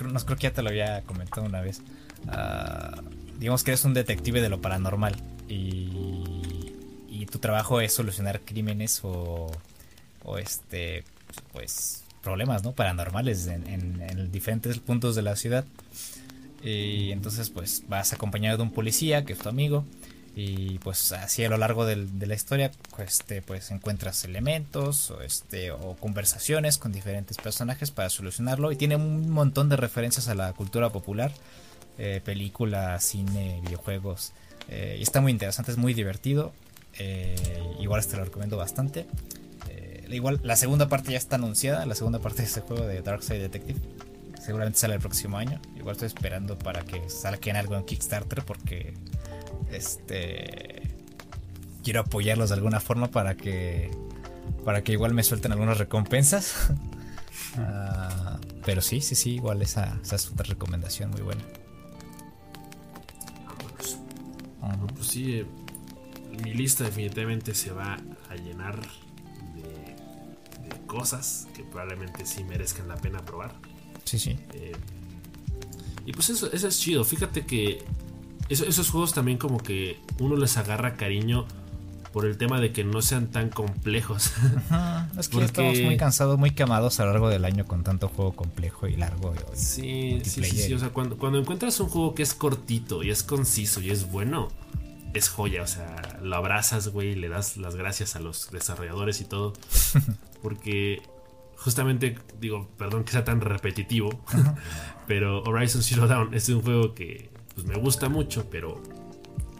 No 0.01 0.20
creo 0.20 0.38
que 0.38 0.43
ya 0.43 0.53
te 0.53 0.62
lo 0.64 0.70
había 0.70 1.01
comentado 1.03 1.45
una 1.45 1.62
vez. 1.62 1.82
Uh, 2.26 3.01
digamos 3.38 3.64
que 3.64 3.72
eres 3.72 3.86
un 3.86 3.93
detective 3.93 4.41
de 4.41 4.49
lo 4.49 4.62
paranormal. 4.62 5.16
Y, 5.47 6.74
y 7.10 7.26
tu 7.26 7.39
trabajo 7.39 7.82
es 7.82 7.93
solucionar 7.93 8.41
crímenes 8.41 9.01
o, 9.03 9.51
o 10.24 10.38
este, 10.38 11.03
pues 11.51 12.03
problemas 12.22 12.64
¿no? 12.64 12.74
paranormales 12.74 13.48
en, 13.48 13.68
en, 13.68 14.02
en 14.02 14.32
diferentes 14.32 14.80
puntos 14.80 15.16
de 15.16 15.22
la 15.22 15.36
ciudad. 15.36 15.66
Y 16.64 17.12
entonces 17.12 17.50
pues 17.50 17.84
vas 17.88 18.12
acompañado 18.12 18.58
de 18.58 18.64
un 18.64 18.72
policía 18.72 19.24
que 19.24 19.34
es 19.34 19.40
tu 19.40 19.50
amigo 19.50 19.86
y 20.36 20.80
pues 20.80 21.12
así 21.12 21.44
a 21.44 21.50
lo 21.50 21.58
largo 21.58 21.86
de 21.86 22.28
la 22.28 22.34
historia 22.34 22.72
pues 22.96 23.24
te 23.26 23.42
pues 23.42 23.72
encuentras 23.72 24.24
elementos 24.24 25.12
o 25.12 25.22
este 25.22 25.72
o 25.72 25.96
conversaciones 25.98 26.78
con 26.78 26.92
diferentes 26.92 27.38
personajes 27.38 27.92
para 27.92 28.10
solucionarlo 28.10 28.72
y 28.72 28.76
tiene 28.76 28.96
un 28.96 29.30
montón 29.30 29.70
de 29.70 29.76
referencias 29.76 30.28
a 30.28 30.36
la 30.36 30.54
cultura 30.54 30.92
popular 30.92 31.32
eh, 31.98 32.22
películas 32.24 33.04
cine 33.04 33.60
videojuegos 33.64 34.32
eh, 34.70 34.98
y 35.00 35.04
está 35.04 35.20
muy 35.20 35.32
interesante 35.32 35.72
es 35.72 35.78
muy 35.78 35.94
divertido 35.94 36.54
eh, 37.00 37.36
igual 37.82 38.06
te 38.06 38.16
lo 38.16 38.24
recomiendo 38.24 38.56
bastante 38.56 39.06
igual 40.10 40.39
la 40.43 40.55
segunda 40.55 40.89
parte 40.89 41.12
ya 41.12 41.18
está 41.18 41.36
anunciada 41.36 41.86
la 41.86 41.95
segunda 41.95 42.20
parte 42.20 42.41
de 42.41 42.47
este 42.47 42.62
juego 42.62 42.86
de 42.86 43.01
Dark 43.01 43.24
Side 43.24 43.39
Detective 43.39 43.80
seguramente 44.49 44.80
sale 44.80 44.95
el 44.95 44.99
próximo 44.99 45.38
año. 45.38 45.62
Igual 45.76 45.93
estoy 45.93 46.07
esperando 46.07 46.57
para 46.57 46.84
que 46.84 47.07
salga 47.10 47.39
en 47.43 47.55
algo 47.55 47.76
en 47.76 47.84
Kickstarter 47.84 48.43
porque 48.43 48.95
este 49.72 50.82
quiero 51.84 52.01
apoyarlos 52.01 52.49
de 52.49 52.55
alguna 52.55 52.80
forma 52.80 53.12
para 53.12 53.36
que 53.36 53.91
para 54.66 54.84
que 54.84 54.93
igual 54.93 55.14
me 55.14 55.24
suelten 55.24 55.51
algunas 55.51 55.78
recompensas. 55.78 56.72
uh, 57.57 58.39
pero 58.66 58.82
sí, 58.82 59.01
sí, 59.01 59.14
sí, 59.14 59.36
igual 59.36 59.62
esa, 59.62 59.99
esa, 60.01 60.16
es 60.16 60.32
otra 60.32 60.45
recomendación 60.45 61.12
muy 61.12 61.22
buena. 61.22 61.43
Uh 64.62 64.88
pues 64.95 65.07
sí, 65.07 65.34
eh, 65.36 65.45
mi 66.43 66.53
lista 66.53 66.84
definitivamente 66.84 67.53
se 67.53 67.72
va 67.72 67.97
a 68.30 68.36
llenar 68.36 68.80
cosas 70.90 71.48
que 71.56 71.64
probablemente 71.64 72.26
sí 72.26 72.44
merezcan 72.44 72.90
la 72.90 72.98
pena 72.98 73.20
probar. 73.24 73.54
Sí, 74.04 74.20
sí. 74.20 74.38
Eh, 74.54 74.76
y 76.06 76.12
pues 76.12 76.30
eso, 76.32 76.52
eso, 76.52 76.68
es 76.68 76.80
chido. 76.80 77.06
Fíjate 77.06 77.46
que 77.46 77.86
eso, 78.50 78.66
esos 78.66 78.90
juegos 78.90 79.14
también 79.14 79.38
como 79.38 79.60
que 79.60 80.00
uno 80.20 80.36
les 80.36 80.58
agarra 80.58 80.98
cariño 80.98 81.46
por 82.12 82.26
el 82.26 82.38
tema 82.38 82.60
de 82.60 82.74
que 82.74 82.84
no 82.84 83.02
sean 83.04 83.28
tan 83.28 83.50
complejos. 83.50 84.32
Ajá, 84.70 85.10
es 85.18 85.28
que 85.28 85.34
Porque... 85.34 85.46
estamos 85.46 85.80
muy 85.82 85.98
cansados, 85.98 86.40
muy 86.40 86.52
quemados 86.52 87.00
a 87.00 87.06
lo 87.06 87.12
largo 87.12 87.30
del 87.30 87.46
año 87.46 87.66
con 87.66 87.84
tanto 87.84 88.08
juego 88.08 88.34
complejo 88.34 88.88
y 88.88 88.96
largo. 88.96 89.34
Y 89.54 89.58
sí, 89.58 90.22
sí, 90.24 90.44
sí, 90.44 90.58
sí, 90.58 90.74
O 90.74 90.80
sea, 90.80 90.90
cuando, 90.90 91.18
cuando 91.18 91.38
encuentras 91.40 91.80
un 91.80 91.90
juego 91.90 92.16
que 92.16 92.24
es 92.24 92.34
cortito 92.34 93.04
y 93.04 93.12
es 93.12 93.22
conciso 93.22 93.80
y 93.80 93.92
es 93.92 94.12
bueno, 94.12 94.50
es 95.14 95.30
joya. 95.30 95.64
O 95.64 95.68
sea, 95.68 96.20
lo 96.22 96.36
abrazas, 96.36 96.89
güey, 96.89 97.16
le 97.16 97.30
das 97.30 97.57
las 97.57 97.76
gracias 97.76 98.16
a 98.16 98.20
los 98.20 98.51
desarrolladores 98.51 99.22
y 99.22 99.26
todo. 99.26 99.53
Porque 100.41 101.01
justamente 101.60 102.18
digo, 102.39 102.70
perdón 102.78 103.03
que 103.03 103.12
sea 103.12 103.26
tan 103.26 103.41
repetitivo, 103.41 104.24
pero 105.07 105.43
Horizon 105.43 105.84
Zero 105.84 106.07
Dawn 106.07 106.34
es 106.34 106.47
un 106.49 106.62
juego 106.62 106.93
que 106.95 107.30
pues, 107.53 107.68
me 107.68 107.76
gusta 107.76 108.07
mucho, 108.07 108.49
pero 108.49 108.82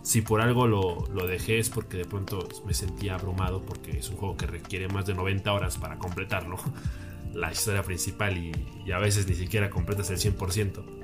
si 0.02 0.22
por 0.22 0.42
algo 0.42 0.66
lo, 0.66 1.06
lo, 1.14 1.28
dejé 1.28 1.60
es 1.60 1.70
porque 1.70 1.98
de 1.98 2.06
pronto 2.06 2.48
me 2.66 2.74
sentía 2.74 3.16
abrumado 3.16 3.66
porque 3.66 4.00
es 4.00 4.10
un 4.10 4.16
juego 4.16 4.38
que 4.38 4.48
requiere 4.48 4.88
más 4.88 5.06
de 5.06 5.14
90 5.14 5.52
horas 5.52 5.78
para 5.78 5.98
completarlo, 5.98 6.58
la 7.34 7.52
historia 7.52 7.84
principal 7.84 8.38
y, 8.38 8.52
y 8.86 8.92
a 8.92 8.98
veces 8.98 9.28
ni 9.28 9.36
siquiera 9.36 9.70
completas 9.70 10.10
el 10.10 10.18
100%. 10.18 11.00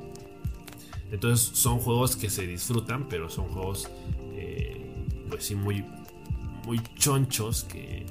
Entonces 1.11 1.57
son 1.57 1.79
juegos 1.79 2.15
que 2.15 2.29
se 2.29 2.47
disfrutan, 2.47 3.07
pero 3.07 3.29
son 3.29 3.49
juegos 3.49 3.89
eh, 4.35 4.81
pues 5.29 5.45
sí 5.45 5.55
muy, 5.55 5.83
muy 6.65 6.81
chonchos 6.95 7.63
que 7.63 8.05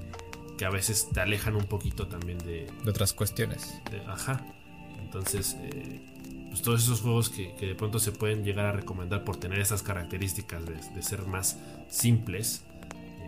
que 0.56 0.64
a 0.64 0.70
veces 0.70 1.08
te 1.12 1.20
alejan 1.20 1.56
un 1.56 1.64
poquito 1.64 2.06
también 2.06 2.38
de, 2.38 2.70
de 2.84 2.90
otras 2.90 3.12
cuestiones. 3.12 3.80
De, 3.90 4.00
ajá. 4.06 4.44
Entonces, 5.00 5.56
eh, 5.60 6.00
pues 6.48 6.62
todos 6.62 6.82
esos 6.82 7.00
juegos 7.00 7.30
que, 7.30 7.54
que, 7.54 7.66
de 7.66 7.74
pronto 7.74 7.98
se 7.98 8.12
pueden 8.12 8.44
llegar 8.44 8.66
a 8.66 8.72
recomendar 8.72 9.24
por 9.24 9.36
tener 9.36 9.58
esas 9.58 9.82
características 9.82 10.64
de, 10.66 10.74
de 10.74 11.02
ser 11.02 11.26
más 11.26 11.58
simples 11.88 12.64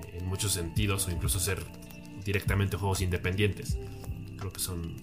eh, 0.04 0.18
en 0.18 0.26
muchos 0.26 0.52
sentidos 0.52 1.06
o 1.08 1.10
incluso 1.10 1.40
ser 1.40 1.62
directamente 2.24 2.76
juegos 2.76 3.00
independientes. 3.00 3.78
Creo 4.36 4.52
que 4.52 4.60
son, 4.60 4.94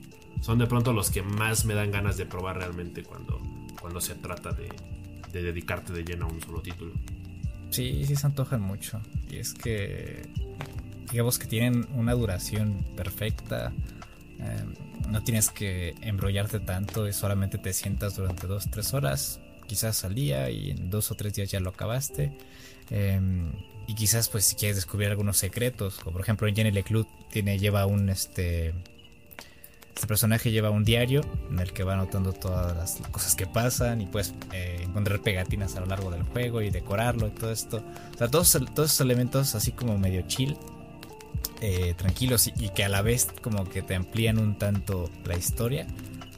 son 0.41 0.59
de 0.59 0.67
pronto 0.67 0.93
los 0.93 1.09
que 1.09 1.21
más 1.21 1.65
me 1.65 1.73
dan 1.73 1.91
ganas 1.91 2.17
de 2.17 2.25
probar 2.25 2.57
realmente 2.57 3.03
cuando, 3.03 3.41
cuando 3.79 4.01
se 4.01 4.15
trata 4.15 4.51
de, 4.51 4.69
de 5.31 5.41
dedicarte 5.41 5.93
de 5.93 6.03
lleno 6.03 6.25
a 6.25 6.29
un 6.29 6.41
solo 6.41 6.61
título. 6.61 6.93
Sí, 7.74 8.05
sí 8.05 8.15
se 8.15 8.28
antojan 8.28 8.61
mucho. 8.61 9.01
Y 9.30 9.38
es 9.38 9.53
que 9.53 10.21
digamos 11.11 11.39
que 11.39 11.47
tienen 11.47 11.88
una 11.95 12.13
duración 12.13 12.86
perfecta. 12.95 13.74
Eh, 14.39 14.63
no 15.09 15.24
tienes 15.24 15.49
que 15.49 15.95
embrollarte 16.01 16.59
tanto 16.59 17.07
y 17.07 17.13
solamente 17.13 17.57
te 17.57 17.74
sientas 17.74 18.15
durante 18.15 18.47
2-3 18.47 18.93
horas, 18.93 19.39
quizás 19.67 20.03
al 20.05 20.15
día 20.15 20.49
y 20.49 20.71
en 20.71 20.89
dos 20.89 21.11
o 21.11 21.15
tres 21.15 21.34
días 21.34 21.51
ya 21.51 21.59
lo 21.59 21.71
acabaste. 21.71 22.32
Eh, 22.89 23.19
y 23.88 23.95
quizás 23.95 24.30
pues 24.30 24.45
si 24.45 24.55
quieres 24.55 24.78
descubrir 24.78 25.09
algunos 25.09 25.38
secretos, 25.38 25.95
como 25.99 26.13
por 26.13 26.21
ejemplo 26.21 26.47
en 26.47 26.55
Jenny 26.55 26.71
Leclerc 26.71 27.07
tiene, 27.30 27.57
lleva 27.57 27.86
un 27.86 28.09
este... 28.09 28.74
Este 29.95 30.07
personaje 30.07 30.51
lleva 30.51 30.71
un 30.71 30.83
diario 30.83 31.21
en 31.51 31.59
el 31.59 31.71
que 31.71 31.83
va 31.83 31.93
anotando 31.93 32.33
todas 32.33 32.75
las 32.75 33.07
cosas 33.11 33.35
que 33.35 33.45
pasan 33.45 34.01
y 34.01 34.07
puedes 34.07 34.33
eh, 34.51 34.81
encontrar 34.81 35.21
pegatinas 35.21 35.75
a 35.75 35.81
lo 35.81 35.85
largo 35.85 36.09
del 36.09 36.23
juego 36.23 36.61
y 36.61 36.71
decorarlo 36.71 37.27
y 37.27 37.31
todo 37.31 37.51
esto. 37.51 37.83
O 38.13 38.17
sea, 38.17 38.27
todos, 38.27 38.51
todos 38.73 38.91
esos 38.91 39.01
elementos 39.01 39.53
así 39.55 39.71
como 39.71 39.97
medio 39.97 40.23
chill 40.23 40.57
eh, 41.61 41.93
tranquilos 41.95 42.47
y, 42.47 42.69
que 42.69 42.83
a 42.83 42.89
la 42.89 43.01
vez 43.01 43.27
como 43.41 43.63
que 43.69 43.81
te 43.81 43.95
amplían 43.95 44.39
un 44.39 44.57
tanto 44.57 45.09
la 45.23 45.37
historia 45.37 45.87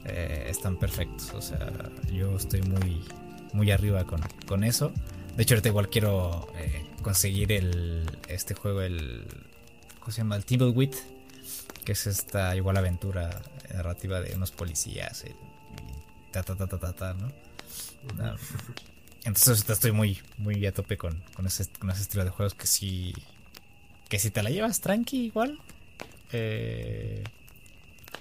eh, 0.06 0.45
están 0.49 0.78
perfectos 0.78 1.34
o 1.34 1.41
sea 1.41 1.72
yo 2.14 2.36
estoy 2.36 2.62
muy 2.62 3.03
muy 3.51 3.72
arriba 3.72 4.03
con, 4.03 4.22
con 4.45 4.64
eso 4.64 4.91
de 5.36 5.41
hecho 5.41 5.56
ahorita 5.56 5.70
igual 5.70 5.89
quiero 5.89 6.47
conseguir 7.01 7.51
el 7.53 8.06
este 8.28 8.53
juego 8.53 8.82
el 8.84 9.26
¿cómo 9.99 10.12
se 10.12 10.20
llama? 10.20 10.36
el 10.36 10.45
Thimbleweed 10.45 10.93
que 11.86 11.94
es 11.94 12.08
esta 12.08 12.56
igual 12.56 12.76
aventura 12.78 13.42
narrativa 13.74 14.20
de 14.20 14.36
unos 14.36 14.52
policías 14.52 15.24
y 15.26 15.36
ta 16.32 16.44
ta 16.44 16.56
ta 16.56 16.68
ta 16.68 16.78
ta, 16.80 16.94
ta 16.94 17.14
¿no? 17.14 17.28
Uh, 17.28 18.36
entonces 19.24 19.68
estoy 19.70 19.92
muy 19.92 20.20
muy 20.38 20.66
a 20.66 20.74
tope 20.74 20.98
con, 20.98 21.24
con, 21.34 21.48
ese, 21.48 21.68
con 21.80 21.90
ese 21.90 22.02
estilo 22.04 22.24
de 22.24 22.30
juegos 22.30 22.54
que 22.54 22.68
sí 22.68 23.14
que 24.10 24.20
si 24.20 24.30
te 24.30 24.44
la 24.44 24.50
llevas 24.50 24.82
tranqui 24.82 25.26
igual 25.26 25.60
eh, 26.32 27.24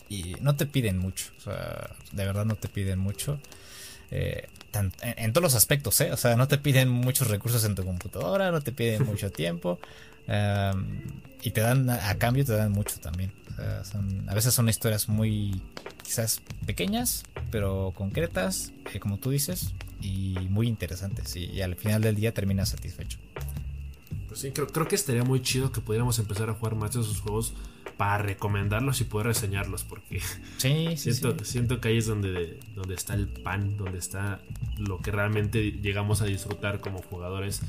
y 0.08 0.36
no 0.40 0.56
te 0.56 0.66
piden 0.66 0.98
mucho 0.98 1.32
o 1.38 1.40
sea 1.40 1.90
de 2.12 2.24
verdad 2.24 2.44
no 2.44 2.56
te 2.56 2.68
piden 2.68 2.98
mucho 2.98 3.38
eh, 4.10 4.48
tan, 4.70 4.92
en, 5.02 5.14
en, 5.18 5.32
todos 5.32 5.42
los 5.42 5.54
aspectos 5.54 6.00
¿eh? 6.00 6.12
o 6.12 6.16
sea 6.16 6.36
no 6.36 6.48
te 6.48 6.58
piden 6.58 6.88
muchos 6.88 7.28
recursos 7.28 7.64
en 7.64 7.74
tu 7.74 7.84
computadora 7.84 8.50
no 8.50 8.62
te 8.62 8.72
piden 8.72 9.04
mucho 9.04 9.30
tiempo 9.42 9.78
um, 10.28 11.02
y 11.42 11.50
te 11.50 11.60
dan 11.60 11.88
a, 11.90 12.10
a, 12.10 12.14
cambio 12.16 12.44
te 12.44 12.52
dan 12.52 12.72
mucho 12.72 12.98
también 13.00 13.32
o 13.52 13.56
sea, 13.56 13.84
son, 13.84 14.28
a 14.28 14.34
veces 14.34 14.54
son 14.54 14.68
historias 14.68 15.08
muy 15.08 15.62
quizás 16.02 16.40
pequeñas 16.66 17.24
pero 17.50 17.92
concretas 17.94 18.72
eh, 18.92 19.00
como 19.00 19.18
tú 19.18 19.30
dices 19.30 19.74
y 20.00 20.36
muy 20.50 20.68
interesantes 20.68 21.36
y, 21.36 21.46
y 21.46 21.62
al 21.62 21.76
final 21.76 22.02
del 22.02 22.16
día 22.16 22.32
terminas 22.32 22.70
satisfecho 22.70 23.18
pues 24.34 24.40
sí, 24.40 24.50
creo, 24.50 24.66
creo, 24.66 24.88
que 24.88 24.96
estaría 24.96 25.22
muy 25.22 25.42
chido 25.42 25.70
que 25.70 25.80
pudiéramos 25.80 26.18
empezar 26.18 26.50
a 26.50 26.54
jugar 26.54 26.74
más 26.74 26.92
de 26.92 27.02
esos 27.02 27.20
juegos 27.20 27.54
para 27.96 28.18
recomendarlos 28.18 29.00
y 29.00 29.04
poder 29.04 29.28
reseñarlos, 29.28 29.84
porque 29.84 30.20
sí, 30.58 30.96
sí, 30.96 31.12
siento, 31.12 31.36
sí. 31.44 31.52
siento 31.52 31.80
que 31.80 31.88
ahí 31.88 31.98
es 31.98 32.06
donde, 32.06 32.58
donde 32.74 32.94
está 32.94 33.14
el 33.14 33.28
pan, 33.28 33.76
donde 33.76 33.98
está 33.98 34.40
lo 34.76 34.98
que 34.98 35.10
realmente 35.10 35.72
llegamos 35.72 36.20
a 36.20 36.24
disfrutar 36.24 36.80
como 36.80 37.00
jugadores. 37.02 37.62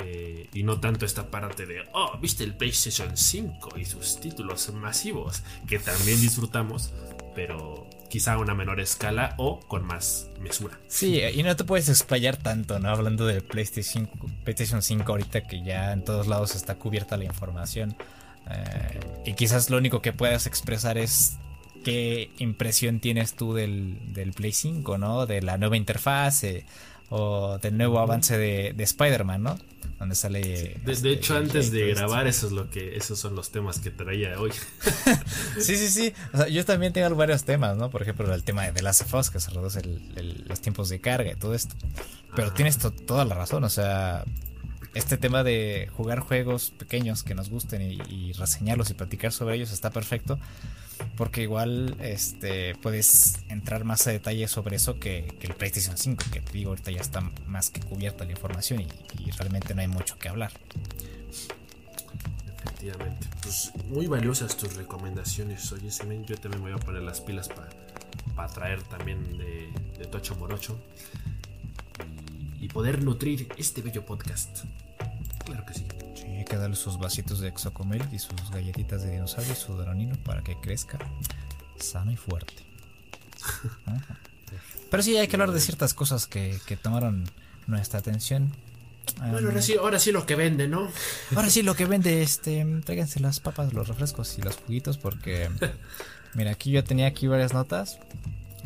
Eh, 0.00 0.48
y 0.52 0.62
no 0.62 0.80
tanto 0.80 1.04
esta 1.04 1.30
parte 1.30 1.66
de, 1.66 1.82
oh, 1.92 2.18
viste 2.18 2.44
el 2.44 2.54
PlayStation 2.54 3.16
5 3.16 3.78
y 3.78 3.84
sus 3.84 4.20
títulos 4.20 4.72
masivos, 4.72 5.42
que 5.66 5.78
también 5.78 6.20
disfrutamos, 6.20 6.92
pero 7.34 7.88
quizá 8.08 8.34
a 8.34 8.38
una 8.38 8.54
menor 8.54 8.80
escala 8.80 9.34
o 9.38 9.60
con 9.60 9.84
más 9.84 10.30
mesura. 10.40 10.78
Sí, 10.86 11.20
y 11.20 11.42
no 11.42 11.54
te 11.56 11.64
puedes 11.64 11.88
explayar 11.88 12.36
tanto, 12.36 12.78
¿no? 12.78 12.90
Hablando 12.90 13.26
del 13.26 13.42
PlayStation 13.42 14.08
5, 14.12 14.30
PlayStation 14.44 14.82
5 14.82 15.04
ahorita 15.10 15.42
que 15.42 15.62
ya 15.62 15.92
en 15.92 16.04
todos 16.04 16.26
lados 16.26 16.54
está 16.54 16.76
cubierta 16.76 17.16
la 17.16 17.24
información. 17.24 17.96
Eh, 18.50 19.00
y 19.26 19.34
quizás 19.34 19.68
lo 19.68 19.76
único 19.76 20.00
que 20.00 20.12
puedas 20.12 20.46
expresar 20.46 20.96
es 20.96 21.38
qué 21.84 22.30
impresión 22.38 23.00
tienes 23.00 23.34
tú 23.34 23.52
del, 23.52 24.12
del 24.14 24.32
Play 24.32 24.52
5, 24.52 24.96
¿no? 24.96 25.26
De 25.26 25.42
la 25.42 25.58
nueva 25.58 25.76
interfaz 25.76 26.44
o 27.10 27.58
del 27.58 27.76
nuevo 27.76 27.98
avance 27.98 28.36
de, 28.36 28.72
de 28.74 28.84
Spider-Man, 28.84 29.42
¿no? 29.42 29.58
donde 29.98 30.14
sale. 30.14 30.40
de, 30.40 30.92
este, 30.92 31.10
hecho, 31.10 31.36
antes 31.36 31.72
de 31.72 31.88
grabar, 31.94 32.26
eso 32.28 32.46
es 32.46 32.52
lo 32.52 32.70
que, 32.70 32.96
esos 32.96 33.18
son 33.18 33.34
los 33.34 33.50
temas 33.50 33.80
que 33.80 33.90
traía 33.90 34.38
hoy. 34.38 34.52
sí, 35.58 35.76
sí, 35.76 35.88
sí. 35.88 36.12
O 36.32 36.36
sea, 36.36 36.48
yo 36.48 36.64
también 36.64 36.92
tengo 36.92 37.12
varios 37.16 37.44
temas, 37.44 37.76
¿no? 37.76 37.90
Por 37.90 38.02
ejemplo, 38.02 38.32
el 38.32 38.44
tema 38.44 38.62
de 38.62 38.72
The 38.72 38.82
Last 38.82 39.02
of 39.02 39.14
Us, 39.14 39.30
que 39.30 39.40
se 39.40 39.50
reduce 39.50 39.82
los 40.46 40.60
tiempos 40.60 40.88
de 40.88 41.00
carga 41.00 41.32
y 41.32 41.34
todo 41.34 41.54
esto. 41.54 41.74
Pero 42.36 42.52
tienes 42.52 42.78
toda 42.78 43.24
la 43.24 43.34
razón, 43.34 43.64
o 43.64 43.68
sea, 43.68 44.24
este 44.98 45.16
tema 45.16 45.44
de 45.44 45.88
jugar 45.96 46.18
juegos 46.18 46.72
pequeños 46.76 47.22
que 47.22 47.34
nos 47.34 47.50
gusten 47.50 47.82
y, 47.82 48.32
reseñarlos 48.32 48.90
y 48.90 48.94
platicar 48.94 49.32
sobre 49.32 49.54
ellos 49.54 49.72
está 49.72 49.90
perfecto 49.90 50.38
porque 51.16 51.42
igual 51.42 51.96
este 52.00 52.74
puedes 52.76 53.44
entrar 53.48 53.84
más 53.84 54.06
a 54.06 54.10
detalle 54.10 54.48
sobre 54.48 54.76
eso 54.76 54.98
que, 54.98 55.36
el 55.40 55.54
PlayStation 55.54 55.96
5 55.96 56.24
que 56.32 56.40
te 56.40 56.52
digo 56.52 56.70
ahorita 56.70 56.90
ya 56.90 57.00
está 57.00 57.20
más 57.46 57.70
que 57.70 57.80
cubierta 57.80 58.24
la 58.24 58.32
información 58.32 58.80
y, 58.80 59.30
realmente 59.30 59.74
no 59.74 59.82
hay 59.82 59.88
mucho 59.88 60.18
que 60.18 60.28
hablar. 60.28 60.50
Efectivamente. 62.56 63.28
Pues 63.42 63.72
muy 63.86 64.06
valiosas 64.08 64.56
tus 64.56 64.74
recomendaciones. 64.74 65.70
Oye 65.72 65.92
Semen 65.92 66.24
yo 66.24 66.36
también 66.38 66.62
voy 66.62 66.72
a 66.72 66.78
poner 66.78 67.02
las 67.02 67.20
pilas 67.20 67.48
para 68.34 68.48
traer 68.48 68.82
también 68.82 69.38
de 69.38 70.06
Tocho 70.06 70.34
Morocho 70.34 70.76
y 72.60 72.68
poder 72.68 73.02
nutrir 73.04 73.48
este 73.56 73.82
bello 73.82 74.04
podcast. 74.04 74.64
Claro 75.48 75.64
que 75.64 75.72
sí. 75.72 75.86
Sí, 76.14 76.26
hay 76.26 76.44
que 76.44 76.56
darle 76.56 76.76
sus 76.76 76.98
vasitos 76.98 77.40
de 77.40 77.48
exocomel 77.48 78.02
y 78.12 78.18
sus 78.18 78.50
galletitas 78.52 79.02
de 79.02 79.12
dinosaurio 79.12 79.52
y 79.52 79.56
su 79.56 79.74
dronino 79.74 80.14
para 80.16 80.42
que 80.42 80.56
crezca 80.60 80.98
sano 81.78 82.12
y 82.12 82.16
fuerte. 82.16 82.54
Pero 84.90 85.02
sí, 85.02 85.16
hay 85.16 85.26
que 85.26 85.36
hablar 85.36 85.52
de 85.52 85.60
ciertas 85.60 85.94
cosas 85.94 86.26
que, 86.26 86.60
tomaron 86.82 87.24
nuestra 87.66 87.98
atención. 87.98 88.52
Bueno, 89.16 89.48
ahora 89.48 89.62
sí, 89.62 89.76
ahora 89.80 89.98
sí 89.98 90.12
lo 90.12 90.26
que 90.26 90.34
vende, 90.34 90.68
¿no? 90.68 90.88
Ahora 91.34 91.48
sí 91.48 91.62
lo 91.62 91.74
que 91.74 91.86
vende, 91.86 92.22
este, 92.22 92.66
tráiganse 92.84 93.20
las 93.20 93.40
papas, 93.40 93.72
los 93.72 93.88
refrescos 93.88 94.36
y 94.36 94.42
los 94.42 94.56
juguitos 94.56 94.98
porque, 94.98 95.50
mira, 96.34 96.50
aquí 96.50 96.72
yo 96.72 96.84
tenía 96.84 97.06
aquí 97.06 97.26
varias 97.26 97.54
notas 97.54 97.98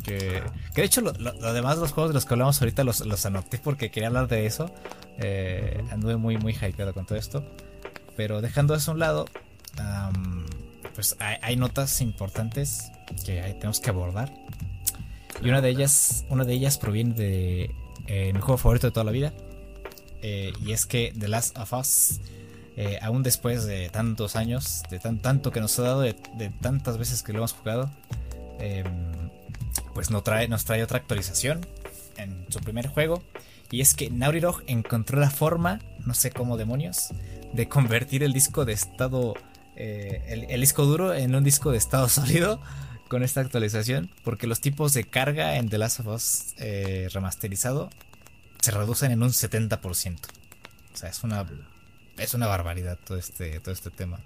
que, 0.03 0.43
de 0.75 0.83
hecho, 0.83 1.01
lo, 1.01 1.11
demás 1.53 1.77
los 1.77 1.91
juegos 1.91 2.09
de 2.11 2.13
los 2.13 2.25
que 2.25 2.33
hablamos 2.33 2.61
ahorita 2.61 2.83
los, 2.83 3.05
los 3.05 3.25
anoté 3.25 3.57
porque 3.57 3.89
quería 3.89 4.07
hablar 4.07 4.27
de 4.27 4.45
eso. 4.45 4.69
Eh, 5.17 5.83
anduve 5.91 6.17
muy, 6.17 6.37
muy 6.37 6.53
hypeado 6.53 6.93
con 6.93 7.05
todo 7.05 7.17
esto. 7.17 7.43
Pero 8.15 8.41
dejando 8.41 8.75
eso 8.75 8.91
a 8.91 8.93
un 8.93 8.99
lado, 8.99 9.25
pues 10.93 11.15
hay, 11.19 11.55
notas 11.55 12.01
importantes 12.01 12.91
que 13.25 13.41
tenemos 13.41 13.79
que 13.79 13.89
abordar. 13.89 14.31
Y 15.41 15.49
una 15.49 15.61
de 15.61 15.69
ellas, 15.69 16.25
una 16.29 16.43
de 16.43 16.53
ellas 16.53 16.77
proviene 16.77 17.15
de 17.15 17.71
eh, 18.07 18.31
mi 18.33 18.39
juego 18.39 18.57
favorito 18.57 18.87
de 18.87 18.91
toda 18.91 19.05
la 19.05 19.11
vida. 19.11 19.33
Eh, 20.21 20.53
y 20.63 20.73
es 20.73 20.85
que 20.85 21.13
The 21.17 21.27
Last 21.27 21.57
of 21.57 21.73
Us, 21.73 22.19
aún 23.01 23.23
después 23.23 23.65
de 23.65 23.89
tantos 23.89 24.35
años, 24.35 24.83
de 24.89 24.99
tan, 24.99 25.19
tanto 25.19 25.51
que 25.51 25.59
nos 25.59 25.77
ha 25.79 25.83
dado, 25.83 26.01
de, 26.01 26.15
de 26.37 26.49
tantas 26.49 26.97
veces 26.97 27.23
que 27.23 27.31
lo 27.31 27.39
hemos 27.39 27.53
jugado, 27.53 27.89
em, 28.59 29.31
pues 29.93 30.09
nos 30.09 30.23
trae, 30.23 30.47
nos 30.47 30.65
trae 30.65 30.83
otra 30.83 30.97
actualización 30.97 31.65
en 32.17 32.45
su 32.49 32.59
primer 32.59 32.87
juego. 32.87 33.23
Y 33.71 33.81
es 33.81 33.93
que 33.93 34.09
Naughty 34.09 34.39
Dog 34.39 34.63
encontró 34.67 35.19
la 35.19 35.31
forma, 35.31 35.79
no 36.05 36.13
sé 36.13 36.31
cómo 36.31 36.57
demonios, 36.57 37.09
de 37.53 37.67
convertir 37.67 38.23
el 38.23 38.33
disco 38.33 38.65
de 38.65 38.73
estado, 38.73 39.33
eh, 39.75 40.47
el, 40.49 40.61
disco 40.61 40.85
duro 40.85 41.13
en 41.13 41.35
un 41.35 41.43
disco 41.43 41.71
de 41.71 41.77
estado 41.77 42.07
sólido 42.09 42.61
con 43.07 43.23
esta 43.23 43.41
actualización. 43.41 44.11
Porque 44.23 44.47
los 44.47 44.61
tipos 44.61 44.93
de 44.93 45.05
carga 45.05 45.57
en 45.57 45.69
The 45.69 45.77
Last 45.77 46.01
of 46.01 46.07
Us 46.07 46.53
eh, 46.57 47.09
remasterizado 47.11 47.89
se 48.61 48.71
reducen 48.71 49.11
en 49.11 49.23
un 49.23 49.29
70%. 49.29 50.17
O 50.93 50.97
sea, 50.97 51.09
es 51.09 51.23
una, 51.23 51.45
es 52.17 52.33
una 52.33 52.47
barbaridad 52.47 52.99
todo 53.03 53.17
este, 53.17 53.59
todo 53.59 53.73
este 53.73 53.89
tema. 53.89 54.19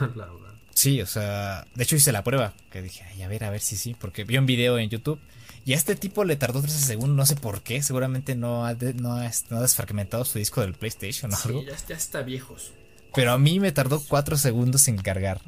La 0.16 0.26
Sí, 0.74 1.00
o 1.02 1.06
sea, 1.06 1.66
de 1.74 1.84
hecho 1.84 1.96
hice 1.96 2.12
la 2.12 2.24
prueba, 2.24 2.54
que 2.70 2.82
dije, 2.82 3.04
ay, 3.10 3.22
a 3.22 3.28
ver, 3.28 3.44
a 3.44 3.50
ver 3.50 3.60
si 3.60 3.76
sí, 3.76 3.94
porque 3.98 4.24
vi 4.24 4.38
un 4.38 4.46
video 4.46 4.78
en 4.78 4.88
YouTube 4.88 5.20
y 5.64 5.74
a 5.74 5.76
este 5.76 5.94
tipo 5.94 6.24
le 6.24 6.36
tardó 6.36 6.60
13 6.60 6.78
segundos, 6.78 7.16
no 7.16 7.26
sé 7.26 7.36
por 7.36 7.62
qué, 7.62 7.82
seguramente 7.82 8.34
no 8.34 8.64
ha, 8.64 8.74
no 8.74 9.14
ha, 9.14 9.60
desfragmentado 9.60 10.24
su 10.24 10.38
disco 10.38 10.62
del 10.62 10.74
PlayStation 10.74 11.32
o 11.32 11.36
algo. 11.44 11.60
Sí, 11.60 11.66
ya, 11.88 11.94
está 11.94 12.22
viejos. 12.22 12.72
Pero 13.14 13.32
a 13.32 13.38
mí 13.38 13.60
me 13.60 13.72
tardó 13.72 14.02
4 14.08 14.36
segundos 14.36 14.88
en 14.88 14.96
cargar 14.96 15.40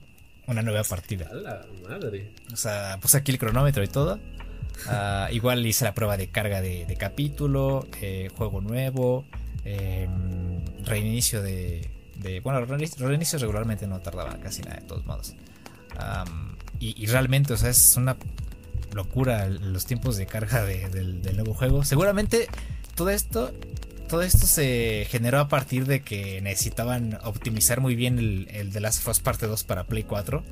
una 0.46 0.62
nueva 0.62 0.84
partida. 0.84 1.30
la 1.32 1.64
madre. 1.88 2.30
O 2.52 2.56
sea, 2.56 2.98
puse 3.00 3.16
aquí 3.16 3.32
el 3.32 3.38
cronómetro 3.38 3.82
y 3.82 3.88
todo. 3.88 4.18
Ah, 4.86 5.28
igual 5.32 5.64
hice 5.64 5.84
la 5.84 5.94
prueba 5.94 6.16
de 6.16 6.28
carga 6.28 6.60
de, 6.60 6.96
capítulo, 6.98 7.86
eh, 8.02 8.28
juego 8.36 8.60
nuevo, 8.60 9.24
em, 9.64 10.60
reinicio 10.84 11.42
de, 11.42 11.88
bueno, 12.42 12.60
los 12.60 12.68
reinicios 12.98 13.40
regularmente 13.40 13.86
no 13.86 14.00
tardaban 14.00 14.40
casi 14.40 14.62
nada, 14.62 14.76
de 14.76 14.86
todos 14.86 15.04
modos. 15.06 15.34
y, 16.78 17.06
realmente, 17.06 17.52
o 17.52 17.56
sea, 17.56 17.70
es 17.70 17.96
una 17.96 18.16
locura 18.92 19.48
los 19.48 19.86
tiempos 19.86 20.16
de 20.16 20.26
carga 20.26 20.64
del, 20.64 21.22
nuevo 21.34 21.54
juego. 21.54 21.84
Seguramente 21.84 22.48
todo 22.94 23.10
esto, 23.10 23.52
todo 24.08 24.22
esto 24.22 24.46
se 24.46 25.06
generó 25.10 25.40
a 25.40 25.48
partir 25.48 25.86
de 25.86 26.02
que 26.02 26.40
necesitaban 26.40 27.18
optimizar 27.24 27.80
muy 27.80 27.94
bien 27.96 28.18
el, 28.18 28.48
el 28.50 28.70
The 28.70 28.80
Last 28.80 29.00
of 29.00 29.08
Us 29.08 29.20
Parte 29.20 29.46
2 29.46 29.64
para 29.64 29.84
Play 29.84 30.02
4 30.02 30.42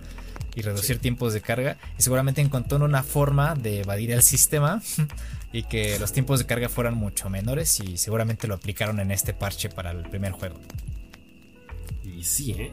y 0.54 0.62
reducir 0.62 0.98
tiempos 0.98 1.32
de 1.32 1.40
carga. 1.40 1.76
Y 1.98 2.02
seguramente 2.02 2.40
encontró 2.40 2.84
una 2.84 3.02
forma 3.02 3.54
de 3.54 3.80
evadir 3.80 4.12
el 4.12 4.22
sistema 4.22 4.82
y 5.52 5.64
que 5.64 5.98
los 5.98 6.12
tiempos 6.12 6.38
de 6.38 6.46
carga 6.46 6.68
fueran 6.68 6.94
mucho 6.94 7.30
menores 7.30 7.80
y 7.80 7.96
seguramente 7.96 8.46
lo 8.46 8.54
aplicaron 8.54 9.00
en 9.00 9.10
este 9.10 9.34
parche 9.34 9.68
para 9.68 9.90
el 9.90 10.02
primer 10.08 10.32
juego. 10.32 10.56
Y 12.20 12.24
sí, 12.24 12.52
¿eh? 12.52 12.70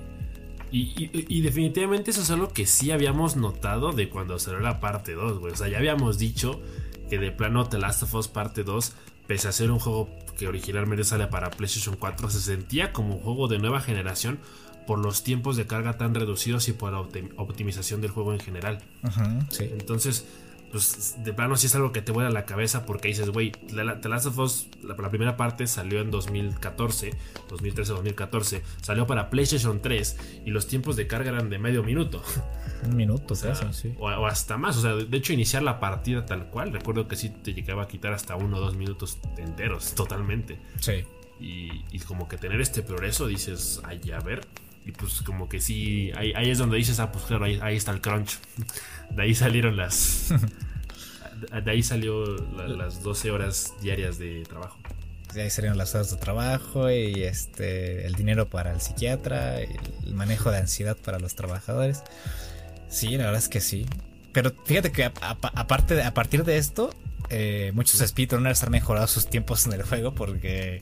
Y, 0.71 1.39
definitivamente 1.39 2.11
eso 2.11 2.21
es 2.21 2.29
algo 2.31 2.49
que 2.49 2.65
sí 2.65 2.91
habíamos 2.91 3.37
notado 3.37 3.93
de 3.93 4.09
cuando 4.09 4.37
salió 4.39 4.59
la 4.59 4.81
parte 4.81 5.13
2, 5.13 5.39
güey. 5.39 5.53
O 5.53 5.55
sea, 5.55 5.69
ya 5.69 5.77
habíamos 5.77 6.17
dicho 6.17 6.61
que 7.09 7.17
de 7.17 7.31
plano 7.31 7.65
The 7.65 7.77
Last 7.77 8.03
of 8.03 8.13
Us 8.15 8.27
parte 8.27 8.65
2, 8.65 8.91
pese 9.25 9.47
a 9.47 9.53
ser 9.53 9.71
un 9.71 9.79
juego 9.79 10.09
que 10.37 10.49
originalmente 10.49 11.05
sale 11.05 11.27
para 11.27 11.49
PlayStation 11.49 11.95
4, 11.97 12.29
se 12.29 12.41
sentía 12.41 12.91
como 12.91 13.15
un 13.15 13.21
juego 13.21 13.47
de 13.47 13.59
nueva 13.59 13.79
generación 13.79 14.37
por 14.85 14.99
los 14.99 15.23
tiempos 15.23 15.55
de 15.55 15.65
carga 15.65 15.97
tan 15.97 16.13
reducidos 16.13 16.67
y 16.67 16.73
por 16.73 16.91
la 16.91 16.99
optimización 17.37 18.01
del 18.01 18.11
juego 18.11 18.33
en 18.33 18.41
general. 18.41 18.79
sí. 19.49 19.69
Entonces, 19.71 20.25
pues 20.71 21.15
de 21.23 21.33
plano 21.33 21.55
sí 21.55 21.67
es 21.67 21.75
algo 21.75 21.91
que 21.91 22.01
te 22.01 22.11
vuela 22.11 22.29
la 22.29 22.45
cabeza 22.45 22.85
porque 22.85 23.07
dices, 23.07 23.29
güey, 23.29 23.51
The 23.51 24.09
Last 24.09 24.25
of 24.25 24.37
Us, 24.37 24.67
la, 24.83 24.95
primera 24.95 25.37
parte 25.37 25.65
salió 25.67 26.01
en 26.01 26.11
2014, 26.11 27.11
2013-2014, 27.49 28.61
salió 28.81 29.07
para 29.07 29.29
PlayStation 29.29 29.81
3 29.81 30.41
y 30.45 30.51
los 30.51 30.67
tiempos 30.67 30.95
de 30.95 31.07
carga 31.07 31.31
eran 31.31 31.49
de 31.49 31.59
medio 31.59 31.83
minuto. 31.83 32.21
Un 32.85 32.95
minuto, 32.95 33.33
o 33.33 33.37
sea, 33.37 33.55
sí. 33.73 33.93
O, 33.97 34.09
hasta 34.27 34.57
más, 34.57 34.77
o 34.77 34.81
sea, 34.81 34.93
de 34.93 35.17
hecho 35.17 35.33
iniciar 35.33 35.63
la 35.63 35.79
partida 35.79 36.25
tal 36.25 36.49
cual, 36.49 36.73
recuerdo 36.73 37.07
que 37.07 37.15
sí 37.15 37.29
te 37.29 37.53
llegaba 37.53 37.83
a 37.83 37.87
quitar 37.87 38.13
hasta 38.13 38.35
uno 38.35 38.57
o 38.57 38.59
dos 38.59 38.75
minutos 38.75 39.19
enteros, 39.37 39.95
totalmente. 39.95 40.59
Sí. 40.79 41.03
Y, 41.39 41.85
y 41.91 41.99
como 41.99 42.27
que 42.27 42.37
tener 42.37 42.61
este 42.61 42.81
progreso, 42.81 43.27
dices, 43.27 43.81
ay, 43.83 44.01
a 44.11 44.19
ver, 44.19 44.41
y 44.87 44.93
pues 44.93 45.21
como 45.21 45.49
que 45.49 45.59
sí, 45.59 46.11
ahí, 46.15 46.49
es 46.49 46.57
donde 46.57 46.77
dices, 46.77 47.01
ah, 47.01 47.11
pues 47.11 47.25
claro, 47.25 47.43
ahí, 47.43 47.75
está 47.75 47.91
el 47.91 47.99
crunch. 47.99 48.39
De 49.09 49.23
ahí 49.23 49.35
salieron 49.35 49.75
las... 49.75 50.33
de 51.63 51.69
ahí 51.69 51.83
salió 51.83 52.37
las 52.55 53.03
12 53.03 53.31
horas 53.31 53.73
diarias 53.81 54.17
de 54.17 54.43
trabajo. 54.43 54.79
De 55.33 55.41
ahí 55.41 55.49
salieron 55.49 55.77
las 55.77 55.93
horas 55.93 56.09
de 56.09 56.17
trabajo 56.17 56.89
y 56.89 57.23
este 57.23 58.07
el 58.07 58.15
dinero 58.15 58.47
para 58.49 58.71
el 58.71 58.79
psiquiatra, 58.79 59.59
el 59.59 60.13
manejo 60.13 60.51
de 60.51 60.59
ansiedad 60.59 60.95
para 60.95 61.19
los 61.19 61.35
trabajadores. 61.35 62.03
Sí, 62.87 63.17
la 63.17 63.25
verdad 63.25 63.39
es 63.39 63.49
que 63.49 63.59
sí. 63.59 63.85
Pero 64.31 64.53
fíjate 64.63 64.93
que 64.93 65.03
aparte 65.03 65.95
de, 65.95 66.03
a 66.03 66.13
partir 66.13 66.45
de 66.45 66.57
esto, 66.57 66.95
eh, 67.29 67.71
muchos 67.73 67.99
speedrunners 67.99 68.63
han 68.63 68.71
mejorado 68.71 69.07
sus 69.07 69.27
tiempos 69.27 69.65
en 69.67 69.73
el 69.73 69.83
juego 69.83 70.15
porque 70.15 70.81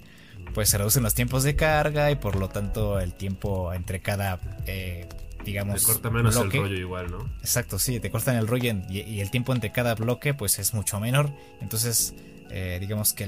pues 0.56 0.70
se 0.70 0.78
reducen 0.78 1.03
los 1.03 1.14
tiempos 1.14 1.43
de 1.43 1.58
carga 1.58 2.10
y 2.12 2.16
por 2.16 2.38
lo 2.38 2.47
tanto 2.47 2.99
el 3.01 3.14
tiempo 3.14 3.74
entre 3.74 3.99
cada, 3.99 4.39
eh, 4.66 5.06
digamos... 5.43 5.82
Te 5.82 5.86
corta 5.86 6.10
menos 6.10 6.38
el 6.38 6.49
rollo 6.49 6.78
igual, 6.78 7.12
¿no? 7.12 7.30
Exacto, 7.41 7.78
sí, 7.78 7.99
te 7.99 8.10
cortan 8.10 8.38
el 8.38 8.47
rollo 8.47 8.74
y, 8.89 9.20
el 9.20 9.30
tiempo 9.32 9.53
entre 9.53 9.74
cada 9.74 9.95
bloque 9.95 10.34
pues 10.34 10.58
es 10.58 10.74
mucho 10.74 10.97
menor. 11.01 11.30
Entonces, 11.60 12.16
eh, 12.49 12.78
digamos 12.80 13.12
que 13.12 13.28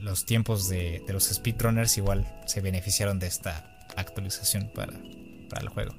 los 0.00 0.26
tiempos 0.26 0.68
de, 0.68 1.00
los 1.06 1.26
speedrunners 1.26 1.96
igual 1.96 2.26
se 2.44 2.60
beneficiaron 2.60 3.20
de 3.20 3.28
esta 3.28 3.86
actualización 3.96 4.68
para, 4.74 4.94
para 5.48 5.62
el 5.62 5.68
juego. 5.68 5.94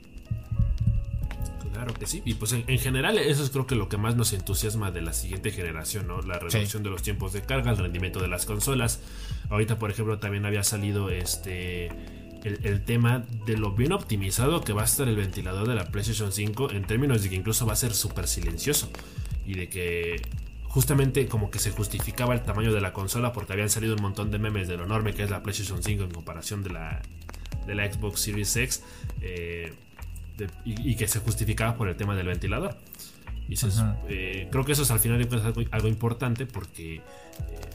Claro 1.71 1.93
que 1.93 2.05
sí. 2.05 2.21
Y 2.25 2.33
pues 2.33 2.51
en, 2.51 2.65
general 2.79 3.17
eso 3.17 3.43
es 3.43 3.49
creo 3.49 3.65
que 3.65 3.75
lo 3.75 3.87
que 3.87 3.97
más 3.97 4.17
nos 4.17 4.33
entusiasma 4.33 4.91
de 4.91 5.01
la 5.01 5.13
siguiente 5.13 5.51
generación, 5.51 6.07
¿no? 6.07 6.21
La 6.21 6.37
reducción 6.37 6.83
de 6.83 6.89
los 6.89 7.01
tiempos 7.01 7.31
de 7.31 7.41
carga, 7.41 7.71
el 7.71 7.77
rendimiento 7.77 8.19
de 8.19 8.27
las 8.27 8.45
consolas. 8.45 8.99
Ahorita, 9.49 9.77
por 9.79 9.91
ejemplo, 9.91 10.19
también 10.19 10.45
había 10.45 10.63
salido 10.63 11.09
este 11.09 11.89
el, 12.45 12.83
tema 12.83 13.25
de 13.45 13.57
lo 13.57 13.71
bien 13.71 13.91
optimizado 13.91 14.61
que 14.61 14.71
va 14.71 14.83
a 14.83 14.85
estar 14.85 15.07
el 15.07 15.15
ventilador 15.15 15.67
de 15.67 15.75
la 15.75 15.85
PlayStation 15.85 16.31
5 16.31 16.71
en 16.71 16.85
términos 16.85 17.23
de 17.23 17.29
que 17.29 17.35
incluso 17.35 17.65
va 17.65 17.73
a 17.73 17.75
ser 17.75 17.93
súper 17.93 18.27
silencioso 18.27 18.89
y 19.47 19.55
de 19.55 19.67
que 19.67 20.21
justamente 20.63 21.27
como 21.27 21.49
que 21.49 21.57
se 21.57 21.71
justificaba 21.71 22.33
el 22.33 22.43
tamaño 22.43 22.71
de 22.71 22.81
la 22.81 22.93
consola 22.93 23.33
porque 23.33 23.53
habían 23.53 23.69
salido 23.69 23.95
un 23.95 24.01
montón 24.01 24.29
de 24.29 24.37
memes 24.37 24.67
de 24.67 24.77
lo 24.77 24.83
enorme 24.83 25.13
que 25.13 25.23
es 25.23 25.29
la 25.29 25.41
PlayStation 25.41 25.81
5 25.81 26.03
en 26.03 26.11
comparación 26.11 26.63
de 26.63 26.69
la, 26.69 27.01
de 27.65 27.75
la 27.75 27.91
Xbox 27.91 28.21
Series 28.21 28.55
X 28.55 28.83
eh, 29.21 29.73
y, 30.65 30.95
que 30.95 31.07
se 31.07 31.19
justificaba 31.19 31.75
por 31.77 31.87
el 31.87 31.95
tema 31.95 32.15
del 32.15 32.27
ventilador. 32.27 32.75
Y 33.47 33.55
eh, 34.09 34.47
creo 34.51 34.65
que 34.65 34.71
eso 34.71 34.83
es 34.83 34.91
al 34.91 34.99
final 34.99 35.27
algo, 35.71 35.87
importante 35.87 36.45
porque 36.45 36.95
eh, 36.95 37.01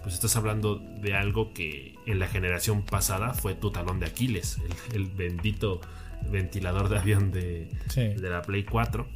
pues 0.03 0.15
estás 0.15 0.35
hablando 0.37 0.77
de 0.77 1.15
algo 1.15 1.53
que 1.53 1.95
en 2.07 2.19
la 2.19 2.27
generación 2.27 2.83
pasada 2.83 3.35
fue 3.35 3.55
tu 3.55 3.71
talón 3.71 4.01
de 4.01 4.07
Aquiles, 4.07 4.59
el, 4.93 5.07
bendito 5.07 5.81
ventilador 6.31 6.89
de 6.89 6.99
avión 6.99 7.31
de, 7.31 7.69
de 7.95 8.31
la 8.31 8.43
Play 8.43 8.65
4. 8.65 9.07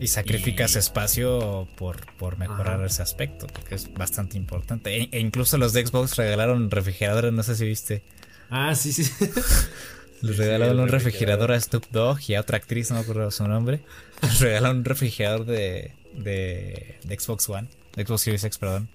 Y 0.00 0.08
sacrificas 0.08 0.74
espacio 0.74 1.68
por, 1.76 2.12
por 2.16 2.36
mejorar 2.36 2.84
ese 2.84 3.02
aspecto, 3.02 3.46
porque 3.46 3.76
es 3.76 3.92
bastante 3.92 4.36
importante. 4.36 4.96
E, 4.96 5.08
e, 5.12 5.20
incluso 5.20 5.58
los 5.58 5.72
de 5.72 5.86
Xbox 5.86 6.16
regalaron 6.16 6.70
refrigeradores, 6.70 7.32
no 7.32 7.42
sé 7.42 7.54
si 7.54 7.66
viste. 7.66 8.02
Ah, 8.50 8.74
sí, 8.74 8.92
sí. 8.92 9.10
Les 10.22 10.36
regalaron 10.36 10.78
un 10.78 10.88
refrigerador 10.88 11.50
a 11.50 11.60
Snoop 11.60 11.86
Dogg 11.90 12.20
y 12.28 12.34
a 12.34 12.40
otra 12.40 12.56
actriz, 12.56 12.90
no 12.90 12.96
me 12.96 13.02
acuerdo 13.02 13.30
su 13.30 13.46
nombre. 13.46 13.80
Les 14.22 14.40
regalaron 14.40 14.78
un 14.78 14.84
refrigerador 14.84 15.44
de, 15.44 15.92
de, 16.14 16.98
Xbox 17.18 17.48
One, 17.48 17.68
de 17.96 18.06
Xbox 18.06 18.22
Series 18.22 18.44
X, 18.44 18.58
perdón. 18.58 18.88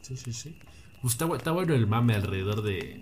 Sí, 0.00 0.16
sí, 0.16 0.32
sí. 0.32 0.54
Pues 1.02 1.14
está, 1.14 1.52
bueno 1.52 1.74
el 1.74 1.86
mame 1.86 2.14
alrededor 2.14 2.62
de, 2.62 3.00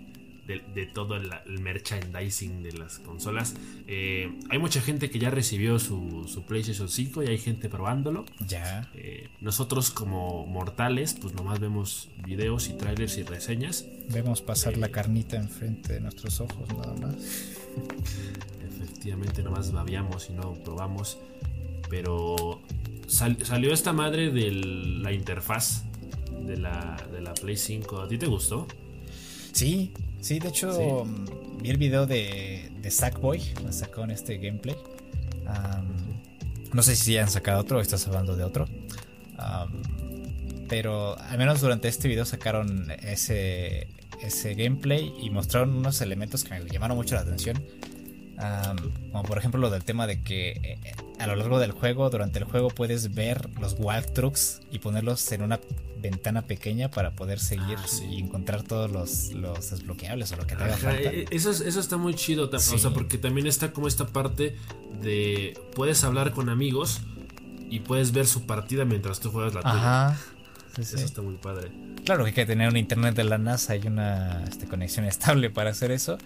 de, 0.57 0.85
todo 0.87 1.15
el, 1.15 1.29
merchandising 1.59 2.63
de 2.63 2.71
las 2.73 2.99
consolas. 2.99 3.55
Eh, 3.87 4.39
hay 4.49 4.57
mucha 4.57 4.81
gente 4.81 5.09
que 5.09 5.19
ya 5.19 5.29
recibió 5.29 5.77
su, 5.77 6.25
su, 6.27 6.43
PlayStation 6.43 6.89
5 6.89 7.23
y 7.23 7.27
hay 7.27 7.37
gente 7.37 7.69
probándolo. 7.69 8.25
Ya. 8.47 8.89
Eh, 8.95 9.29
nosotros 9.41 9.91
como 9.91 10.47
mortales, 10.47 11.15
pues 11.19 11.33
nomás 11.35 11.59
vemos 11.59 12.09
videos 12.25 12.69
y 12.69 12.73
trailers 12.73 13.17
y 13.17 13.23
reseñas. 13.23 13.85
Vemos 14.09 14.41
pasar 14.41 14.77
la 14.77 14.87
eh, 14.87 14.91
carnita 14.91 15.37
enfrente 15.37 15.93
de 15.93 15.99
nuestros 16.01 16.41
ojos, 16.41 16.67
nada 16.69 16.95
más. 16.95 17.15
Efectivamente, 18.67 19.43
nomás 19.43 19.71
babiamos 19.71 20.29
y 20.29 20.33
no 20.33 20.53
probamos. 20.53 21.19
Pero 21.89 22.61
salió 23.07 23.73
esta 23.73 23.93
madre 23.93 24.31
de 24.31 24.51
la 24.51 25.11
interfaz 25.11 25.83
de 26.41 26.57
la, 26.57 26.97
de 27.11 27.21
la 27.21 27.33
Play 27.35 27.57
5. 27.57 28.01
¿A 28.01 28.07
ti 28.07 28.17
te 28.17 28.27
gustó? 28.27 28.67
Sí, 29.51 29.91
sí, 30.21 30.39
de 30.39 30.49
hecho 30.49 31.05
mm, 31.05 31.61
vi 31.61 31.69
el 31.69 31.77
video 31.77 32.05
de, 32.05 32.71
de 32.81 32.91
Sackboy, 32.91 33.41
sacó 33.71 34.03
en 34.03 34.11
este 34.11 34.37
gameplay. 34.37 34.75
no 36.73 36.83
sé 36.83 36.95
si 36.95 37.13
ya 37.13 37.23
han 37.23 37.29
sacado 37.29 37.59
otro 37.59 37.77
o 37.77 37.81
estás 37.81 38.07
hablando 38.07 38.35
de 38.35 38.43
otro. 38.43 38.67
pero 40.67 41.17
al 41.17 41.37
menos 41.37 41.61
durante 41.61 41.87
este 41.87 42.07
video 42.07 42.25
sacaron 42.25 42.91
ese, 43.03 43.87
ese 44.21 44.55
gameplay 44.55 45.13
y 45.21 45.29
mostraron 45.29 45.75
unos 45.75 46.01
elementos 46.01 46.43
que 46.43 46.59
me 46.59 46.69
llamaron 46.69 46.97
mucho 46.97 47.15
la 47.15 47.21
atención 47.21 47.61
como 49.11 49.23
por 49.23 49.37
ejemplo 49.37 49.59
lo 49.59 49.69
del 49.69 49.83
tema 49.83 50.07
de 50.07 50.21
que 50.21 50.51
eh, 50.63 50.95
a 51.19 51.27
lo 51.27 51.35
largo 51.35 51.59
del 51.59 51.71
juego, 51.71 52.09
durante 52.09 52.39
el 52.39 52.45
juego 52.45 52.69
puedes 52.69 53.13
ver 53.13 53.49
los 53.59 53.75
trucks 54.13 54.61
y 54.71 54.79
ponerlos 54.79 55.31
en 55.31 55.41
una 55.41 55.59
ventana 56.01 56.43
pequeña 56.43 56.89
para 56.89 57.11
poder 57.11 57.39
seguir 57.39 57.77
ah, 57.77 58.03
y 58.09 58.19
encontrar 58.19 58.63
todos 58.63 58.89
los, 58.89 59.33
los, 59.33 59.71
desbloqueables 59.71 60.31
o 60.31 60.37
lo 60.37 60.47
que 60.47 60.55
te 60.55 60.63
haga 60.63 60.77
falta. 60.77 61.11
Eh, 61.11 61.25
eso, 61.31 61.51
eso 61.51 61.79
está 61.79 61.97
muy 61.97 62.13
chido, 62.13 62.49
o 62.51 62.59
sea, 62.59 62.91
porque 62.91 63.17
también 63.17 63.47
está 63.47 63.71
como 63.73 63.87
esta 63.87 64.07
parte 64.07 64.55
de 65.01 65.59
puedes 65.75 66.03
hablar 66.05 66.31
con 66.31 66.49
amigos 66.49 67.01
y 67.69 67.81
puedes 67.81 68.11
ver 68.13 68.25
su 68.25 68.45
partida 68.45 68.85
mientras 68.85 69.19
tú 69.19 69.31
juegas 69.31 69.53
la 69.53 69.61
Ajá. 69.63 70.17
eso 70.77 70.97
está 70.97 71.21
muy 71.21 71.35
padre. 71.35 71.71
Claro 72.05 72.23
que 72.23 72.29
hay 72.29 72.35
que 72.35 72.45
tener 72.45 72.69
un 72.69 72.77
internet 72.77 73.15
de 73.15 73.25
la 73.25 73.37
NASA 73.37 73.75
y 73.75 73.85
una 73.85 74.45
este, 74.45 74.65
conexión 74.67 75.05
estable 75.05 75.49
para 75.49 75.71
hacer 75.71 75.91
eso. 75.91 76.17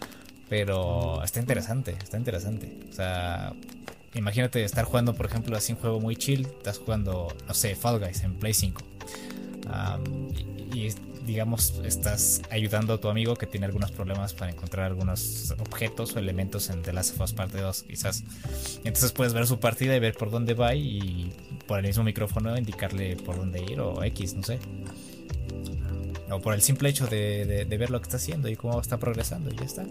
Pero 0.55 1.23
está 1.23 1.39
interesante, 1.39 1.95
está 2.03 2.15
interesante. 2.15 2.77
O 2.87 2.93
sea, 2.93 3.53
imagínate 4.13 4.63
estar 4.63 4.85
jugando, 4.85 5.15
por 5.15 5.25
ejemplo, 5.25 5.57
así 5.57 5.73
un 5.73 5.79
juego 5.79 5.99
muy 5.99 6.15
chill. 6.15 6.41
Estás 6.45 6.77
jugando, 6.77 7.35
no 7.47 7.53
sé, 7.55 7.75
Fall 7.75 7.97
Guys 7.97 8.23
en 8.23 8.35
Play 8.35 8.53
5. 8.53 8.83
y, 10.75 10.89
digamos, 11.25 11.81
estás 11.83 12.43
ayudando 12.51 12.93
a 12.93 13.01
tu 13.01 13.09
amigo 13.09 13.35
que 13.35 13.47
tiene 13.47 13.65
algunos 13.65 13.89
problemas 13.89 14.35
para 14.35 14.51
encontrar 14.51 14.85
algunos 14.85 15.55
objetos 15.57 16.15
o 16.15 16.19
elementos 16.19 16.69
en 16.69 16.83
The 16.83 16.93
Last 16.93 17.15
of 17.15 17.21
Us 17.21 17.33
Parte 17.33 17.59
2, 17.59 17.83
quizás. 17.89 18.23
Entonces 18.83 19.11
puedes 19.11 19.33
ver 19.33 19.47
su 19.47 19.59
partida 19.59 19.95
y 19.95 19.99
ver 19.99 20.13
por 20.13 20.29
dónde 20.29 20.53
va 20.53 20.75
y 20.75 21.33
por 21.65 21.79
el 21.79 21.87
mismo 21.87 22.03
micrófono 22.03 22.55
indicarle 22.55 23.15
por 23.15 23.37
dónde 23.37 23.63
ir 23.63 23.79
o 23.79 24.03
X, 24.03 24.35
no 24.35 24.43
sé. 24.43 24.59
O 26.29 26.39
por 26.41 26.53
el 26.53 26.61
simple 26.61 26.89
hecho 26.89 27.07
de 27.07 27.65
ver 27.67 27.89
lo 27.89 27.99
que 27.99 28.03
está 28.03 28.17
haciendo 28.17 28.49
y 28.49 28.55
cómo 28.55 28.79
está 28.79 28.99
progresando 28.99 29.51
y 29.51 29.55
ya 29.55 29.65
está. 29.65 29.83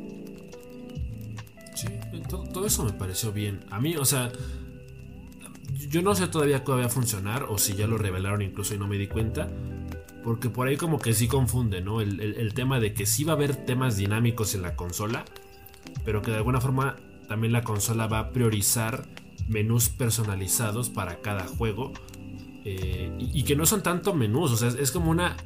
Sí, 1.82 1.88
todo, 2.28 2.64
eso 2.64 2.84
me 2.84 2.92
pareció 2.92 3.32
bien. 3.32 3.64
A 3.70 3.80
mí, 3.80 3.96
o 3.96 4.04
sea, 4.04 4.30
yo 5.88 6.00
no 6.00 6.14
sé 6.14 6.28
todavía 6.28 6.62
cómo 6.62 6.78
va 6.78 6.84
a 6.84 6.88
funcionar 6.88 7.44
o 7.48 7.58
si 7.58 7.74
ya 7.74 7.88
lo 7.88 7.98
revelaron 7.98 8.40
incluso 8.40 8.74
y 8.74 8.78
no 8.78 8.86
me 8.86 8.98
di 8.98 9.08
cuenta. 9.08 9.48
Porque 10.22 10.48
por 10.48 10.68
ahí 10.68 10.76
como 10.76 11.00
que 11.00 11.12
sí 11.12 11.26
confunde, 11.26 11.80
¿no? 11.80 12.00
El, 12.00 12.54
tema 12.54 12.78
de 12.78 12.94
que 12.94 13.04
sí 13.04 13.24
va 13.24 13.32
a 13.32 13.36
haber 13.36 13.56
temas 13.56 13.96
dinámicos 13.96 14.54
en 14.54 14.62
la 14.62 14.76
consola, 14.76 15.24
pero 16.04 16.22
que 16.22 16.30
de 16.30 16.36
alguna 16.36 16.60
forma 16.60 16.94
también 17.26 17.52
la 17.52 17.62
consola 17.62 18.06
va 18.06 18.20
a 18.20 18.30
priorizar 18.30 19.04
menús 19.48 19.88
personalizados 19.88 20.88
para 20.88 21.20
cada 21.20 21.48
juego. 21.48 21.92
Eh, 22.64 23.10
y, 23.18 23.42
que 23.42 23.56
no 23.56 23.66
son 23.66 23.82
tanto 23.82 24.14
menús, 24.14 24.52
o 24.52 24.56
sea, 24.56 24.68
es, 24.68 24.92
como 24.92 25.10
una 25.10 25.36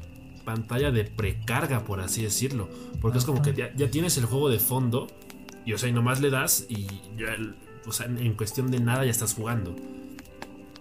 pantalla 0.45 0.91
de 0.91 1.03
precarga, 1.05 1.83
por 1.83 1.99
así 1.99 2.21
decirlo. 2.21 2.69
Porque 3.01 3.17
es 3.17 3.25
como 3.25 3.41
que 3.41 3.55
ya, 3.55 3.73
ya, 3.75 3.89
tienes 3.89 4.19
el 4.19 4.25
juego 4.25 4.49
de 4.49 4.59
fondo 4.59 5.07
y 5.67 5.73
o 5.73 5.77
sea, 5.77 5.89
y 5.89 5.91
nomás 5.91 6.21
le 6.21 6.29
das 6.29 6.65
y 6.69 6.87
ya, 7.17 7.35
o 7.85 7.91
sea, 7.91 8.05
en 8.05 8.33
cuestión 8.35 8.71
de 8.71 8.79
nada 8.79 9.03
ya 9.03 9.11
estás 9.11 9.33
jugando. 9.33 9.75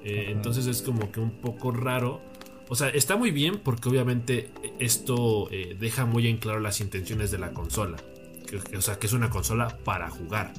Eh, 0.05 0.27
entonces 0.29 0.69
es 0.69 0.81
como 0.81 1.11
que 1.11 1.19
un 1.19 1.33
poco 1.33 1.73
raro. 1.73 2.21
O 2.69 2.77
sea, 2.77 2.89
está 2.91 3.17
muy 3.17 3.33
bien 3.33 3.59
porque 3.59 3.89
obviamente 3.89 4.49
esto 4.79 5.49
eh, 5.51 5.77
deja 5.77 6.07
muy 6.07 6.29
en 6.29 6.37
claro 6.37 6.61
las 6.61 6.81
intenciones 6.81 7.33
de 7.33 7.39
la 7.39 7.53
consola. 7.53 7.97
o 8.77 8.81
sea, 8.81 9.01
que 9.01 9.09
es 9.09 9.13
una 9.13 9.29
consola 9.29 9.77
para 9.83 10.09
jugar 10.09 10.53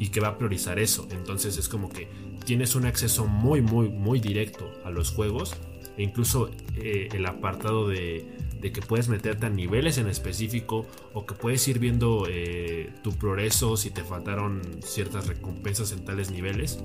y 0.00 0.08
que 0.08 0.18
va 0.18 0.28
a 0.30 0.36
priorizar 0.36 0.80
eso. 0.80 1.06
Entonces 1.12 1.56
es 1.56 1.68
como 1.68 1.90
que 1.90 2.08
tienes 2.44 2.74
un 2.74 2.86
acceso 2.86 3.26
muy, 3.28 3.60
muy, 3.60 3.88
muy 3.88 4.18
directo 4.18 4.68
a 4.84 4.90
los 4.90 5.12
juegos. 5.12 5.54
E 5.96 6.02
incluso 6.02 6.50
eh, 6.76 7.08
el 7.12 7.24
apartado 7.24 7.86
de 7.86 8.26
de 8.60 8.72
que 8.72 8.82
puedes 8.82 9.08
meterte 9.08 9.46
a 9.46 9.50
niveles 9.50 9.98
en 9.98 10.08
específico 10.08 10.86
o 11.14 11.24
que 11.24 11.34
puedes 11.34 11.66
ir 11.68 11.78
viendo 11.78 12.26
eh, 12.28 12.92
tu 13.02 13.12
progreso 13.12 13.76
si 13.76 13.90
te 13.90 14.04
faltaron 14.04 14.60
ciertas 14.82 15.26
recompensas 15.26 15.92
en 15.92 16.04
tales 16.04 16.30
niveles. 16.30 16.78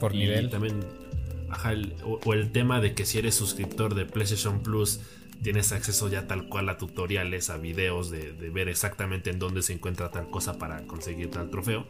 por 0.00 0.14
nivel. 0.14 0.48
También, 0.50 0.80
o, 2.04 2.32
el 2.32 2.50
tema 2.52 2.80
de 2.80 2.94
que 2.94 3.04
si 3.04 3.18
eres 3.18 3.34
suscriptor 3.34 3.94
de 3.94 4.06
PlayStation 4.06 4.62
Plus 4.62 5.00
tienes 5.42 5.72
acceso 5.72 6.08
ya 6.08 6.26
tal 6.26 6.48
cual 6.48 6.70
a 6.70 6.78
tutoriales, 6.78 7.50
a 7.50 7.58
videos 7.58 8.10
de, 8.10 8.32
ver 8.50 8.68
exactamente 8.68 9.28
en 9.28 9.38
dónde 9.38 9.60
se 9.60 9.74
encuentra 9.74 10.10
tal 10.10 10.30
cosa 10.30 10.58
para 10.58 10.82
conseguir 10.86 11.30
tal 11.30 11.50
trofeo. 11.50 11.86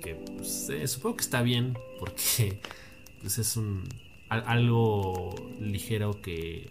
Que 0.00 0.14
pues, 0.14 0.70
eh, 0.70 0.86
supongo 0.86 1.16
que 1.16 1.22
está 1.22 1.42
bien 1.42 1.76
porque 1.98 2.60
pues, 3.20 3.38
es 3.38 3.56
un 3.56 3.82
algo 4.28 5.34
ligero 5.58 6.20
que 6.20 6.70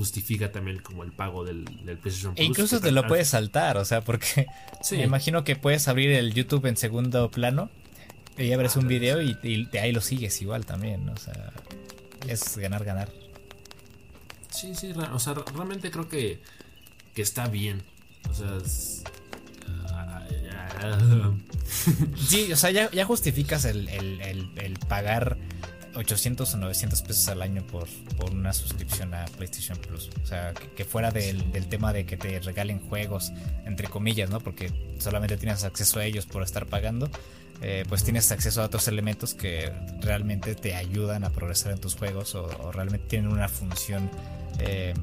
justifica 0.00 0.50
también 0.50 0.78
como 0.78 1.04
el 1.04 1.12
pago 1.12 1.44
del, 1.44 1.64
PlayStation 1.64 2.34
Plus. 2.34 2.42
E 2.42 2.44
incluso 2.44 2.80
te 2.80 2.90
lo 2.90 3.06
puedes 3.06 3.28
saltar, 3.28 3.76
o 3.76 3.84
sea, 3.84 4.00
porque 4.00 4.46
me 4.92 5.02
imagino 5.02 5.44
que 5.44 5.56
puedes 5.56 5.88
abrir 5.88 6.10
el 6.12 6.32
YouTube 6.32 6.64
en 6.64 6.78
segundo 6.78 7.30
plano 7.30 7.68
y 8.38 8.50
abres 8.52 8.76
un 8.76 8.88
video 8.88 9.20
y, 9.20 9.34
de 9.66 9.78
ahí 9.78 9.92
lo 9.92 10.00
sigues 10.00 10.40
igual 10.40 10.64
también, 10.64 11.06
o 11.10 11.18
sea, 11.18 11.52
es 12.26 12.56
ganar, 12.56 12.82
ganar. 12.82 13.10
Sí, 14.48 14.74
sí, 14.74 14.92
o 14.92 15.18
sea, 15.18 15.34
realmente 15.54 15.90
creo 15.90 16.08
que, 16.08 16.40
que 17.14 17.20
está 17.20 17.48
bien. 17.48 17.82
O 18.30 18.32
sea, 18.32 18.58
sí, 22.16 22.50
o 22.50 22.56
sea, 22.56 22.70
ya, 22.70 23.04
justificas 23.04 23.66
el, 23.66 23.86
el 23.90 24.78
pagar 24.88 25.36
800 25.94 26.54
o 26.54 26.56
900 26.58 27.02
pesos 27.02 27.28
al 27.28 27.42
año 27.42 27.62
por, 27.62 27.88
por 28.16 28.30
una 28.30 28.52
suscripción 28.52 29.12
a 29.14 29.24
PlayStation 29.36 29.78
Plus. 29.78 30.10
O 30.22 30.26
sea, 30.26 30.52
que, 30.54 30.84
fuera 30.84 31.10
del, 31.10 31.42
tema 31.68 31.92
de 31.92 32.06
que 32.06 32.16
te 32.16 32.38
regalen 32.40 32.80
juegos, 32.80 33.32
entre 33.64 33.88
comillas, 33.88 34.30
¿no? 34.30 34.40
Porque 34.40 34.72
solamente 34.98 35.36
tienes 35.36 35.64
acceso 35.64 35.98
a 35.98 36.04
ellos 36.04 36.26
por 36.26 36.42
estar 36.42 36.66
pagando. 36.66 37.10
Eh, 37.62 37.84
pues 37.88 38.04
tienes 38.04 38.30
acceso 38.32 38.62
a 38.62 38.66
otros 38.66 38.88
elementos 38.88 39.34
que 39.34 39.70
realmente 40.00 40.54
te 40.54 40.74
ayudan 40.74 41.24
a 41.24 41.30
progresar 41.30 41.72
en 41.72 41.78
tus 41.78 41.94
juegos 41.94 42.34
o, 42.34 42.72
realmente 42.72 43.06
tienen 43.06 43.30
una 43.30 43.48
función 43.48 44.10
eh, 44.60 44.94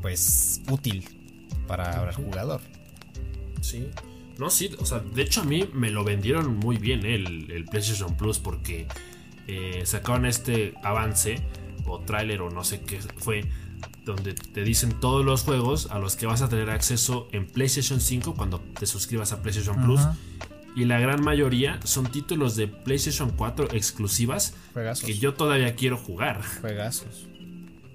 pues 0.00 0.62
útil 0.70 1.04
para 1.66 2.08
el 2.08 2.14
jugador. 2.14 2.60
Sí. 3.60 3.90
No, 4.38 4.50
sí, 4.50 4.70
o 4.78 4.86
sea, 4.86 5.00
de 5.00 5.22
hecho 5.22 5.40
a 5.40 5.44
mí 5.44 5.68
me 5.74 5.90
lo 5.90 6.04
vendieron 6.04 6.56
muy 6.56 6.76
bien 6.76 7.04
¿eh? 7.04 7.16
el, 7.16 7.66
PlayStation 7.68 8.16
Plus 8.16 8.38
porque 8.38 8.86
eh, 9.48 9.82
sacaron 9.84 10.26
este 10.26 10.74
avance 10.82 11.40
o 11.86 12.00
tráiler 12.00 12.42
o 12.42 12.50
no 12.50 12.64
sé 12.64 12.82
qué 12.82 13.00
fue 13.16 13.48
donde 14.04 14.34
te 14.34 14.62
dicen 14.62 15.00
todos 15.00 15.24
los 15.24 15.42
juegos 15.42 15.90
a 15.90 15.98
los 15.98 16.16
que 16.16 16.26
vas 16.26 16.42
a 16.42 16.48
tener 16.48 16.70
acceso 16.70 17.28
en 17.32 17.46
PlayStation 17.46 18.00
5 18.00 18.34
cuando 18.34 18.60
te 18.60 18.86
suscribas 18.86 19.32
a 19.32 19.42
PlayStation 19.42 19.84
Plus. 19.84 20.00
Y 20.76 20.84
la 20.84 21.00
gran 21.00 21.22
mayoría 21.22 21.80
son 21.84 22.06
títulos 22.06 22.56
de 22.56 22.68
PlayStation 22.68 23.30
4 23.30 23.68
exclusivas 23.72 24.54
que 25.04 25.14
yo 25.14 25.34
todavía 25.34 25.74
quiero 25.74 25.96
jugar. 25.96 26.42
Juegazos. 26.60 27.26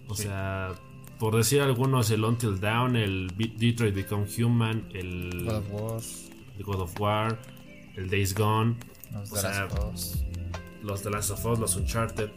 O 0.08 0.16
sea, 0.16 0.74
por 1.18 1.36
decir 1.36 1.62
algunos, 1.62 2.12
el 2.12 2.24
Until 2.24 2.60
Down, 2.60 2.96
el 2.96 3.32
Detroit 3.58 3.96
Become 3.96 4.28
Human, 4.38 4.86
el 4.94 5.46
God 5.46 5.56
of 5.56 5.72
War, 5.72 6.02
el, 6.58 6.64
God 6.64 6.82
of 6.82 7.00
War, 7.00 7.40
el 7.96 8.10
Days 8.10 8.36
Gone, 8.36 8.76
los 9.14 10.24
los 10.84 11.02
The 11.02 11.10
Last 11.10 11.32
of 11.32 11.46
Us, 11.46 11.60
los 11.60 11.76
Uncharted. 11.76 12.30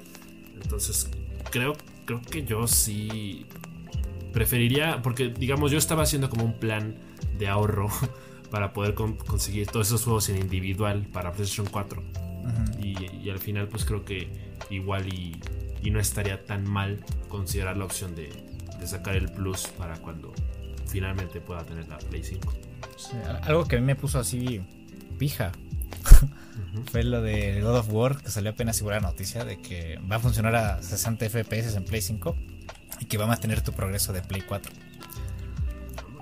Entonces, 0.62 1.10
creo, 1.50 1.74
creo 2.04 2.22
que 2.22 2.44
yo 2.44 2.66
sí 2.66 3.46
preferiría, 4.32 5.02
porque 5.02 5.28
digamos, 5.28 5.70
yo 5.70 5.78
estaba 5.78 6.02
haciendo 6.02 6.30
como 6.30 6.44
un 6.44 6.58
plan 6.58 6.96
de 7.38 7.48
ahorro 7.48 7.88
para 8.50 8.72
poder 8.72 8.94
conseguir 8.94 9.66
todos 9.66 9.88
esos 9.88 10.04
juegos 10.04 10.28
en 10.28 10.38
individual 10.38 11.06
para 11.12 11.32
PlayStation 11.32 11.66
4. 11.70 12.02
y, 12.82 13.28
al 13.28 13.38
final, 13.38 13.68
pues 13.68 13.84
creo 13.84 14.04
que 14.04 14.28
igual 14.70 15.12
y, 15.12 15.36
y 15.82 15.90
no 15.90 16.00
estaría 16.00 16.44
tan 16.44 16.68
mal 16.68 17.04
considerar 17.28 17.76
la 17.76 17.84
opción 17.84 18.14
de, 18.14 18.30
de 18.78 18.86
sacar 18.86 19.16
el 19.16 19.30
plus 19.30 19.68
para 19.68 19.96
cuando 19.98 20.32
finalmente 20.86 21.40
pueda 21.40 21.64
tener 21.64 21.88
la 21.88 21.98
Play 21.98 22.22
5. 22.22 22.52
algo 23.42 23.64
que 23.66 23.76
a 23.76 23.80
mí 23.80 23.86
me 23.86 23.96
puso 23.96 24.18
así 24.18 24.60
pija 25.18 25.52
fue 26.90 27.02
lo 27.02 27.22
de 27.22 27.60
God 27.60 27.78
of 27.78 27.88
War, 27.90 28.22
que 28.22 28.30
salió 28.30 28.50
apenas 28.50 28.76
segura 28.76 29.00
noticia 29.00 29.44
de 29.44 29.58
que 29.58 29.98
va 30.10 30.16
a 30.16 30.20
funcionar 30.20 30.54
a 30.56 30.82
60 30.82 31.28
FPS 31.28 31.76
en 31.76 31.84
Play 31.84 32.02
5 32.02 32.36
y 33.00 33.04
que 33.06 33.18
va 33.18 33.24
a 33.24 33.28
mantener 33.28 33.60
tu 33.62 33.72
progreso 33.72 34.12
de 34.12 34.22
Play 34.22 34.42
4. 34.42 34.72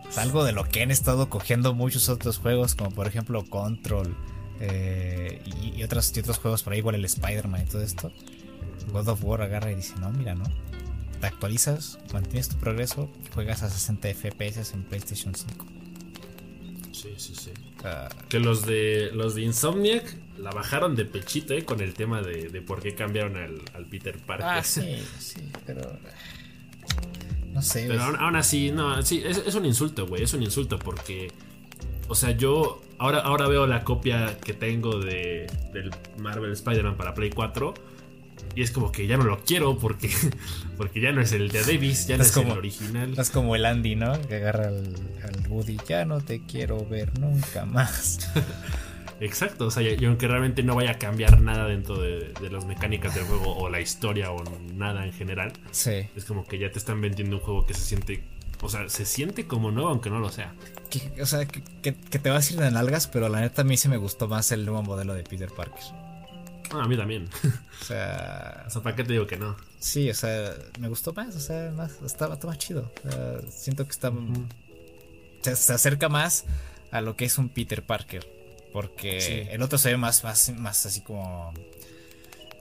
Es 0.09 0.19
algo 0.19 0.45
de 0.45 0.53
lo 0.53 0.65
que 0.65 0.83
han 0.83 0.91
estado 0.91 1.29
cogiendo 1.29 1.75
muchos 1.75 2.09
otros 2.09 2.39
juegos, 2.39 2.75
como 2.75 2.91
por 2.91 3.07
ejemplo 3.07 3.45
Control 3.45 4.17
eh, 4.61 5.43
y, 5.77 5.83
otros, 5.83 6.17
y 6.17 6.21
otros 6.21 6.39
juegos 6.39 6.63
por 6.63 6.73
ahí, 6.73 6.79
igual 6.79 6.95
el 6.95 7.05
Spider-Man 7.05 7.63
y 7.63 7.71
todo 7.71 7.83
esto. 7.83 8.13
God 8.93 9.09
of 9.09 9.25
War 9.25 9.43
agarra 9.43 9.73
y 9.73 9.77
dice: 9.77 9.95
No, 9.99 10.11
mira, 10.11 10.35
no 10.35 10.45
te 11.21 11.27
actualizas, 11.27 11.99
mantienes 12.13 12.49
tu 12.49 12.57
progreso, 12.57 13.11
juegas 13.33 13.63
a 13.63 13.71
60 13.71 14.09
FPS 14.15 14.75
en 14.75 14.85
PlayStation 14.85 15.35
5. 15.35 15.67
Sí, 16.93 17.15
sí, 17.17 17.35
sí. 17.35 17.51
que 18.29 18.39
los 18.39 18.67
de 18.67 19.11
los 19.13 19.35
de 19.35 19.43
Insomniac 19.43 20.17
la 20.39 20.51
bajaron 20.51 20.97
de 20.97 21.05
pechito 21.05 21.55
eh, 21.55 21.65
con 21.65 21.81
el 21.81 21.95
tema 21.95 22.23
de, 22.23 22.63
por 22.63 22.81
qué 22.81 22.95
cambiaron 22.95 23.37
al, 23.37 23.87
Peter 23.87 24.17
Parker. 24.19 24.47
Ah, 24.47 24.63
sí, 24.63 25.03
sí, 25.19 25.51
pero. 25.67 25.99
No 27.53 27.63
sé. 27.63 27.87
Pero 27.89 28.03
aún, 28.03 28.37
así, 28.37 28.73
no, 28.73 29.01
sí, 29.03 29.23
es, 29.25 29.55
un 29.55 29.65
insulto, 29.65 30.07
güey. 30.07 30.23
Es 30.23 30.35
un 30.35 30.43
insulto 30.43 30.79
porque. 30.79 31.31
O 32.09 32.15
sea, 32.15 32.33
yo 32.33 32.83
ahora, 32.99 33.21
ahora 33.21 33.49
veo 33.49 33.67
la 33.67 33.83
copia 33.85 34.39
que 34.39 34.53
tengo 34.53 34.99
de, 34.99 35.47
del 35.73 35.91
Marvel 36.19 36.53
Spider-Man 36.53 36.97
para 36.97 37.15
Play 37.15 37.31
4 37.31 37.75
y 38.55 38.63
es 38.63 38.71
como 38.71 38.93
que 38.93 39.07
ya 39.07 39.17
no 39.17 39.25
lo 39.25 39.43
quiero 39.43 39.79
porque, 39.79 40.11
porque 40.77 41.01
ya 41.01 41.13
no 41.13 41.21
es 41.21 41.33
el 41.33 41.49
de 41.49 41.63
Davis, 41.63 42.07
ya 42.07 42.17
no 42.17 42.23
es, 42.23 42.33
como, 42.33 42.53
el 42.53 42.59
original. 42.59 43.15
Es 43.19 43.31
como 43.31 43.57
el 43.57 43.65
Andy, 43.65 43.97
¿no? 43.97 44.21
Que 44.29 44.37
agarra 44.37 44.69
al, 44.69 44.95
Woody, 45.49 45.77
ya 45.89 46.05
no 46.05 46.21
te 46.21 46.43
quiero 46.45 46.87
ver 46.87 47.19
nunca 47.19 47.65
más. 47.65 48.31
Exacto, 49.25 49.67
o 49.67 49.71
sea, 49.71 49.83
y 49.83 50.05
aunque 50.05 50.29
realmente 50.29 50.63
no 50.63 50.75
vaya 50.75 50.93
a 50.93 50.99
cambiar 50.99 51.41
nada 51.41 51.67
dentro 51.67 51.99
de, 51.99 52.33
las 52.51 52.67
mecánicas 52.67 53.15
del 53.15 53.25
juego 53.25 53.57
o 53.57 53.71
la 53.71 53.81
historia 53.81 54.31
o 54.31 54.45
nada 54.75 55.07
en 55.07 55.13
general, 55.15 55.53
sí. 55.71 56.07
es 56.15 56.27
como 56.27 56.45
que 56.45 56.59
ya 56.59 56.71
te 56.71 56.79
están 56.79 57.01
vendiendo 57.01 57.37
un 57.37 57.43
juego 57.43 57.67
que 57.67 57.73
se 57.73 57.81
siente, 57.81 58.23
o 58.61 58.69
sea, 58.69 58.89
se 58.91 59.07
siente 59.07 59.47
como 59.47 59.71
nuevo 59.71 59.89
aunque 59.89 60.11
no 60.11 60.19
lo 60.19 60.31
sea. 60.31 60.53
o 61.21 61.27
sea, 61.27 61.47
que, 61.47 61.63
que, 61.83 61.93
te 61.93 62.31
vas 62.31 62.51
a 62.51 62.53
ir 62.53 62.61
de 62.61 62.71
nalgas, 62.71 63.07
pero 63.07 63.31
la 63.31 63.41
neta 63.41 63.63
a 63.63 63.65
mí 63.65 63.79
sí 63.79 63.89
me 63.89 63.97
gustó 63.97 64.29
más 64.29 64.53
el 64.53 64.67
nuevo 64.67 64.83
modelo 64.83 65.15
de 65.15 65.23
Peter 65.23 65.51
Parker. 65.51 65.83
Ah, 66.71 66.83
a 66.83 66.89
mí 66.89 66.97
también. 66.97 67.29
O 67.81 67.85
sea. 67.85 68.65
O 68.67 68.71
sea, 68.71 68.83
¿para 68.83 68.97
qué 68.97 69.05
te 69.05 69.13
digo 69.13 69.27
que 69.27 69.37
no? 69.37 69.57
Sí, 69.79 70.09
o 70.11 70.15
sea, 70.15 70.55
me 70.81 70.89
gustó 70.89 71.13
más, 71.13 71.37
o 71.37 71.41
sea, 71.41 71.71
más, 71.71 72.01
está, 72.05 72.29
más 72.29 72.59
chido. 72.59 72.91
siento 73.49 73.85
que 73.85 73.91
está. 73.91 74.13
se, 75.43 75.73
acerca 75.73 76.09
más 76.09 76.45
a 76.91 77.01
lo 77.01 77.17
que 77.17 77.25
es 77.25 77.39
un 77.39 77.49
Peter 77.49 77.83
Parker. 77.83 78.34
Porque 78.75 79.47
el 79.53 79.63
otro 79.63 79.79
se 79.79 79.91
ve 79.91 79.97
más, 79.97 80.25
más, 80.25 80.53
más 80.57 80.85
así 80.85 81.01
como. 81.01 81.55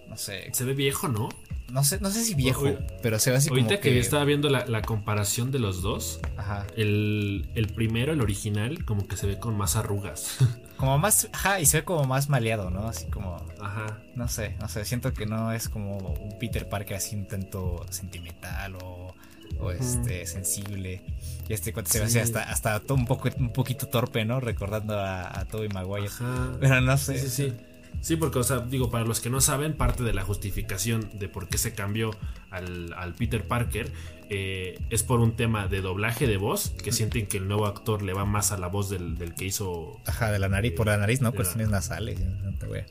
No 0.08 0.16
sé. 0.16 0.48
Se 0.54 0.64
ve 0.64 0.76
viejo, 0.76 1.08
¿no? 1.08 1.28
No 1.72 1.84
sé, 1.84 2.00
no 2.02 2.12
sé 2.12 2.24
si 2.24 2.36
viejo, 2.36 2.68
pero 3.02 3.18
se 3.18 3.32
ve 3.32 3.38
así 3.38 3.50
ahorita 3.50 3.68
como 3.70 3.82
que... 3.82 3.94
que 3.94 4.00
estaba 4.00 4.24
viendo 4.24 4.48
la, 4.48 4.82
comparación 4.84 5.50
de 5.50 5.58
los 5.58 5.82
dos, 5.82 6.20
Ajá. 6.38 6.68
El, 6.78 7.50
el, 7.56 7.68
primero, 7.74 8.14
el 8.14 8.22
original, 8.22 8.86
como 8.86 9.08
que 9.08 9.18
se 9.18 9.26
ve 9.26 9.40
con 9.40 9.58
más 9.58 9.76
arrugas. 9.76 10.38
Como 10.78 10.98
más, 10.98 11.30
ajá, 11.32 11.62
y 11.62 11.66
se 11.66 11.78
ve 11.78 11.84
como 11.86 12.04
más 12.04 12.30
maleado, 12.30 12.70
¿no? 12.70 12.88
Así 12.90 13.06
como, 13.06 13.38
ajá. 13.62 14.00
No 14.16 14.28
sé, 14.28 14.58
no 14.60 14.68
sé, 14.68 14.84
siento 14.84 15.14
que 15.14 15.26
no 15.26 15.54
es 15.54 15.70
como 15.70 15.98
un 15.98 16.38
Peter 16.40 16.68
Parker 16.68 16.98
así 16.98 17.16
un 17.16 17.26
tanto 17.26 17.86
sentimental 17.90 18.76
o, 18.82 19.13
o 19.60 19.72
este 19.72 20.26
sensible. 20.26 21.02
Y 21.48 21.54
este 21.54 21.74
cuate 21.74 21.92
se 21.92 22.00
ve 22.00 22.06
así 22.06 22.20
hasta, 22.20 22.44
hasta 22.44 22.80
todo 22.80 22.98
un 22.98 23.06
poco 23.06 23.30
un 23.38 23.52
poquito 23.52 23.88
torpe, 23.88 24.26
¿no? 24.26 24.40
Recordando 24.40 24.98
a, 24.98 25.40
a 25.40 25.46
Toby 25.46 25.70
Maguire. 25.70 26.08
Ajá. 26.08 26.58
Pero 26.60 26.82
no 26.82 26.98
sé. 26.98 27.18
Sí, 27.18 27.30
sí, 27.30 27.50
sí. 27.50 27.54
Sí, 28.02 28.16
porque, 28.18 28.40
o 28.40 28.44
sea, 28.44 28.60
digo, 28.60 28.90
para 28.90 29.06
los 29.06 29.22
que 29.22 29.30
no 29.30 29.40
saben, 29.40 29.74
parte 29.74 30.04
de 30.04 30.14
la 30.14 30.24
justificación 30.24 31.10
de 31.14 31.30
por 31.30 31.48
qué 31.48 31.58
se 31.58 31.74
cambió 31.74 32.12
al, 32.50 32.94
al 32.94 33.14
Peter 33.14 33.48
Parker 33.48 33.92
eh, 34.30 34.80
es 34.90 35.04
por 35.04 35.20
un 35.20 35.36
tema 35.36 35.68
de 35.68 35.82
doblaje 35.82 36.28
de 36.28 36.38
voz, 36.38 36.72
que 36.84 36.92
sienten 36.92 37.28
que 37.28 37.38
el 37.38 37.48
nuevo 37.48 37.66
actor 37.66 38.02
le 38.02 38.14
va 38.14 38.26
más 38.26 38.52
a 38.52 38.58
la 38.58 38.68
voz 38.68 38.90
del, 38.90 39.36
que 39.36 39.46
hizo. 39.46 40.02
Ajá, 40.06 40.32
de 40.32 40.40
la 40.40 40.50
nariz, 40.50 40.74
por 40.74 40.88
la 40.88 40.98
nariz, 40.98 41.22
¿no? 41.22 41.34
Cuestiones 41.34 41.70
nasales. 41.70 42.20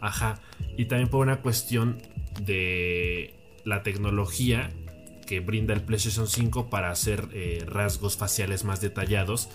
Ajá, 0.00 0.40
y 0.76 0.84
también 0.86 1.08
por 1.08 1.20
una 1.20 1.40
cuestión 1.40 2.00
de 2.40 3.34
la 3.64 3.82
tecnología 3.82 4.70
que 5.32 5.40
brinda 5.40 5.72
el 5.72 5.80
PlayStation 5.80 6.28
5 6.28 6.68
para 6.68 6.90
hacer 6.90 7.26
eh, 7.32 7.64
rasgos 7.66 8.18
faciales 8.18 8.64
más 8.64 8.82
detallados 8.82 9.48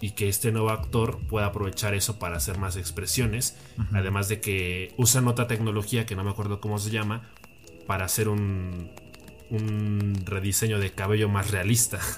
y 0.00 0.10
que 0.10 0.28
este 0.28 0.50
nuevo 0.50 0.70
actor 0.70 1.20
pueda 1.28 1.46
aprovechar 1.46 1.94
eso 1.94 2.18
para 2.18 2.38
hacer 2.38 2.58
más 2.58 2.74
expresiones. 2.76 3.56
Además 3.92 4.28
de 4.28 4.40
que 4.40 4.92
usan 4.96 5.28
otra 5.28 5.46
tecnología 5.46 6.06
que 6.06 6.16
no 6.16 6.24
me 6.24 6.30
acuerdo 6.30 6.60
cómo 6.60 6.80
se 6.80 6.90
llama 6.90 7.30
para 7.86 8.04
hacer 8.04 8.28
un, 8.28 8.90
un 9.48 10.20
rediseño 10.24 10.80
de 10.80 10.90
cabello 10.90 11.28
más 11.28 11.52
realista. 11.52 12.00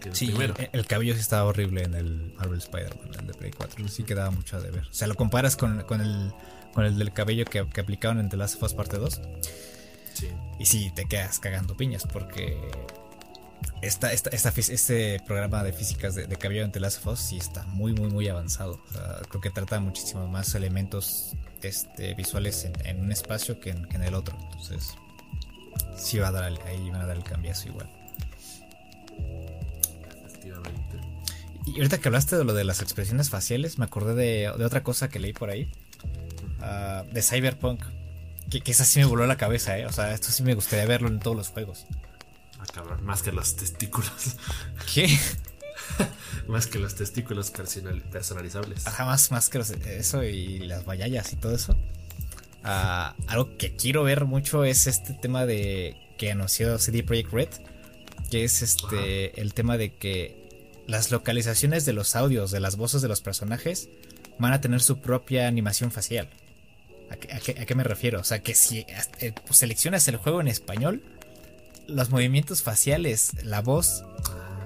Que 0.00 0.10
el 0.10 0.14
sí, 0.14 0.28
primero. 0.28 0.54
el 0.72 0.86
cabello 0.86 1.12
sí 1.14 1.20
estaba 1.20 1.42
horrible 1.42 1.82
en 1.82 1.94
el 1.94 2.32
Marvel 2.38 2.60
Spider-Man, 2.60 3.08
el 3.18 3.26
de 3.26 3.34
Play 3.34 3.50
4. 3.50 3.88
Sí 3.88 4.04
quedaba 4.04 4.30
mucho 4.30 4.60
de 4.60 4.70
ver. 4.70 4.84
O 4.84 4.92
sea, 4.92 5.08
lo 5.08 5.16
comparas 5.16 5.56
con, 5.56 5.82
con, 5.82 6.00
el, 6.00 6.32
con 6.72 6.84
el 6.84 6.96
del 6.96 7.12
cabello 7.12 7.44
que, 7.44 7.66
que 7.66 7.80
aplicaron 7.80 8.20
en 8.20 8.28
The 8.28 8.36
Last 8.36 8.54
of 8.56 8.62
Us 8.62 8.74
Parte 8.74 8.96
2. 8.96 9.20
Sí. 10.18 10.28
Y 10.58 10.66
sí, 10.66 10.90
te 10.94 11.04
quedas 11.04 11.38
cagando 11.38 11.76
piñas 11.76 12.06
porque 12.10 12.58
esta, 13.82 14.12
esta, 14.12 14.30
este 14.30 15.20
programa 15.26 15.62
de 15.62 15.72
físicas 15.72 16.14
de, 16.14 16.26
cabello 16.36 16.64
en 16.64 16.72
The 16.72 16.80
Last 16.80 16.98
of 16.98 17.12
Us 17.12 17.20
sí 17.20 17.36
está 17.36 17.64
muy, 17.66 17.92
muy, 17.92 18.10
muy 18.10 18.28
avanzado. 18.28 18.80
creo 19.28 19.40
que 19.40 19.50
trata 19.50 19.78
muchísimos 19.80 20.28
más 20.28 20.54
elementos 20.54 21.36
este, 21.62 22.14
visuales 22.14 22.68
en, 22.84 23.00
un 23.00 23.12
espacio 23.12 23.60
que 23.60 23.70
en, 23.70 24.02
el 24.02 24.14
otro. 24.14 24.36
Entonces, 24.52 24.94
sí 25.96 26.18
va 26.18 26.28
a 26.28 26.32
dar, 26.32 26.44
ahí 26.44 26.90
van 26.90 27.02
a 27.02 27.06
dar 27.06 27.16
el 27.16 27.24
cambiazo 27.24 27.68
igual. 27.68 27.88
Efectivamente. 30.26 30.98
Y 31.66 31.76
ahorita 31.76 31.98
que 31.98 32.08
hablaste 32.08 32.36
de 32.36 32.44
lo 32.44 32.54
de 32.54 32.64
las 32.64 32.82
expresiones 32.82 33.30
faciales, 33.30 33.78
me 33.78 33.84
acordé 33.84 34.14
de, 34.14 34.48
otra 34.48 34.82
cosa 34.82 35.08
que 35.08 35.20
leí 35.20 35.32
por 35.32 35.50
ahí. 35.50 35.70
Ah, 36.60 37.04
de 37.12 37.22
Cyberpunk. 37.22 37.84
Que, 38.50 38.60
que 38.60 38.72
esa 38.72 38.84
sí 38.84 39.00
me 39.00 39.06
voló 39.06 39.26
la 39.26 39.36
cabeza, 39.36 39.78
¿eh? 39.78 39.86
O 39.86 39.92
sea, 39.92 40.14
esto 40.14 40.30
sí 40.30 40.42
me 40.42 40.54
gustaría 40.54 40.86
verlo 40.86 41.08
en 41.08 41.20
todos 41.20 41.36
los 41.36 41.48
juegos. 41.48 41.86
Ah, 42.58 42.64
cabrón, 42.72 43.04
más 43.04 43.22
que 43.22 43.32
los 43.32 43.56
testículos. 43.56 44.36
¿Qué? 44.94 45.18
más 46.48 46.66
que 46.66 46.78
los 46.78 46.94
testículos 46.94 47.50
personalizables. 47.50 48.86
Ajá, 48.86 49.04
más, 49.04 49.30
más 49.30 49.48
que 49.48 49.60
eso 49.98 50.22
y 50.24 50.60
las 50.60 50.84
bayayas 50.84 51.32
y 51.32 51.36
todo 51.36 51.54
eso. 51.54 51.76
Ah, 52.64 53.14
algo 53.28 53.56
que 53.56 53.76
quiero 53.76 54.02
ver 54.02 54.24
mucho 54.24 54.64
es 54.64 54.86
este 54.86 55.14
tema 55.14 55.46
de 55.46 55.96
que 56.18 56.32
anunció 56.32 56.78
CD 56.78 57.02
Projekt 57.02 57.32
Red, 57.32 57.48
que 58.30 58.44
es 58.44 58.62
este 58.62 59.40
el 59.40 59.54
tema 59.54 59.76
de 59.76 59.94
que 59.94 60.82
las 60.86 61.10
localizaciones 61.10 61.84
de 61.84 61.92
los 61.92 62.16
audios, 62.16 62.50
de 62.50 62.60
las 62.60 62.76
voces 62.76 63.02
de 63.02 63.08
los 63.08 63.20
personajes, 63.20 63.88
van 64.38 64.52
a 64.52 64.60
tener 64.60 64.80
su 64.80 64.98
propia 64.98 65.46
animación 65.46 65.90
facial. 65.90 66.28
¿A 67.10 67.16
qué, 67.16 67.74
me 67.74 67.84
refiero? 67.84 68.20
O 68.20 68.24
sea, 68.24 68.42
que 68.42 68.54
si 68.54 68.80
eh, 69.20 69.32
seleccionas 69.50 70.06
el 70.08 70.16
juego 70.16 70.40
en 70.40 70.48
español, 70.48 71.02
los 71.86 72.10
movimientos 72.10 72.62
faciales, 72.62 73.32
la 73.42 73.62
voz, 73.62 74.04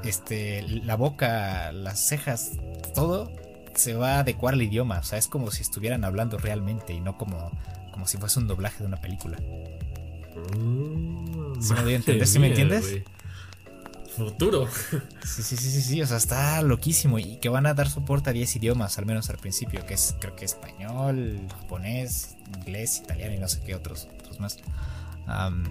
este, 0.04 0.62
la 0.62 0.96
boca, 0.96 1.70
las 1.72 2.06
cejas, 2.06 2.52
todo 2.94 3.32
se 3.74 3.94
va 3.94 4.16
a 4.16 4.20
adecuar 4.20 4.54
al 4.54 4.62
idioma. 4.62 4.98
O 4.98 5.02
sea, 5.04 5.18
es 5.18 5.28
como 5.28 5.50
si 5.50 5.62
estuvieran 5.62 6.04
hablando 6.04 6.38
realmente 6.38 6.92
y 6.92 7.00
no 7.00 7.16
como, 7.16 7.50
como 7.92 8.06
si 8.06 8.18
fuese 8.18 8.40
un 8.40 8.48
doblaje 8.48 8.80
de 8.80 8.86
una 8.86 9.00
película. 9.00 9.38
Mm, 10.56 11.60
¿Sí 11.60 11.74
me 11.74 11.82
doy 11.82 11.92
a 11.92 11.96
entender? 11.96 12.26
¿Sí 12.26 12.38
me 12.38 12.48
entiendes? 12.48 13.02
Futuro. 14.16 14.68
Sí, 15.24 15.42
sí, 15.42 15.56
sí, 15.56 15.70
sí, 15.70 15.82
sí, 15.82 16.02
o 16.02 16.06
sea, 16.06 16.16
está 16.16 16.60
loquísimo 16.62 17.18
y 17.18 17.36
que 17.36 17.48
van 17.48 17.66
a 17.66 17.74
dar 17.74 17.88
soporte 17.88 18.30
a 18.30 18.32
10 18.32 18.56
idiomas, 18.56 18.98
al 18.98 19.06
menos 19.06 19.30
al 19.30 19.38
principio, 19.38 19.86
que 19.86 19.94
es 19.94 20.14
creo 20.20 20.36
que 20.36 20.44
español, 20.44 21.40
japonés, 21.48 22.36
inglés, 22.58 22.98
italiano 23.02 23.34
y 23.34 23.38
no 23.38 23.48
sé 23.48 23.60
qué 23.64 23.74
otros, 23.74 24.08
otros 24.18 24.40
más. 24.40 24.58
Am, 25.26 25.64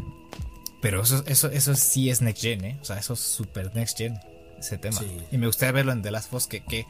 pero 0.81 1.03
eso, 1.03 1.23
eso, 1.27 1.49
eso 1.51 1.75
sí 1.75 2.09
es 2.09 2.21
next 2.21 2.41
gen, 2.41 2.65
¿eh? 2.65 2.77
O 2.81 2.85
sea, 2.85 2.97
eso 2.97 3.13
es 3.13 3.19
super 3.19 3.75
next 3.75 3.97
gen, 3.97 4.19
ese 4.57 4.77
tema. 4.77 4.99
Sí. 4.99 5.17
Y 5.31 5.37
me 5.37 5.45
gustaría 5.47 5.71
verlo 5.73 5.91
en 5.91 6.01
The 6.01 6.11
Last 6.11 6.27
of 6.27 6.33
Us, 6.37 6.47
que, 6.47 6.61
que 6.61 6.85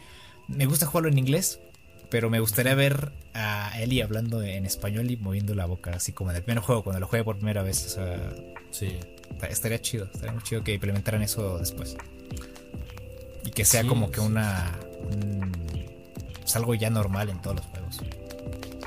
me 0.48 0.66
gusta 0.66 0.86
jugarlo 0.86 1.10
en 1.10 1.18
inglés, 1.18 1.60
pero 2.10 2.30
me 2.30 2.40
gustaría 2.40 2.76
ver 2.76 3.12
a 3.34 3.72
Ellie 3.82 4.04
hablando 4.04 4.42
en 4.44 4.66
español 4.66 5.12
y 5.12 5.18
moviendo 5.18 5.56
la 5.56 5.66
boca, 5.66 5.92
así 5.92 6.14
como 6.14 6.32
en 6.32 6.38
el 6.38 6.44
primer 6.44 6.64
juego, 6.64 6.84
cuando 6.84 7.00
lo 7.00 7.08
juegue 7.08 7.26
por 7.26 7.36
primera 7.36 7.64
vez. 7.64 7.86
O 7.86 7.90
sea, 7.90 8.34
Sí. 8.70 8.98
Esta- 9.34 9.48
Estaría 9.48 9.82
chido, 9.82 10.06
estaría 10.06 10.32
muy 10.34 10.44
chido 10.44 10.64
que 10.64 10.74
implementaran 10.74 11.22
eso 11.22 11.58
después. 11.58 11.96
Y 13.46 13.50
que 13.52 13.66
sea 13.66 13.82
Sí, 13.82 13.88
como 13.88 14.12
que 14.12 14.20
una. 14.20 14.72
un- 15.12 15.52
pues 16.42 16.56
algo 16.56 16.74
ya 16.76 16.90
normal 16.90 17.30
en 17.30 17.42
todos 17.42 17.58
los 17.58 17.66
juegos. 17.68 17.98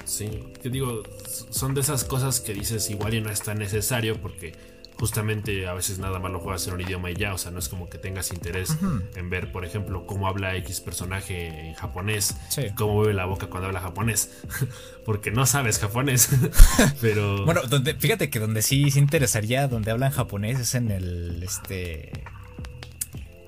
Sí, 0.05 0.29
te 0.63 0.69
digo, 0.71 1.03
son 1.51 1.75
de 1.75 1.81
esas 1.81 2.05
cosas 2.05 2.41
que 2.41 2.53
dices 2.55 2.89
igual 2.91 3.15
y 3.15 3.21
no 3.21 3.31
es 3.31 3.41
tan 3.43 3.59
necesario 3.59 4.21
porque 4.21 4.53
justamente 5.05 5.67
a 5.69 5.75
veces 5.75 5.99
nada 5.99 6.19
más 6.19 6.33
lo 6.33 6.41
juegas 6.41 6.67
en 6.67 6.73
un 6.73 6.81
idioma 6.81 7.11
y 7.11 7.15
ya, 7.15 7.35
o 7.35 7.37
sea, 7.39 7.51
no 7.51 7.59
es 7.59 7.69
como 7.69 7.91
que 7.91 7.99
tengas 7.99 8.33
interés 8.33 8.75
en 9.17 9.29
ver, 9.29 9.53
por 9.53 9.67
ejemplo, 9.67 10.07
cómo 10.07 10.29
habla 10.29 10.57
X 10.57 10.81
personaje 10.81 11.69
en 11.69 11.75
japonés, 11.75 12.35
Sí. 12.49 12.63
y 12.63 12.71
cómo 12.71 12.95
mueve 12.95 13.13
la 13.13 13.27
boca 13.27 13.49
cuando 13.49 13.67
habla 13.67 13.81
japonés, 13.81 14.31
porque 15.05 15.31
no 15.31 15.45
sabes 15.45 15.79
japonés, 15.79 16.31
pero 17.03 17.45
Bueno, 17.45 17.61
donde, 17.69 17.93
fíjate 17.97 18.31
que 18.31 18.39
donde 18.39 18.63
sí 18.63 18.91
se 18.91 18.99
interesaría, 18.99 19.69
donde 19.69 19.91
hablan 19.91 20.11
japonés, 20.11 20.59
es 20.59 20.75
en 20.75 20.91
el. 20.91 21.43
Este. 21.43 22.11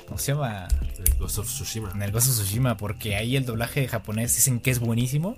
¿Cómo 0.07 0.19
se 0.19 0.33
llama? 0.33 0.69
el 1.05 1.15
Ghost 1.19 1.39
of 1.39 1.47
Tsushima. 1.47 1.91
En 1.95 2.03
el 2.03 2.13
Ghost 2.13 2.29
of 2.29 2.35
Tsushima, 2.35 2.77
porque 2.77 3.17
ahí 3.17 3.35
el 3.35 3.47
doblaje 3.47 3.81
de 3.81 3.89
japonés 3.89 4.37
dicen 4.37 4.61
que 4.61 4.71
es 4.71 4.79
buenísimo, 4.79 5.37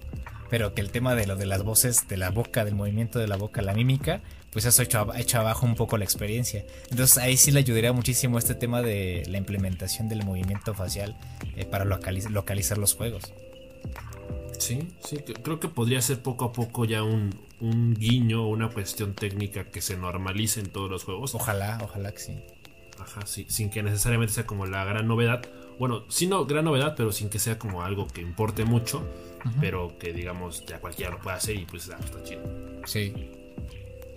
pero 0.51 0.75
que 0.75 0.81
el 0.81 0.91
tema 0.91 1.15
de 1.15 1.27
lo 1.29 1.37
de 1.37 1.47
las 1.47 1.63
voces, 1.63 2.09
de 2.09 2.17
la 2.17 2.31
boca, 2.31 2.65
del 2.65 2.75
movimiento 2.75 3.21
de 3.21 3.29
la 3.29 3.37
boca, 3.37 3.63
la 3.63 3.73
mímica, 3.73 4.21
pues 4.51 4.65
eso 4.65 4.83
ha 4.83 4.85
hecho, 4.85 5.15
hecho 5.17 5.39
abajo 5.39 5.67
un 5.67 5.75
poco 5.75 5.97
la 5.99 6.05
experiencia. 6.05 6.65
Entonces 6.91 7.19
ahí 7.19 7.37
sí 7.37 7.51
le 7.51 7.61
ayudaría 7.61 7.93
muchísimo 7.93 8.39
este 8.39 8.55
tema 8.55 8.83
de 8.83 9.25
la 9.29 9.39
implementación 9.39 10.09
del 10.09 10.25
movimiento 10.25 10.75
facial 10.75 11.17
eh, 11.57 11.65
para 11.65 11.85
localiz- 11.85 12.29
localizar 12.31 12.79
los 12.79 12.95
juegos. 12.95 13.33
Sí, 14.59 14.89
sí, 15.05 15.19
creo 15.19 15.61
que 15.61 15.69
podría 15.69 16.03
ser 16.03 16.19
poco 16.21 16.45
a 16.47 16.53
poco 16.53 16.85
ya 16.85 17.03
un, 17.03 17.31
un 17.61 17.95
guiño 17.95 18.45
o 18.45 18.49
una 18.49 18.69
cuestión 18.69 19.15
técnica 19.15 19.65
que 19.65 19.81
se 19.81 19.97
normalice 19.97 20.61
en 20.61 20.69
todos 20.71 20.91
los 20.91 21.05
juegos. 21.05 21.35
Ojalá, 21.35 21.79
ojalá 21.83 22.13
que 22.13 22.19
sí. 22.19 22.33
Ajá, 22.99 23.25
sí, 23.25 23.47
sin 23.49 23.71
que 23.71 23.83
necesariamente 23.83 24.35
sea 24.35 24.47
como 24.47 24.67
la 24.67 24.85
gran 24.85 25.07
novedad. 25.07 25.43
Bueno, 25.79 26.05
sí, 26.09 26.27
no, 26.27 26.45
gran 26.45 26.65
novedad, 26.65 26.95
pero 26.97 27.13
sin 27.13 27.29
que 27.29 27.39
sea 27.39 27.57
como 27.57 27.85
algo 27.85 28.09
que 28.09 28.21
importe 28.21 28.65
mucho, 28.65 29.07
pero 29.61 29.97
que 29.97 30.13
digamos 30.13 30.67
ya 30.67 30.81
cualquiera 30.81 31.13
lo 31.13 31.21
pueda 31.21 31.37
hacer 31.37 31.55
y 31.57 31.65
pues 31.65 31.89
ah, 31.91 31.99
está 32.05 32.21
chido. 32.25 32.43
Sí. 32.85 33.15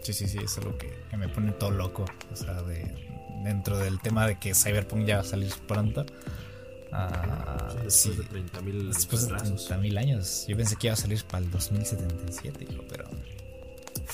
Sí, 0.01 0.13
sí, 0.13 0.27
sí, 0.27 0.39
es 0.43 0.57
algo 0.57 0.77
que, 0.77 0.91
que 1.09 1.17
me 1.17 1.29
pone 1.29 1.51
todo 1.51 1.71
loco. 1.71 2.05
O 2.31 2.35
sea, 2.35 2.61
de, 2.63 3.11
dentro 3.43 3.77
del 3.77 3.99
tema 3.99 4.27
de 4.27 4.39
que 4.39 4.53
Cyberpunk 4.55 5.05
ya 5.05 5.17
va 5.17 5.21
a 5.21 5.25
salir 5.25 5.53
pronto. 5.67 6.05
Ah, 6.91 7.69
Después 7.83 7.93
sí. 7.93 8.09
de 8.11 8.23
30 8.23 8.61
mil 8.61 8.87
Después 8.89 9.27
de 9.27 9.35
30.000 9.35 9.97
años. 9.97 10.45
Yo 10.47 10.57
pensé 10.57 10.75
que 10.75 10.87
iba 10.87 10.93
a 10.93 10.97
salir 10.97 11.23
para 11.23 11.43
el 11.43 11.51
2077, 11.51 12.67
hijo, 12.69 12.83
pero. 12.89 13.05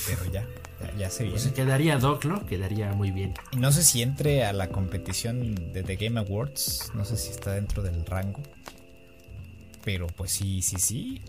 Pero 0.05 0.31
ya, 0.31 0.45
ya, 0.79 0.95
ya 0.95 1.09
se 1.09 1.23
viene. 1.23 1.39
Se 1.39 1.53
quedaría 1.53 1.97
Doc, 1.97 2.25
¿no? 2.25 2.45
Quedaría 2.45 2.93
muy 2.93 3.09
bien. 3.11 3.33
Y 3.51 3.57
no 3.57 3.71
sé 3.71 3.83
si 3.83 4.03
entre 4.03 4.45
a 4.45 4.53
la 4.53 4.69
competición 4.69 5.73
de 5.73 5.81
The 5.83 5.95
Game 5.95 6.19
Awards. 6.19 6.91
No 6.93 7.03
sé 7.03 7.17
si 7.17 7.31
está 7.31 7.53
dentro 7.53 7.81
del 7.81 8.05
rango. 8.05 8.41
Pero 9.83 10.07
pues 10.07 10.31
sí, 10.31 10.61
sí, 10.61 10.75
sí. 10.77 11.21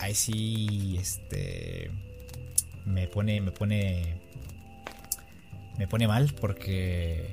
Ahí 0.00 0.14
sí, 0.14 0.96
este. 1.00 1.90
Me 2.88 3.06
pone, 3.06 3.40
me 3.40 3.50
pone. 3.52 4.16
Me 5.76 5.86
pone 5.86 6.08
mal 6.08 6.32
porque 6.40 7.30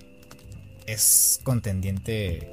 es 0.85 1.39
contendiente 1.43 2.47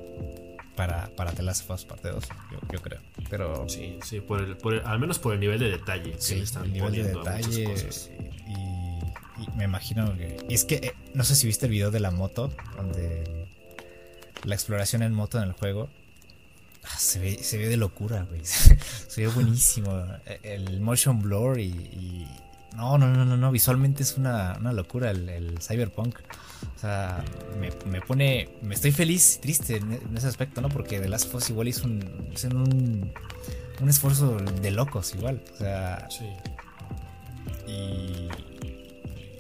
para, 0.75 1.09
para 1.11 1.33
The 1.33 1.43
Last 1.43 1.69
of 1.69 1.77
Us 1.79 1.85
parte 1.85 2.09
2, 2.09 2.29
yo, 2.51 2.59
yo 2.73 2.81
creo. 2.81 3.01
Pero 3.29 3.69
Sí, 3.69 3.99
sí, 4.03 4.21
por 4.21 4.41
el, 4.41 4.57
por 4.57 4.73
el- 4.75 4.81
al 4.87 4.99
menos 4.99 5.19
por 5.19 5.35
el 5.35 5.41
nivel 5.41 5.59
de 5.61 5.71
detalle 5.71 6.13
que 6.13 6.21
Sí, 6.21 6.37
le 6.37 6.45
están 6.45 6.65
el 6.65 6.73
nivel 6.73 6.93
de 6.93 6.99
poniendo 7.13 7.21
a 7.29 7.33
muchas 7.37 7.51
detalle. 7.57 7.65
cosas. 7.75 8.11
Y, 8.49 9.43
y 9.43 9.49
me 9.57 9.65
imagino 9.65 10.17
que. 10.17 10.39
Es 10.49 10.65
que 10.65 10.77
eh, 10.77 10.93
no 11.15 11.25
sé 11.25 11.35
si 11.37 11.47
viste 11.47 11.67
el 11.67 11.73
video 11.73 11.91
de 11.91 12.01
la 12.01 12.11
moto, 12.11 12.51
donde 12.77 13.47
la 14.45 14.55
exploración 14.55 15.03
en 15.03 15.13
moto 15.13 15.37
en 15.39 15.45
el 15.45 15.53
juego. 15.53 15.91
ah, 16.85 16.97
Se 16.99 17.19
ve, 17.19 17.39
se 17.43 17.59
ve 17.59 17.69
de 17.69 17.77
locura, 17.77 18.23
güey. 18.31 18.41
Se 18.45 19.21
ve 19.21 19.29
buenísimo. 19.29 20.07
E- 20.25 20.41
El 20.43 20.81
motion 20.81 21.21
blur 21.21 21.59
y. 21.61 21.65
y- 21.67 22.29
no, 22.77 22.99
no, 22.99 23.09
no, 23.09 23.25
no, 23.25 23.37
no. 23.37 23.51
Visualmente 23.53 24.03
es 24.03 24.17
una, 24.17 24.57
una 24.61 24.73
locura 24.73 25.11
el, 25.11 25.29
el 25.29 25.59
cyberpunk. 25.61 26.19
O 26.77 26.79
sea, 26.81 27.25
me, 27.61 27.71
me 27.91 28.01
pone. 28.01 28.49
Me 28.63 28.75
estoy 28.75 28.93
feliz 28.93 29.37
y 29.37 29.41
triste 29.41 29.77
en, 29.77 29.93
en 29.93 30.17
ese 30.17 30.27
aspecto, 30.29 30.61
¿no? 30.61 30.69
Porque 30.69 30.99
The 31.01 31.09
Last 31.09 31.27
of 31.29 31.35
Us 31.37 31.51
igual 31.51 31.69
hizo 31.69 31.85
un, 31.87 32.29
hizo 32.33 32.49
un, 32.49 33.13
un 33.81 33.89
esfuerzo 33.89 34.37
de 34.39 34.71
locos, 34.71 35.15
igual. 35.15 35.43
O 35.55 35.57
sea, 35.59 36.09
Sí. 36.11 36.27
y, 37.67 38.29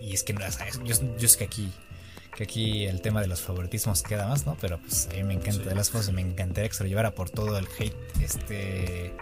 y 0.01 0.12
es 0.14 0.22
que 0.24 0.33
no, 0.33 0.45
o 0.47 0.51
sea, 0.51 0.66
yo, 0.85 0.95
yo 1.18 1.28
sé 1.28 1.39
que 1.39 1.45
aquí 1.45 1.72
que 2.37 2.45
aquí 2.45 2.87
el 2.87 3.03
tema 3.03 3.20
de 3.20 3.26
los 3.26 3.43
favoritismos 3.43 4.03
queda 4.03 4.26
más, 4.26 4.47
¿no? 4.47 4.57
Pero 4.59 4.78
pues 4.78 5.07
a 5.12 5.16
mí 5.16 5.22
me 5.22 5.35
encanta 5.35 5.62
Sí. 5.64 5.68
de 5.68 5.74
las 5.74 5.91
cosas 5.91 6.09
y 6.09 6.12
me 6.12 6.22
encantaría 6.22 6.66
que 6.68 6.74
se 6.74 6.83
lo 6.83 6.89
llevara 6.89 7.14
por 7.14 7.28
todo 7.28 7.59
el 7.59 7.66
hate, 7.78 7.95
este, 8.22 9.14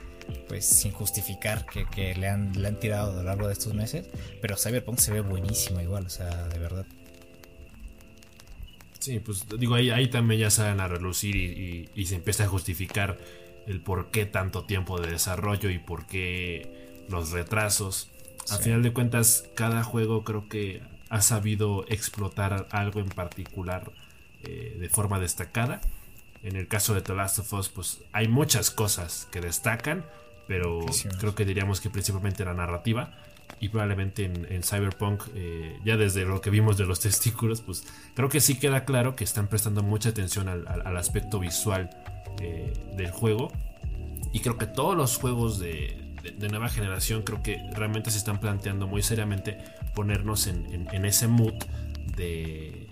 pues 0.48 0.64
sin 0.66 0.92
justificar 0.92 1.66
que, 1.66 1.86
que 1.86 2.14
le, 2.14 2.28
han, 2.28 2.52
le 2.60 2.68
han 2.68 2.78
tirado 2.80 3.12
a 3.12 3.14
lo 3.16 3.22
largo 3.22 3.46
de 3.46 3.52
estos 3.54 3.74
meses. 3.74 4.08
Pero 4.40 4.56
Cyberpunk 4.56 4.98
se 4.98 5.12
ve 5.12 5.20
buenísimo 5.20 5.80
igual, 5.80 6.06
o 6.06 6.10
sea, 6.10 6.48
de 6.48 6.58
verdad. 6.58 6.86
Sí, 8.98 9.18
pues 9.20 9.46
digo, 9.58 9.74
ahí, 9.74 9.90
ahí 9.90 10.08
también 10.08 10.40
ya 10.42 10.50
salen 10.50 10.80
a 10.80 10.88
relucir 10.88 11.34
y, 11.36 11.44
y- 11.44 11.88
y 11.94 12.06
se 12.06 12.16
empieza 12.16 12.44
a 12.44 12.48
justificar 12.48 13.18
el 13.66 13.80
por 13.80 14.10
qué 14.10 14.26
tanto 14.26 14.64
tiempo 14.64 15.00
de 15.00 15.10
desarrollo 15.10 15.70
y 15.70 15.78
por 15.78 16.06
qué 16.06 17.04
los 17.08 17.30
retrasos. 17.30 18.10
A 18.50 18.56
Sí. 18.56 18.64
final 18.64 18.82
de 18.82 18.92
cuentas, 18.92 19.44
cada 19.54 19.82
juego 19.84 20.24
creo 20.24 20.48
que 20.48 20.82
ha 21.08 21.22
sabido 21.22 21.84
explotar 21.88 22.68
algo 22.70 23.00
en 23.00 23.08
particular 23.08 23.90
eh, 24.42 24.76
de 24.78 24.88
forma 24.88 25.18
destacada. 25.18 25.80
En 26.42 26.56
el 26.56 26.68
caso 26.68 26.94
de 26.94 27.02
The 27.02 27.14
Last 27.14 27.38
of 27.40 27.52
Us, 27.52 27.68
pues 27.68 27.98
hay 28.12 28.28
muchas 28.28 28.70
cosas 28.70 29.28
que 29.30 29.40
destacan, 29.40 30.04
pero 30.48 30.80
creo 31.18 31.34
que 31.34 31.44
diríamos 31.44 31.80
que 31.80 31.90
principalmente 31.90 32.44
la 32.44 32.54
narrativa. 32.54 33.12
Y 33.58 33.68
probablemente 33.68 34.24
en, 34.24 34.46
en 34.50 34.62
Cyberpunk, 34.62 35.22
eh, 35.34 35.76
ya 35.84 35.96
desde 35.98 36.24
lo 36.24 36.40
que 36.40 36.48
vimos 36.50 36.78
de 36.78 36.86
los 36.86 37.00
testículos, 37.08 37.60
pues 37.60 37.84
creo 38.14 38.28
que 38.30 38.40
sí 38.40 38.58
queda 38.58 38.84
claro 38.86 39.16
que 39.16 39.24
están 39.24 39.48
prestando 39.48 39.82
mucha 39.82 40.08
atención 40.10 40.48
al, 40.48 40.66
al- 40.66 40.86
al 40.86 40.96
aspecto 40.96 41.38
visual 41.40 41.90
eh, 42.40 42.72
del 42.96 43.10
juego. 43.10 43.52
Y 44.32 44.40
creo 44.40 44.56
que 44.56 44.66
todos 44.66 44.96
los 44.96 45.16
juegos 45.18 45.58
de, 45.58 46.14
de- 46.22 46.30
de 46.30 46.48
nueva 46.48 46.68
generación 46.70 47.22
creo 47.22 47.42
que 47.42 47.58
realmente 47.74 48.10
se 48.10 48.18
están 48.18 48.40
planteando 48.40 48.86
muy 48.86 49.02
seriamente 49.02 49.58
ponernos 49.94 50.46
en, 50.46 50.64
en- 50.72 50.88
en 50.94 51.04
ese 51.04 51.26
mood 51.28 51.54
de, 52.16 52.86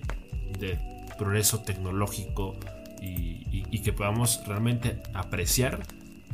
de 0.59 0.79
progreso 1.17 1.61
tecnológico 1.63 2.59
y, 3.01 3.67
y- 3.71 3.81
que 3.83 3.93
podamos 3.93 4.43
realmente 4.47 5.01
apreciar 5.15 5.81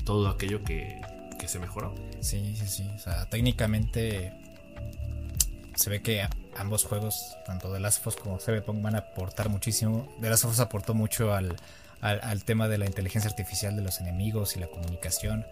todo 0.04 0.28
aquello 0.28 0.62
que, 0.64 1.00
que 1.38 1.46
se 1.48 1.58
mejoró. 1.58 1.94
Sí, 2.20 2.54
sí, 2.56 2.66
sí. 2.66 2.90
O 2.94 2.98
sea, 2.98 3.26
técnicamente 3.28 4.32
se 5.74 5.90
ve 5.90 6.02
que 6.02 6.26
ambos 6.56 6.84
juegos, 6.84 7.36
tanto 7.46 7.72
The 7.72 7.80
Last 7.80 7.98
of 8.00 8.08
Us 8.08 8.16
como 8.16 8.38
Cyberpunk, 8.38 8.80
van 8.82 8.94
a 8.94 8.98
aportar 8.98 9.48
muchísimo. 9.48 10.08
The 10.20 10.30
Last 10.30 10.44
of 10.44 10.52
Us 10.52 10.60
aportó 10.60 10.94
mucho 10.94 11.34
al, 11.34 11.56
al, 12.00 12.44
tema 12.44 12.68
de 12.68 12.78
la 12.78 12.86
inteligencia 12.86 13.30
artificial 13.30 13.76
de 13.76 13.82
los 13.82 14.00
enemigos 14.00 14.56
y 14.56 14.60
la 14.60 14.66
comunicación, 14.68 15.44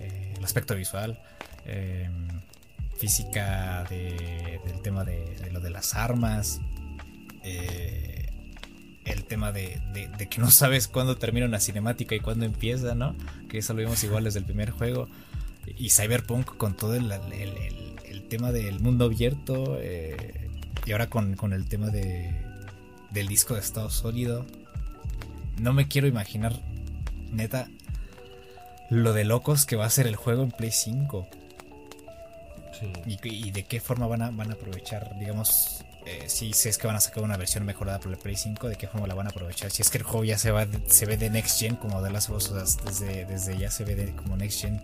eh, 0.00 0.34
el 0.36 0.44
aspecto 0.44 0.74
visual, 0.74 1.20
eh, 1.66 2.08
física 2.98 3.84
de- 3.90 4.60
del 4.64 4.80
tema 4.82 5.04
de, 5.04 5.24
de 5.36 5.50
lo 5.50 5.60
de 5.60 5.70
las 5.70 5.94
armas, 5.94 6.60
eh, 7.42 8.23
el 9.04 9.24
tema 9.24 9.52
de, 9.52 9.80
de- 9.92 10.08
de 10.08 10.28
que 10.28 10.38
no 10.40 10.50
sabes 10.50 10.88
cuándo 10.88 11.16
termina 11.16 11.46
una 11.46 11.60
cinemática 11.60 12.14
y 12.14 12.20
cuándo 12.20 12.44
empieza, 12.44 12.94
¿no? 12.94 13.14
Que 13.48 13.58
eso 13.58 13.72
lo 13.74 13.80
vimos 13.80 14.02
igual 14.04 14.24
desde 14.24 14.38
el 14.40 14.44
primer 14.44 14.70
juego. 14.70 15.08
Y 15.78 15.90
Cyberpunk 15.90 16.56
con 16.56 16.76
todo 16.76 16.94
el, 16.94 17.10
el- 17.10 17.32
el- 17.32 17.94
el 18.08 18.22
tema 18.28 18.52
del 18.52 18.80
mundo 18.80 19.06
abierto 19.06 19.76
eh, 19.80 20.48
y 20.86 20.92
ahora 20.92 21.08
con, 21.10 21.34
con 21.36 21.52
el 21.52 21.66
tema 21.66 21.88
de, 21.88 22.34
del 23.10 23.26
disco 23.28 23.54
de 23.54 23.60
estado 23.60 23.90
sólido. 23.90 24.46
No 25.58 25.72
me 25.72 25.86
quiero 25.88 26.06
imaginar, 26.08 26.60
neta, 27.32 27.68
lo 28.90 29.12
de 29.12 29.24
locos 29.24 29.66
que 29.66 29.76
va 29.76 29.86
a 29.86 29.90
ser 29.90 30.06
el 30.06 30.16
juego 30.16 30.42
en 30.42 30.50
Play 30.50 30.70
5. 30.72 31.26
Y, 33.06 33.50
de 33.50 33.62
qué 33.64 33.80
forma 33.80 34.06
van 34.06 34.22
a, 34.22 34.30
van 34.30 34.50
a 34.50 34.54
aprovechar, 34.54 35.16
digamos, 35.18 35.83
eh, 36.06 36.24
si, 36.28 36.50
es 36.50 36.78
que 36.78 36.86
van 36.86 36.96
a 36.96 37.00
sacar 37.00 37.22
una 37.22 37.36
versión 37.36 37.64
mejorada 37.64 37.98
para 37.98 38.12
el 38.12 38.18
Play 38.18 38.36
5, 38.36 38.68
de 38.68 38.76
qué 38.76 38.86
forma 38.86 39.06
la 39.06 39.14
van 39.14 39.26
a 39.26 39.30
aprovechar. 39.30 39.70
Si 39.70 39.82
es 39.82 39.90
que 39.90 39.98
el 39.98 40.04
juego 40.04 40.24
ya 40.24 40.38
se 40.38 40.50
va 40.50 40.66
se 40.86 41.06
ve 41.06 41.16
de 41.16 41.30
Next 41.30 41.58
Gen, 41.58 41.76
como 41.76 42.02
de 42.02 42.10
las 42.10 42.26
cosas, 42.26 42.78
desde, 42.84 43.24
desde 43.24 43.56
ya 43.56 43.70
se 43.70 43.84
ve 43.84 43.94
de, 43.94 44.14
como 44.14 44.36
Next 44.36 44.60
Gen. 44.60 44.80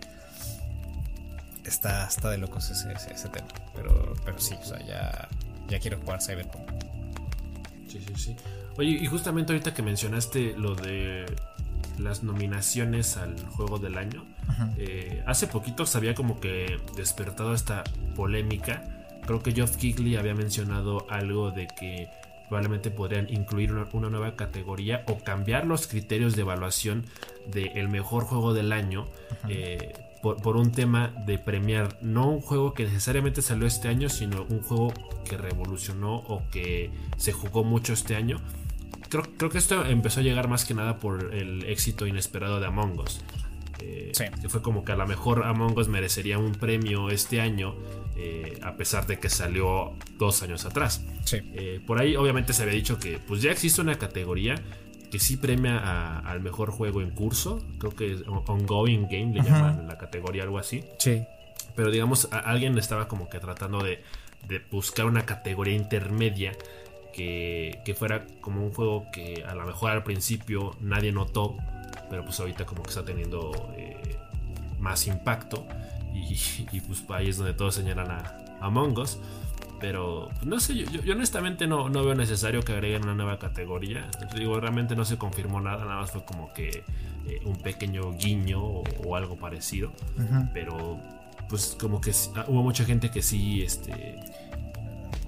Está, 1.65 2.07
está 2.07 2.29
de 2.29 2.37
locos 2.37 2.69
ese, 2.71 2.91
ese, 2.93 3.29
tema. 3.29 3.47
Pero, 3.75 4.13
pero 4.25 4.39
sí, 4.39 4.55
o 4.59 4.65
sea, 4.65 4.79
ya, 4.85 5.29
ya 5.69 5.79
quiero 5.79 5.99
jugar 5.99 6.21
Cyberpunk. 6.21 6.69
Sí, 7.87 8.03
sí, 8.07 8.13
sí. 8.17 8.35
Oye, 8.77 8.89
y 8.89 9.05
justamente 9.05 9.53
ahorita 9.53 9.73
que 9.73 9.83
mencionaste 9.83 10.53
lo 10.57 10.75
de 10.75 11.25
las 11.97 12.23
nominaciones 12.23 13.17
al 13.17 13.39
juego 13.49 13.77
del 13.77 13.97
año, 13.97 14.25
eh, 14.77 15.23
hace 15.27 15.47
poquito 15.47 15.85
se 15.85 15.97
había 15.97 16.15
como 16.15 16.39
que 16.39 16.79
despertado 16.95 17.53
esta 17.53 17.83
polémica. 18.15 19.00
Creo 19.25 19.41
que 19.41 19.51
Geoff 19.51 19.77
Kigley 19.77 20.15
había 20.15 20.33
mencionado 20.33 21.05
algo 21.09 21.51
de 21.51 21.67
que 21.67 22.09
probablemente 22.49 22.91
podrían 22.91 23.29
incluir 23.29 23.71
una, 23.71 24.09
nueva 24.09 24.35
categoría 24.35 25.05
o 25.07 25.19
cambiar 25.19 25.65
los 25.65 25.87
criterios 25.87 26.35
de 26.35 26.41
evaluación 26.41 27.05
del 27.47 27.87
mejor 27.87 28.25
juego 28.25 28.53
del 28.53 28.73
año. 28.73 29.07
Eh, 29.47 29.93
por, 30.21 30.55
un 30.55 30.71
tema 30.71 31.13
de 31.25 31.39
premiar 31.39 31.97
no 32.01 32.29
un 32.29 32.41
juego 32.41 32.73
que 32.73 32.83
necesariamente 32.83 33.41
salió 33.41 33.65
este 33.65 33.87
año, 33.87 34.09
sino 34.09 34.45
un 34.49 34.61
juego 34.61 34.93
que 35.23 35.37
revolucionó 35.37 36.17
o 36.17 36.43
que 36.51 36.91
se 37.17 37.31
jugó 37.31 37.63
mucho 37.63 37.93
este 37.93 38.15
año. 38.15 38.39
Creo, 39.09 39.23
creo 39.37 39.49
que 39.49 39.57
esto 39.57 39.85
empezó 39.85 40.19
a 40.19 40.23
llegar 40.23 40.47
más 40.47 40.65
que 40.65 40.73
nada 40.73 40.99
por 40.99 41.33
el 41.33 41.63
éxito 41.63 42.05
inesperado 42.05 42.59
de 42.59 42.67
Among 42.67 42.99
Us. 42.99 43.21
Eh, 43.81 44.11
que 44.41 44.49
fue 44.49 44.61
como 44.61 44.83
que 44.85 44.91
a 44.91 44.95
lo 44.95 45.07
mejor 45.07 45.43
Among 45.43 45.77
Us 45.77 45.87
merecería 45.87 46.37
un 46.37 46.51
premio 46.53 47.09
este 47.09 47.41
año, 47.41 47.75
eh, 48.15 48.59
a 48.61 48.75
pesar 48.75 49.07
de 49.07 49.19
que 49.19 49.29
salió 49.29 49.93
dos 50.17 50.43
años 50.43 50.65
atrás. 50.65 51.03
Eh, 51.31 51.79
por 51.85 51.99
ahí 51.99 52.15
obviamente 52.15 52.53
se 52.53 52.63
había 52.63 52.75
dicho 52.75 52.99
que 52.99 53.19
pues 53.19 53.41
ya 53.41 53.51
existe 53.51 53.81
una 53.81 53.95
categoría 53.95 54.55
que 55.11 55.19
sí 55.19 55.37
premia 55.37 56.19
al 56.19 56.41
mejor 56.41 56.71
juego 56.71 57.01
en 57.01 57.11
curso. 57.11 57.61
Creo 57.79 57.95
que 57.95 58.13
es 58.13 58.23
Ongoing 58.27 59.03
Game, 59.03 59.33
le 59.33 59.43
llaman 59.43 59.87
la 59.87 59.97
categoría, 59.97 60.43
algo 60.43 60.57
así. 60.57 60.83
Sí. 60.99 61.23
Pero 61.75 61.91
digamos, 61.91 62.29
alguien 62.31 62.77
estaba 62.77 63.07
como 63.07 63.29
que 63.29 63.39
tratando 63.39 63.83
de, 63.83 64.03
buscar 64.71 65.05
una 65.05 65.25
categoría 65.25 65.75
intermedia 65.75 66.53
que, 67.13 67.95
fuera 67.97 68.25
como 68.41 68.65
un 68.65 68.73
juego 68.73 69.05
que 69.11 69.43
a 69.47 69.53
lo 69.53 69.65
mejor 69.65 69.91
al 69.91 70.03
principio 70.03 70.75
nadie 70.79 71.11
notó, 71.11 71.57
pero 72.11 72.25
pues 72.25 72.39
ahorita 72.41 72.65
como 72.65 72.83
que 72.83 72.89
está 72.89 73.05
teniendo 73.05 73.73
eh, 73.77 74.17
más 74.79 75.07
impacto. 75.07 75.65
Y, 76.13 76.81
pues 76.81 77.05
ahí 77.09 77.29
es 77.29 77.37
donde 77.37 77.53
todos 77.53 77.73
señalan 77.73 78.11
a 78.11 78.37
Among 78.59 78.99
Us. 78.99 79.17
Pero 79.79 80.29
no 80.43 80.59
sé, 80.59 80.75
yo, 80.75 81.13
honestamente 81.13 81.65
no, 81.65 81.89
no, 81.89 82.03
veo 82.03 82.13
necesario 82.13 82.61
que 82.61 82.73
agreguen 82.73 83.03
una 83.03 83.15
nueva 83.15 83.39
categoría. 83.39 84.11
Digo, 84.35 84.59
realmente 84.59 84.95
no 84.95 85.05
se 85.05 85.17
confirmó 85.17 85.61
nada, 85.61 85.85
nada 85.85 86.01
más 86.01 86.11
fue 86.11 86.23
como 86.25 86.53
que 86.53 86.83
eh, 87.27 87.41
un 87.45 87.55
pequeño 87.55 88.11
guiño 88.11 88.61
o, 88.61 89.15
algo 89.15 89.37
parecido. 89.37 89.93
Pero 90.53 90.99
pues 91.49 91.77
como 91.79 92.01
que 92.01 92.11
ah, 92.35 92.45
hubo 92.47 92.61
mucha 92.61 92.83
gente 92.85 93.09
que 93.09 93.21
sí 93.21 93.63
este 93.63 94.19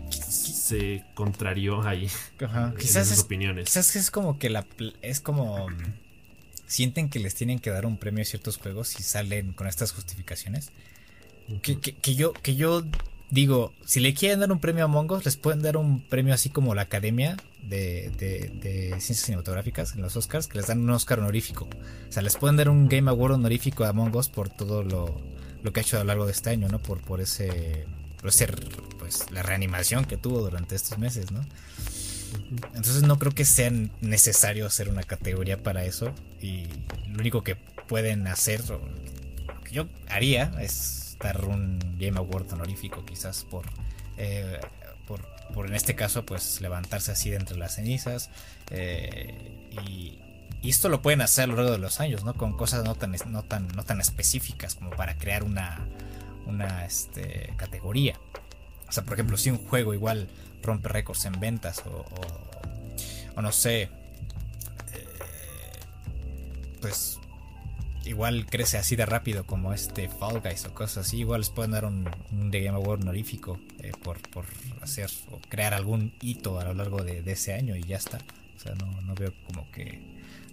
se 0.10 1.04
contrarió 1.14 1.82
ahí 1.86 2.08
Ajá. 2.44 2.74
quizás 2.78 3.12
es, 3.12 3.22
opiniones. 3.22 3.66
Quizás 3.66 3.96
es 3.96 4.12
como 4.12 4.38
que 4.38 4.50
la 4.50 4.66
es 5.02 5.20
como 5.20 5.68
sienten 6.74 7.10
que 7.10 7.20
les 7.20 7.36
tienen 7.36 7.60
que 7.60 7.70
dar 7.70 7.86
un 7.86 7.98
premio 7.98 8.24
a 8.24 8.26
ciertos 8.26 8.58
juegos 8.58 9.00
y 9.00 9.04
salen 9.04 9.54
con 9.54 9.68
estas 9.68 9.92
justificaciones. 9.92 10.72
que, 11.62 11.80
que, 11.80 12.16
yo 12.16 12.34
que 12.34 12.56
yo 12.56 12.84
digo, 13.30 13.74
si 13.86 14.00
le 14.00 14.16
quieren 14.16 14.40
dar 14.40 14.52
un 14.52 14.60
premio 14.60 14.84
a 14.84 14.88
Mongos, 14.88 15.24
les 15.24 15.38
pueden 15.38 15.62
dar 15.62 15.78
un 15.78 16.02
premio 16.02 16.34
así 16.34 16.50
como 16.50 16.74
la 16.74 16.84
Academia 16.84 17.38
de, 17.62 18.12
Ciencias 19.00 19.20
Cinematográficas 19.20 19.94
en 19.94 20.02
los 20.02 20.16
Oscars, 20.18 20.48
que 20.48 20.58
les 20.58 20.68
dan 20.68 20.82
un 20.82 20.90
Oscar 20.90 21.20
honorífico. 21.20 21.66
O 22.10 22.12
sea, 22.12 22.24
les 22.24 22.38
pueden 22.38 22.58
dar 22.58 22.70
un 22.70 22.90
Game 22.90 23.10
Award 23.10 23.34
honorífico 23.34 23.86
a 23.86 23.94
Mongos 23.94 24.30
por 24.30 24.50
todo 24.50 24.84
lo, 24.84 25.22
que 25.72 25.80
ha 25.80 25.84
hecho 25.84 25.98
a 25.98 26.00
lo 26.00 26.06
largo 26.06 26.26
de 26.26 26.32
este 26.32 26.50
año, 26.50 26.70
¿no? 26.70 26.80
Por, 26.80 27.02
por 27.02 27.22
ese, 27.22 27.86
por 28.20 28.32
pues, 28.98 29.30
la 29.30 29.44
reanimación 29.44 30.06
que 30.06 30.18
tuvo 30.18 30.42
durante 30.42 30.76
estos 30.76 30.98
meses, 30.98 31.32
¿no? 31.32 31.46
Entonces 32.76 33.04
no 33.04 33.20
creo 33.20 33.34
que 33.34 33.46
sea 33.46 33.72
necesario 34.02 34.66
hacer 34.66 34.90
una 34.90 35.04
categoría 35.04 35.62
para 35.62 35.86
eso. 35.86 36.14
Y 36.42 36.66
lo 37.08 37.20
único 37.20 37.44
que 37.44 37.56
pueden 37.56 38.28
hacer, 38.28 38.62
yo 39.72 39.88
haría, 40.10 40.52
es 40.60 41.04
un 41.48 41.80
Game 41.98 42.18
Award 42.18 42.54
honorífico 42.54 43.06
quizás 43.06 43.46
eh, 44.18 44.60
por, 45.08 45.26
por, 45.54 45.68
en 45.68 45.76
este 45.76 45.96
caso 45.96 46.26
pues 46.26 46.62
levantarse 46.62 47.12
así 47.12 47.30
de 47.30 47.38
entre 47.38 47.58
las 47.58 47.76
cenizas 47.76 48.30
eh, 48.72 49.70
y, 49.86 50.20
esto 50.64 50.88
lo 50.88 51.02
pueden 51.02 51.20
hacer 51.20 51.44
a 51.44 51.48
lo 51.48 51.56
largo 51.58 51.72
de 51.74 51.78
los 51.78 52.00
años, 52.00 52.24
¿no? 52.24 52.36
Con 52.36 52.56
cosas 52.56 52.86
no 52.86 52.96
tan, 52.96 53.14
no 53.28 53.44
tan, 53.44 53.68
no 53.76 53.84
tan 53.84 54.00
específicas 54.00 54.76
como 54.76 54.92
para 54.92 55.18
crear 55.18 55.44
una, 55.44 55.86
una 56.46 56.86
este, 56.86 57.54
categoría. 57.58 58.18
O 58.88 58.92
sea, 58.94 59.04
por 59.04 59.16
ejemplo, 59.16 59.36
si 59.36 59.52
un 59.52 59.58
juego 59.58 59.94
igual 59.94 60.30
rompe 60.64 60.90
récords 60.90 61.26
en 61.26 61.40
ventas 61.40 61.84
o, 61.86 62.06
o, 63.36 63.42
no 63.42 63.52
sé, 63.52 63.84
eh, 63.84 63.90
pues 66.82 67.20
igual 68.06 68.46
crece 68.46 68.78
así 68.78 68.96
de 68.96 69.06
rápido 69.06 69.46
como 69.46 69.74
este 69.74 70.10
Fall 70.10 70.42
Guys 70.42 70.66
o 70.66 70.74
cosas 70.74 71.08
así, 71.08 71.20
igual 71.20 71.42
les 71.42 71.50
pueden 71.50 71.72
dar 71.72 71.86
un, 71.86 72.10
un 72.32 72.52
The 72.52 72.62
Game 72.62 72.78
Award 72.78 73.02
honorífico 73.02 73.60
eh, 73.80 73.92
por, 74.04 74.20
por, 74.30 74.46
hacer 74.82 75.10
o 75.32 75.40
crear 75.50 75.74
algún 75.74 76.14
hito 76.22 76.60
a 76.60 76.66
lo 76.66 76.74
largo 76.74 77.04
de, 77.04 77.24
ese 77.32 77.54
año 77.54 77.76
y 77.76 77.84
ya 77.84 77.98
está. 77.98 78.20
O 78.56 78.60
sea, 78.60 78.76
no, 78.76 79.02
no, 79.02 79.16
veo 79.16 79.34
como 79.48 79.70
que 79.72 80.02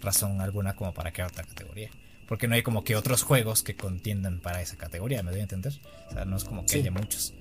razón 0.00 0.40
alguna 0.40 0.74
como 0.74 0.94
para 0.94 1.12
crear 1.12 1.30
otra 1.30 1.44
categoría. 1.44 1.90
Porque 2.26 2.46
no 2.46 2.54
hay 2.54 2.62
como 2.62 2.84
que 2.84 2.94
otros 2.94 3.22
juegos 3.22 3.64
que 3.64 3.74
contiendan 3.74 4.38
para 4.38 4.62
esa 4.62 4.76
categoría, 4.76 5.22
¿me 5.24 5.32
doy 5.32 5.40
a 5.40 5.44
entender? 5.44 5.72
O 6.08 6.12
sea, 6.12 6.24
no 6.24 6.36
es 6.36 6.44
como 6.44 6.64
que 6.64 6.76
haya 6.76 6.92
muchos. 6.92 7.34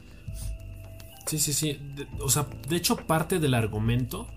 Sí, 1.29 1.37
sí, 1.37 1.53
sí. 1.53 1.79
o 2.19 2.29
sea, 2.29 2.47
de 2.67 2.75
hecho 2.75 2.97
parte 2.97 3.39
del 3.39 3.53
argumento 3.53 4.27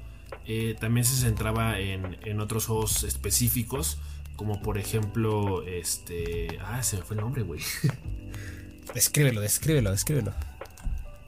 eh, 0.47 0.77
también 0.79 1.05
se 1.05 1.17
centraba 1.17 1.79
en, 1.79 2.19
en 2.23 2.41
otros 2.41 2.67
juegos 2.67 3.05
específicos 3.05 3.99
como 4.37 4.61
por 4.61 4.79
ejemplo, 4.79 5.65
este. 5.67 6.59
Ah, 6.65 6.83
se 6.83 6.97
me 6.97 7.03
fue 7.03 7.17
el 7.17 7.23
nombre, 7.23 7.43
güey. 7.43 7.61
Descríbelo, 8.95 9.41
descríbelo, 9.41 9.93
descríbelo. 9.93 10.35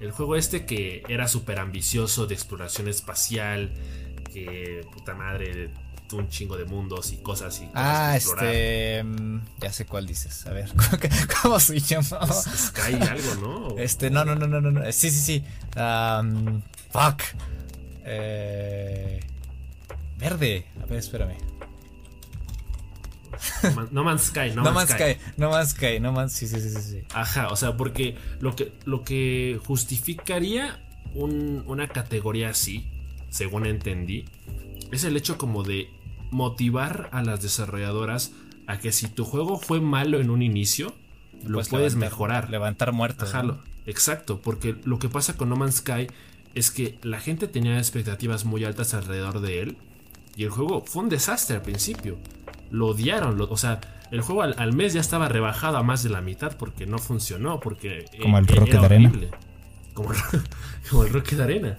El 0.00 0.10
juego 0.10 0.36
este 0.36 0.66
que 0.66 1.04
era 1.08 1.28
súper 1.28 1.60
ambicioso 1.60 2.26
de 2.26 2.34
exploración 2.34 2.88
espacial, 2.88 3.72
que 4.32 4.84
puta 4.92 5.14
madre, 5.14 5.70
un 6.12 6.28
chingo 6.28 6.56
de 6.56 6.64
mundos 6.64 7.12
y 7.12 7.16
cosas 7.16 7.60
y 7.60 7.68
Ah, 7.74 8.14
este. 8.16 9.02
Mm, 9.02 9.40
ya 9.60 9.72
sé 9.72 9.86
cuál 9.86 10.06
dices. 10.06 10.46
A 10.46 10.50
ver, 10.50 10.70
¿cómo 11.42 11.58
se 11.58 11.80
llama? 11.80 12.26
Sky 12.32 12.94
algo, 12.94 13.34
¿no? 13.40 13.78
Este, 13.78 14.10
no, 14.10 14.24
no, 14.24 14.34
no, 14.34 14.46
no, 14.46 14.60
no. 14.60 14.92
Sí, 14.92 15.10
sí, 15.10 15.20
sí. 15.20 15.44
fuck. 16.90 17.22
Eh, 18.04 19.20
verde. 20.18 20.66
A 20.82 20.86
ver, 20.86 20.98
espérame. 20.98 21.36
No, 23.90 24.04
Man's 24.04 24.22
Sky, 24.26 24.52
No, 24.54 24.62
Man's 24.72 24.90
Sky. 24.90 25.16
No 25.36 25.50
Man's 25.50 25.70
Sky, 25.70 26.00
No 26.00 26.12
Man's 26.12 26.32
sí, 26.32 26.46
sí, 26.46 26.60
sí, 26.60 26.70
sí. 26.70 27.02
Ajá, 27.12 27.48
o 27.48 27.56
sea, 27.56 27.76
porque 27.76 28.16
lo 28.40 28.54
que, 28.54 28.72
lo 28.84 29.02
que 29.02 29.60
justificaría 29.66 30.80
una 31.14 31.88
categoría 31.88 32.50
así, 32.50 32.88
según 33.30 33.66
entendí, 33.66 34.24
es 34.92 35.04
el 35.04 35.16
hecho 35.16 35.38
como 35.38 35.62
de 35.62 35.90
motivar 36.30 37.08
a 37.12 37.22
las 37.22 37.42
desarrolladoras 37.42 38.32
a 38.66 38.78
que 38.78 38.92
si 38.92 39.08
tu 39.08 39.24
juego 39.24 39.58
fue 39.58 39.80
malo 39.80 40.20
en 40.20 40.30
un 40.30 40.42
inicio, 40.42 40.94
lo 41.44 41.62
puedes 41.62 41.96
mejorar. 41.96 42.50
Levantar 42.50 42.92
muertos. 42.92 43.32
Exacto, 43.86 44.40
porque 44.40 44.76
lo 44.84 44.98
que 44.98 45.08
pasa 45.08 45.36
con 45.36 45.50
No 45.50 45.56
Man's 45.56 45.76
Sky 45.76 46.06
es 46.54 46.70
que 46.70 46.98
la 47.02 47.20
gente 47.20 47.48
tenía 47.48 47.78
expectativas 47.78 48.44
muy 48.44 48.64
altas 48.64 48.94
alrededor 48.94 49.40
de 49.40 49.60
él 49.60 49.76
y 50.36 50.44
el 50.44 50.50
juego 50.50 50.84
fue 50.86 51.02
un 51.02 51.08
desastre 51.08 51.56
al 51.56 51.62
principio 51.62 52.18
lo 52.74 52.88
odiaron. 52.88 53.40
o 53.40 53.56
sea, 53.56 53.80
el 54.10 54.20
juego 54.20 54.42
al, 54.42 54.72
mes 54.72 54.92
ya 54.92 55.00
estaba 55.00 55.28
rebajado 55.28 55.76
a 55.76 55.82
más 55.82 56.02
de 56.02 56.10
la 56.10 56.20
mitad 56.20 56.56
porque 56.56 56.86
no 56.86 56.98
funcionó, 56.98 57.60
porque... 57.60 58.04
Como 58.20 58.38
el 58.38 58.46
Rocket 58.46 58.74
Arena. 58.74 59.12
Como, 59.94 60.12
el 60.12 61.12
Rocket 61.12 61.40
Arena. 61.40 61.78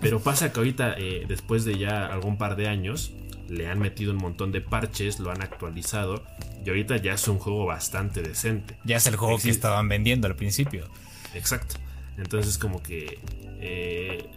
Pero 0.00 0.20
pasa 0.20 0.52
que 0.52 0.60
ahorita, 0.60 0.94
eh, 0.98 1.24
después 1.26 1.64
de 1.64 1.78
ya 1.78 2.06
algún 2.06 2.38
par 2.38 2.54
de 2.54 2.68
años, 2.68 3.12
le 3.48 3.68
han 3.68 3.78
metido 3.78 4.12
un 4.12 4.18
montón 4.18 4.52
de 4.52 4.60
parches, 4.60 5.18
lo 5.18 5.30
han 5.30 5.42
actualizado 5.42 6.24
y 6.64 6.68
ahorita 6.68 6.96
ya 6.96 7.14
es 7.14 7.28
un 7.28 7.38
juego 7.38 7.66
bastante 7.66 8.22
decente. 8.22 8.76
Ya 8.84 8.96
es 8.96 9.06
el 9.06 9.16
juego 9.16 9.38
que 9.38 9.50
estaban 9.50 9.88
vendiendo 9.88 10.26
al 10.26 10.36
principio. 10.36 10.88
Exacto. 11.34 11.76
Entonces 12.16 12.58
como 12.58 12.82
que... 12.82 13.18
Eh, 13.60 14.28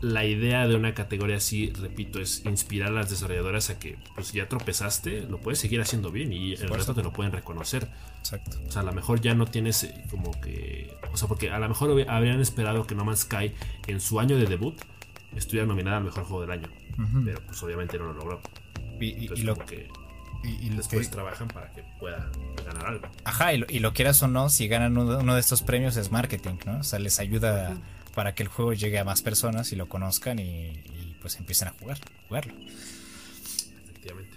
la 0.00 0.24
idea 0.24 0.66
de 0.66 0.74
una 0.74 0.94
categoría 0.94 1.36
así, 1.36 1.70
repito, 1.72 2.20
es 2.20 2.44
inspirar 2.44 2.88
a 2.88 2.92
las 2.92 3.10
desarrolladoras 3.10 3.70
a 3.70 3.78
que, 3.78 3.98
pues 4.14 4.32
ya 4.32 4.48
tropezaste, 4.48 5.22
lo 5.22 5.38
puedes 5.38 5.58
seguir 5.58 5.80
haciendo 5.80 6.10
bien 6.10 6.32
y 6.32 6.54
el 6.54 6.68
resto 6.68 6.94
te 6.94 7.02
lo 7.02 7.12
pueden 7.12 7.32
reconocer. 7.32 7.88
Exacto. 8.18 8.58
O 8.66 8.70
sea, 8.70 8.82
a 8.82 8.84
lo 8.84 8.92
mejor 8.92 9.20
ya 9.20 9.34
no 9.34 9.46
tienes 9.46 9.84
eh, 9.84 10.04
como 10.10 10.30
que. 10.40 10.94
O 11.12 11.16
sea, 11.16 11.28
porque 11.28 11.50
a 11.50 11.58
lo 11.58 11.68
mejor 11.68 11.90
habrían 12.08 12.40
esperado 12.40 12.86
que 12.86 12.94
No 12.94 13.04
Man's 13.04 13.20
Sky 13.20 13.52
en 13.86 14.00
su 14.00 14.20
año 14.20 14.36
de 14.36 14.46
debut 14.46 14.80
estuviera 15.34 15.66
nominada 15.66 15.98
al 15.98 16.04
mejor 16.04 16.24
juego 16.24 16.42
del 16.42 16.50
año. 16.50 16.68
Pero 17.24 17.40
pues 17.46 17.62
obviamente 17.62 17.98
no 17.98 18.06
lo 18.06 18.14
logró. 18.14 18.40
Y, 19.00 19.28
lo 19.42 19.56
que. 19.56 19.88
Y, 20.44 20.68
después 20.70 21.10
trabajan 21.10 21.48
para 21.48 21.70
que 21.72 21.82
pueda 21.98 22.30
ganar 22.66 22.86
algo. 22.86 23.08
Ajá, 23.24 23.54
y 23.54 23.78
lo, 23.78 23.92
quieras 23.94 24.22
o 24.22 24.28
no, 24.28 24.48
si 24.50 24.68
ganan 24.68 24.96
uno, 24.98 25.34
de 25.34 25.40
estos 25.40 25.62
premios 25.62 25.96
es 25.96 26.10
marketing, 26.10 26.56
¿no? 26.66 26.80
O 26.80 26.82
sea, 26.82 26.98
les 26.98 27.18
ayuda 27.18 27.76
para 28.14 28.34
que 28.34 28.42
el 28.42 28.48
juego 28.48 28.72
llegue 28.72 28.98
a 28.98 29.04
más 29.04 29.22
personas 29.22 29.72
y 29.72 29.76
lo 29.76 29.88
conozcan 29.88 30.38
y, 30.38 30.82
pues 31.20 31.36
empiecen 31.36 31.68
a 31.68 31.72
jugar, 31.72 31.98
jugarlo. 32.28 32.54
Efectivamente. 33.84 34.36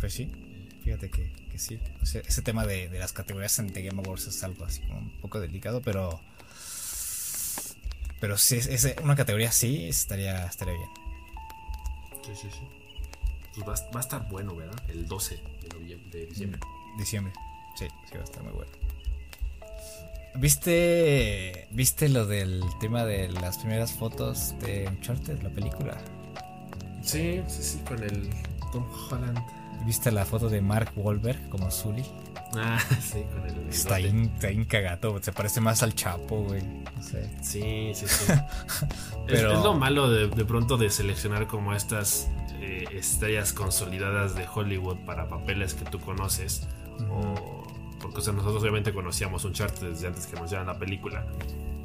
Pues 0.00 0.12
sí, 0.12 0.30
fíjate 0.84 1.10
que, 1.10 1.30
sí. 1.56 1.78
ese 2.02 2.42
tema 2.42 2.66
de, 2.66 2.88
las 2.98 3.12
categorías 3.12 3.56
de 3.56 3.82
Game 3.82 4.02
Awards 4.02 4.26
es 4.26 4.42
algo 4.42 4.64
así 4.64 4.80
como 4.82 4.98
un 4.98 5.20
poco 5.20 5.40
delicado, 5.40 5.80
pero. 5.82 6.20
Pero 8.20 8.38
si 8.38 8.56
es, 8.56 8.96
una 9.02 9.14
categoría 9.14 9.50
así, 9.50 9.88
estaría, 9.88 10.46
estaría 10.46 10.74
bien. 10.74 10.88
Sí, 12.24 12.32
sí, 12.34 12.48
sí. 12.50 12.66
Pues 13.54 13.82
va, 13.84 13.90
va, 13.90 14.00
a 14.00 14.02
estar 14.02 14.28
bueno, 14.28 14.56
¿verdad? 14.56 14.82
El 14.88 15.06
12 15.06 15.36
de, 15.36 15.96
de 16.10 16.26
diciembre. 16.26 16.60
Diciembre. 16.98 17.32
Sí, 17.76 17.86
sí, 18.08 18.14
va 18.14 18.20
a 18.20 18.24
estar 18.24 18.42
muy 18.42 18.52
bueno. 18.52 18.72
¿Viste, 20.38 21.66
¿Viste 21.70 22.08
lo 22.08 22.26
del 22.26 22.62
tema 22.80 23.04
de 23.04 23.28
las 23.28 23.58
primeras 23.58 23.92
fotos 23.92 24.54
de 24.60 24.86
Uncharted, 24.88 25.40
la 25.42 25.50
película? 25.50 25.96
Sí, 27.02 27.40
sí, 27.46 27.62
sí, 27.62 27.78
con 27.86 28.02
el 28.02 28.30
Tom 28.72 28.84
Holland. 29.10 29.38
¿Viste 29.86 30.10
la 30.10 30.24
foto 30.24 30.48
de 30.48 30.60
Mark 30.60 30.92
Wahlberg 30.96 31.48
como 31.48 31.70
Sully? 31.70 32.04
Ah, 32.56 32.78
sí, 33.00 33.24
con 33.32 33.48
el. 33.48 33.68
Está 33.68 33.94
ahí, 33.96 34.66
cagato, 34.66 35.20
se 35.22 35.32
parece 35.32 35.60
más 35.60 35.82
al 35.82 35.94
Chapo, 35.94 36.42
güey. 36.42 36.62
Sí, 37.40 37.92
sí, 37.94 38.06
sí. 38.06 38.32
Pero... 39.26 39.52
es, 39.52 39.64
lo 39.64 39.74
malo 39.74 40.10
de, 40.10 40.28
de, 40.28 40.44
pronto 40.44 40.76
de 40.76 40.90
seleccionar 40.90 41.46
como 41.46 41.74
estas 41.74 42.28
eh, 42.60 42.84
estrellas 42.92 43.52
consolidadas 43.52 44.34
de 44.34 44.46
Hollywood 44.52 44.98
para 45.06 45.28
papeles 45.28 45.74
que 45.74 45.84
tú 45.84 46.00
conoces. 46.00 46.66
O 47.10 47.55
porque 48.16 48.32
nosotros 48.32 48.62
obviamente 48.62 48.94
conocíamos 48.94 49.44
un 49.44 49.52
chart 49.52 49.78
desde 49.78 50.06
antes 50.06 50.26
que 50.26 50.36
nos 50.40 50.50
llevan 50.50 50.68
la 50.68 50.78
película. 50.78 51.26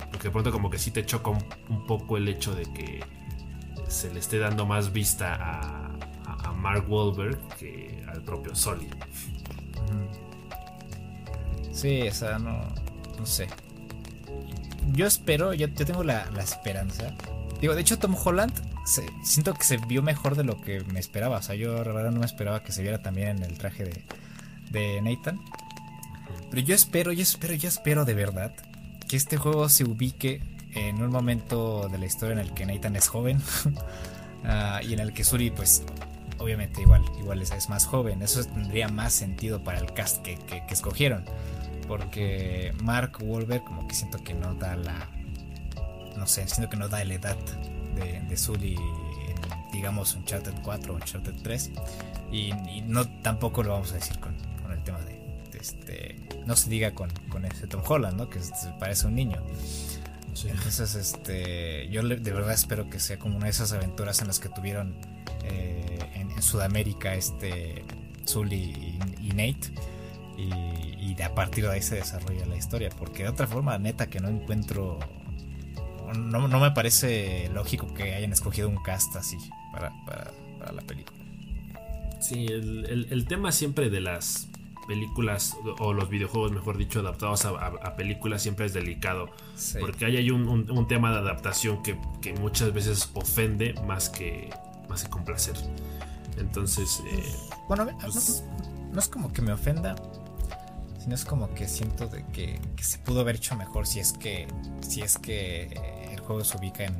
Porque 0.10 0.30
de 0.30 0.32
pronto 0.32 0.50
como 0.50 0.70
que 0.70 0.80
sí 0.80 0.92
te 0.92 1.06
choca 1.06 1.30
un, 1.30 1.86
poco 1.86 2.16
el 2.16 2.26
hecho 2.30 2.56
de 2.56 2.64
que 2.72 3.04
se 3.90 4.14
le 4.14 4.20
esté 4.20 4.40
dando 4.40 4.66
más 4.66 4.94
vista 4.94 5.36
a, 5.36 5.88
Mark 6.56 6.86
Wahlberg 6.88 7.40
que 7.58 8.04
al 8.08 8.22
propio 8.22 8.56
Sully. 8.56 8.88
Sí, 11.72 12.08
o 12.08 12.14
sea, 12.14 12.38
no, 12.38 12.62
no 13.18 13.26
sé. 13.26 13.48
Yo 14.94 15.08
espero, 15.08 15.54
yo, 15.54 15.74
tengo 15.74 16.04
la, 16.04 16.30
esperanza. 16.38 17.14
Digo, 17.60 17.74
de 17.74 17.82
hecho 17.82 17.98
Tom 18.00 18.16
Holland 18.16 18.54
siento 19.24 19.54
que 19.54 19.64
se 19.64 19.78
vio 19.78 20.04
mejor 20.04 20.36
de 20.36 20.44
lo 20.44 20.62
que 20.62 20.82
me 20.94 21.00
esperaba. 21.00 21.38
O 21.38 21.42
sea, 21.42 21.56
yo 21.56 21.84
la 21.84 22.12
no 22.12 22.20
me 22.20 22.26
esperaba 22.26 22.64
que 22.64 22.72
se 22.72 22.84
viera 22.84 23.02
también 23.02 23.30
en 23.30 23.44
el 23.44 23.58
traje 23.58 23.84
de, 23.84 24.04
de 24.70 25.02
Nathan. 25.02 25.42
Pero 26.52 26.62
yo 26.62 26.76
espero, 26.76 27.14
yo 27.14 27.24
espero, 27.24 27.54
yo 27.56 27.70
espero 27.70 28.06
de 28.06 28.14
verdad 28.14 28.54
que 29.08 29.16
este 29.16 29.38
juego 29.38 29.70
se 29.70 29.86
ubique 29.86 30.43
en 30.74 31.02
un 31.02 31.10
momento 31.10 31.88
de 31.89 31.97
la 31.97 32.06
historia 32.06 32.34
en 32.34 32.39
el 32.39 32.54
que 32.54 32.66
Nathan 32.66 32.95
es 32.95 33.08
joven 33.08 33.41
ah, 34.43 34.82
y 34.84 34.93
en 34.93 34.99
el 34.99 35.14
que 35.14 35.24
Suri, 35.24 35.49
pues, 35.49 35.84
obviamente 36.38 36.82
igual, 36.82 37.04
igual 37.20 37.41
es, 37.41 37.70
más 37.70 37.86
joven. 37.86 38.22
Eso 38.22 38.43
tendría 38.43 38.89
más 38.89 39.14
sentido 39.14 39.64
para 39.64 39.80
el 39.80 39.93
cast 39.93 40.22
que, 40.22 40.38
escogieron. 40.70 41.24
Porque 41.88 42.74
Mark 42.84 43.18
Wahlberg, 43.22 43.64
como 43.64 43.88
que 43.88 43.95
siento 43.95 44.22
que 44.24 44.34
no 44.34 44.54
da 44.56 44.76
la. 44.76 45.10
No 46.18 46.28
sé, 46.28 46.47
siento 46.47 46.70
que 46.70 46.78
no 46.78 46.89
da 46.89 47.04
la 47.04 47.14
edad 47.14 47.38
de, 47.95 48.22
de 48.22 48.38
Sully 48.38 48.76
en, 48.76 49.72
digamos, 49.72 50.16
Uncharted 50.16 50.54
4 50.64 50.93
o 50.93 50.95
Uncharted 50.95 51.36
3. 51.43 51.72
Y, 52.32 52.52
no 52.88 53.08
tampoco 53.22 53.64
lo 53.64 53.72
vamos 53.72 53.91
a 53.91 53.95
decir 53.95 54.20
con, 54.20 54.36
con 54.62 54.72
el 54.72 54.84
tema 54.84 54.99
de, 54.99 55.20
este, 55.60 56.16
no 56.46 56.56
se 56.56 56.70
diga 56.70 56.94
con, 56.94 57.10
con 57.30 57.46
ese 57.46 57.68
Tom 57.68 57.82
Holland, 57.88 58.18
¿no? 58.18 58.30
Que 58.30 58.39
parece 58.80 59.08
un 59.08 59.16
niño. 59.16 59.42
Entonces, 60.46 60.96
este, 60.96 61.89
yo 61.89 62.04
de 62.04 62.32
verdad 62.32 62.54
espero 62.54 62.89
que 62.89 63.00
sea 63.00 63.20
como 63.20 63.36
una 63.36 63.46
de 63.46 63.52
esas 63.52 63.74
aventuras 63.74 64.22
en 64.22 64.28
las 64.28 64.39
que 64.39 64.50
tuvieron 64.50 64.96
eh, 65.44 66.00
en, 66.16 66.42
Sudamérica 66.42 67.14
este 67.14 67.84
Sully 68.26 68.98
y, 69.22 69.30
Nate. 69.30 69.72
Y, 70.38 71.12
y, 71.12 71.22
a 71.22 71.36
partir 71.36 71.66
de 71.66 71.72
ahí 71.72 71.82
se 71.82 71.96
desarrolla 71.96 72.46
la 72.46 72.56
historia. 72.56 72.89
Porque 72.89 73.24
de 73.24 73.30
otra 73.30 73.46
forma, 73.46 73.78
neta, 73.78 74.08
que 74.08 74.20
no 74.20 74.30
encuentro. 74.30 75.00
No, 76.16 76.48
no 76.48 76.60
me 76.60 76.72
parece 76.72 77.50
lógico 77.54 77.94
que 77.94 78.16
hayan 78.16 78.34
escogido 78.34 78.68
un 78.68 78.82
cast 78.82 79.16
así 79.16 79.38
para, 79.72 79.94
para, 80.06 80.72
la 80.72 80.82
película. 80.82 81.18
Sí, 82.20 82.48
el, 82.48 83.08
el 83.10 83.26
tema 83.26 83.52
siempre 83.52 83.89
de 83.89 84.02
las 84.02 84.51
películas 84.92 85.56
o 85.80 85.94
los 85.94 86.10
videojuegos, 86.10 86.52
mejor 86.52 86.78
dicho, 86.78 87.00
adaptados 87.00 87.46
a, 87.46 87.96
películas 87.96 88.42
siempre 88.42 88.66
es 88.66 88.74
delicado. 88.74 89.30
Porque 89.80 90.04
ahí 90.04 90.18
hay 90.18 90.32
un, 90.32 90.86
tema 90.89 91.12
de 91.12 91.20
adaptación 91.20 91.82
que, 91.82 92.34
muchas 92.34 92.74
veces 92.74 93.10
ofende 93.14 93.74
más 93.88 94.10
que, 94.10 94.50
más 94.89 95.06
que 95.06 95.10
complacer. 95.10 95.56
Entonces, 96.38 97.02
eh, 97.10 97.24
bueno, 97.70 97.88
pues 98.02 98.44
no, 98.92 99.00
es 99.00 99.08
como 99.08 99.32
que 99.32 99.42
me 99.42 99.54
ofenda, 99.54 99.96
sino 101.00 101.16
es 101.16 101.24
como 101.24 101.54
que 101.54 101.70
siento 101.70 102.08
de 102.08 102.26
que, 102.34 102.60
se 102.82 102.98
pudo 102.98 103.22
haber 103.22 103.38
hecho 103.38 103.56
mejor 103.56 103.88
si 103.88 104.02
es 104.02 104.12
que, 104.12 104.46
si 104.82 105.02
es 105.02 105.18
que 105.18 106.10
el 106.12 106.20
juego 106.20 106.44
se 106.44 106.58
ubica 106.58 106.84
en, 106.84 107.00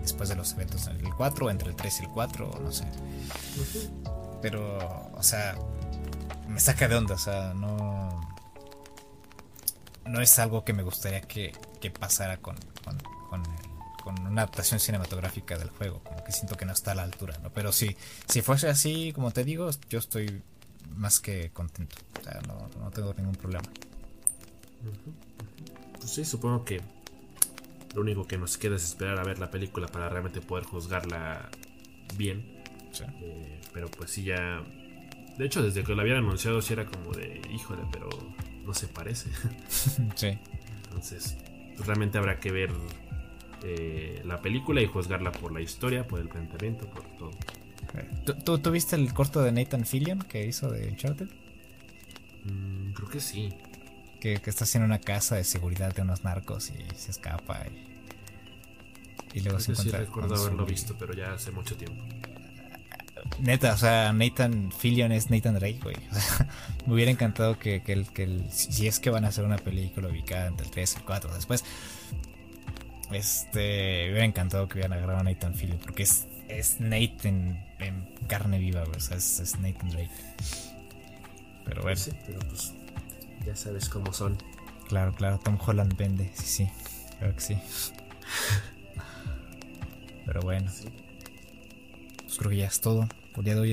después 0.00 0.30
de 0.30 0.36
los 0.36 0.54
eventos 0.54 0.86
en 0.86 1.04
el 1.04 1.14
4, 1.14 1.50
entre 1.50 1.68
el 1.68 1.76
3 1.76 2.00
y 2.00 2.02
el 2.04 2.08
4, 2.08 2.60
no 2.62 2.72
sé. 2.72 2.86
Pero, 4.40 4.78
o 5.12 5.22
sea, 5.22 5.54
me 6.50 6.60
saca 6.60 6.88
de 6.88 6.96
onda, 6.96 7.14
o 7.14 7.18
sea, 7.18 7.54
no. 7.54 8.20
No 10.04 10.20
es 10.20 10.38
algo 10.38 10.64
que 10.64 10.72
me 10.72 10.82
gustaría 10.82 11.20
que, 11.20 11.52
pasara 11.98 12.38
con, 12.38 12.56
con, 13.28 13.42
una 14.26 14.42
adaptación 14.42 14.80
cinematográfica 14.80 15.56
del 15.56 15.70
juego. 15.70 16.00
Como 16.02 16.24
que 16.24 16.32
siento 16.32 16.56
que 16.56 16.64
no 16.64 16.72
está 16.72 16.92
a 16.92 16.94
la 16.96 17.02
altura, 17.04 17.38
¿no? 17.42 17.50
Pero 17.50 17.70
si, 17.70 17.96
si 18.26 18.42
fuese 18.42 18.68
así, 18.68 19.12
como 19.12 19.30
te 19.30 19.44
digo, 19.44 19.70
yo 19.88 19.98
estoy 20.00 20.42
más 20.96 21.20
que 21.20 21.50
contento. 21.50 21.96
O 22.18 22.24
sea, 22.24 22.40
no, 22.42 22.90
tengo 22.90 23.14
ningún 23.14 23.36
problema. 23.36 23.68
Pues 25.98 26.10
sí, 26.10 26.24
supongo 26.24 26.64
que 26.64 26.80
lo 27.94 28.00
único 28.00 28.26
que 28.26 28.36
nos 28.38 28.58
queda 28.58 28.76
es 28.76 28.84
esperar 28.84 29.20
a 29.20 29.22
ver 29.22 29.38
la 29.38 29.50
película 29.50 29.86
para 29.86 30.08
realmente 30.08 30.40
poder 30.40 30.64
juzgarla 30.64 31.50
bien. 32.16 32.64
Eh, 33.00 33.60
pero 33.72 33.88
pues 33.90 34.10
sí, 34.10 34.24
ya 34.24 34.64
de 35.40 35.46
hecho, 35.46 35.62
desde 35.62 35.82
que 35.82 35.94
lo 35.94 36.02
habían 36.02 36.18
anunciado, 36.18 36.60
sí 36.60 36.74
era 36.74 36.84
como 36.84 37.12
de, 37.12 37.40
híjole, 37.50 37.80
pero 37.90 38.10
no 38.66 38.74
se 38.74 38.88
parece. 38.88 39.30
sí. 40.14 40.38
Entonces, 40.84 41.38
pues, 41.76 41.86
realmente 41.86 42.18
habrá 42.18 42.38
que 42.38 42.50
ver 42.52 42.70
eh, 43.62 44.20
la 44.26 44.42
película 44.42 44.82
y 44.82 44.86
juzgarla 44.86 45.32
por 45.32 45.50
la 45.50 45.62
historia, 45.62 46.06
por 46.06 46.20
el 46.20 46.28
planteamiento, 46.28 46.86
por 46.90 47.04
todo. 47.16 47.30
¿Tú, 48.44 48.58
¿Tú, 48.58 48.70
viste 48.70 48.96
el 48.96 49.14
corto 49.14 49.40
de 49.40 49.50
Nathan 49.50 49.86
Fillion 49.86 50.18
que 50.18 50.46
hizo 50.46 50.70
de 50.70 50.86
Uncharted? 50.88 51.28
Mm, 52.44 52.92
creo 52.92 53.08
que 53.08 53.20
sí. 53.20 53.48
Que, 54.20 54.34
está 54.44 54.64
haciendo 54.64 54.84
una 54.84 55.00
casa 55.00 55.36
de 55.36 55.44
seguridad 55.44 55.94
de 55.94 56.02
unos 56.02 56.22
narcos 56.22 56.70
y 56.70 56.94
se 56.96 57.12
escapa 57.12 57.64
y, 57.66 59.38
y 59.38 59.40
luego 59.40 59.58
se 59.58 59.72
encuentra. 59.72 60.00
Sí, 60.00 60.04
recuerdo 60.04 60.34
haberlo 60.34 60.66
visto, 60.66 60.94
pero 60.98 61.14
ya 61.14 61.32
hace 61.32 61.50
mucho 61.50 61.76
tiempo. 61.76 62.04
Neta, 63.38 63.72
o 63.72 63.76
sea, 63.76 64.12
Nathan 64.12 64.70
Fillion 64.72 65.12
es 65.12 65.30
Nathan 65.30 65.54
Drake, 65.54 65.78
güey. 65.82 65.96
me 66.86 66.94
hubiera 66.94 67.10
encantado 67.10 67.58
que, 67.58 67.82
que, 67.82 67.92
el, 67.92 68.06
que 68.08 68.24
el, 68.24 68.50
si 68.50 68.86
es 68.86 68.98
que 68.98 69.10
van 69.10 69.24
a 69.24 69.28
hacer 69.28 69.44
una 69.44 69.56
película 69.56 70.08
ubicada 70.08 70.46
entre 70.46 70.66
el 70.66 70.72
3 70.72 70.94
y 70.94 70.96
el 70.98 71.04
4 71.04 71.34
después, 71.34 71.64
este, 73.12 74.04
me 74.04 74.10
hubiera 74.10 74.24
encantado 74.24 74.68
que 74.68 74.74
hubieran 74.74 74.92
agarrado 74.92 75.20
a 75.20 75.22
Nathan 75.22 75.54
Fillion, 75.54 75.78
porque 75.78 76.02
es, 76.02 76.26
es 76.48 76.80
Nathan 76.80 77.64
en 77.78 78.08
carne 78.26 78.58
viva, 78.58 78.84
güey. 78.84 78.96
O 78.96 79.00
sea, 79.00 79.16
es, 79.16 79.58
Nathan 79.58 79.90
Drake. 79.90 80.10
Pero 81.64 81.82
bueno. 81.82 81.96
Sí, 81.96 82.12
pero 82.26 82.40
pues 82.40 82.74
ya 83.46 83.56
sabes 83.56 83.88
cómo 83.88 84.12
son. 84.12 84.36
Claro, 84.88 85.14
claro, 85.14 85.38
Tom 85.38 85.56
Holland 85.64 85.96
vende, 85.96 86.30
sí, 86.34 86.44
sí, 86.46 86.68
creo 87.18 87.34
que 87.34 87.40
sí. 87.40 87.54
Pero 90.26 90.42
bueno. 90.42 90.70
Pues 92.24 92.38
creo 92.38 92.50
que 92.50 92.56
ya 92.56 92.66
es 92.66 92.80
todo 92.80 93.08
por 93.34 93.44
día 93.44 93.54
de 93.54 93.72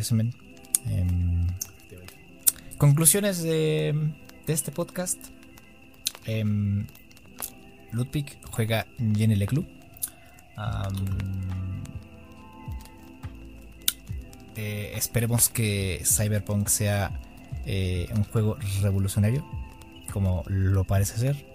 em, 0.89 1.47
conclusiones 2.77 3.41
de, 3.43 4.13
este 4.47 4.71
podcast. 4.71 5.19
Eh, 6.25 6.43
Ludwig 7.91 8.37
juega 8.51 8.85
Jenny 9.15 9.45
Club. 9.45 9.67
Eh, 14.55 14.93
esperemos 14.95 15.49
que 15.49 16.01
Cyberpunk 16.03 16.67
sea 16.67 17.19
eh, 17.65 18.07
un 18.15 18.23
juego 18.23 18.57
revolucionario, 18.81 19.45
como 20.11 20.43
lo 20.47 20.83
parece 20.83 21.17
ser. 21.17 21.45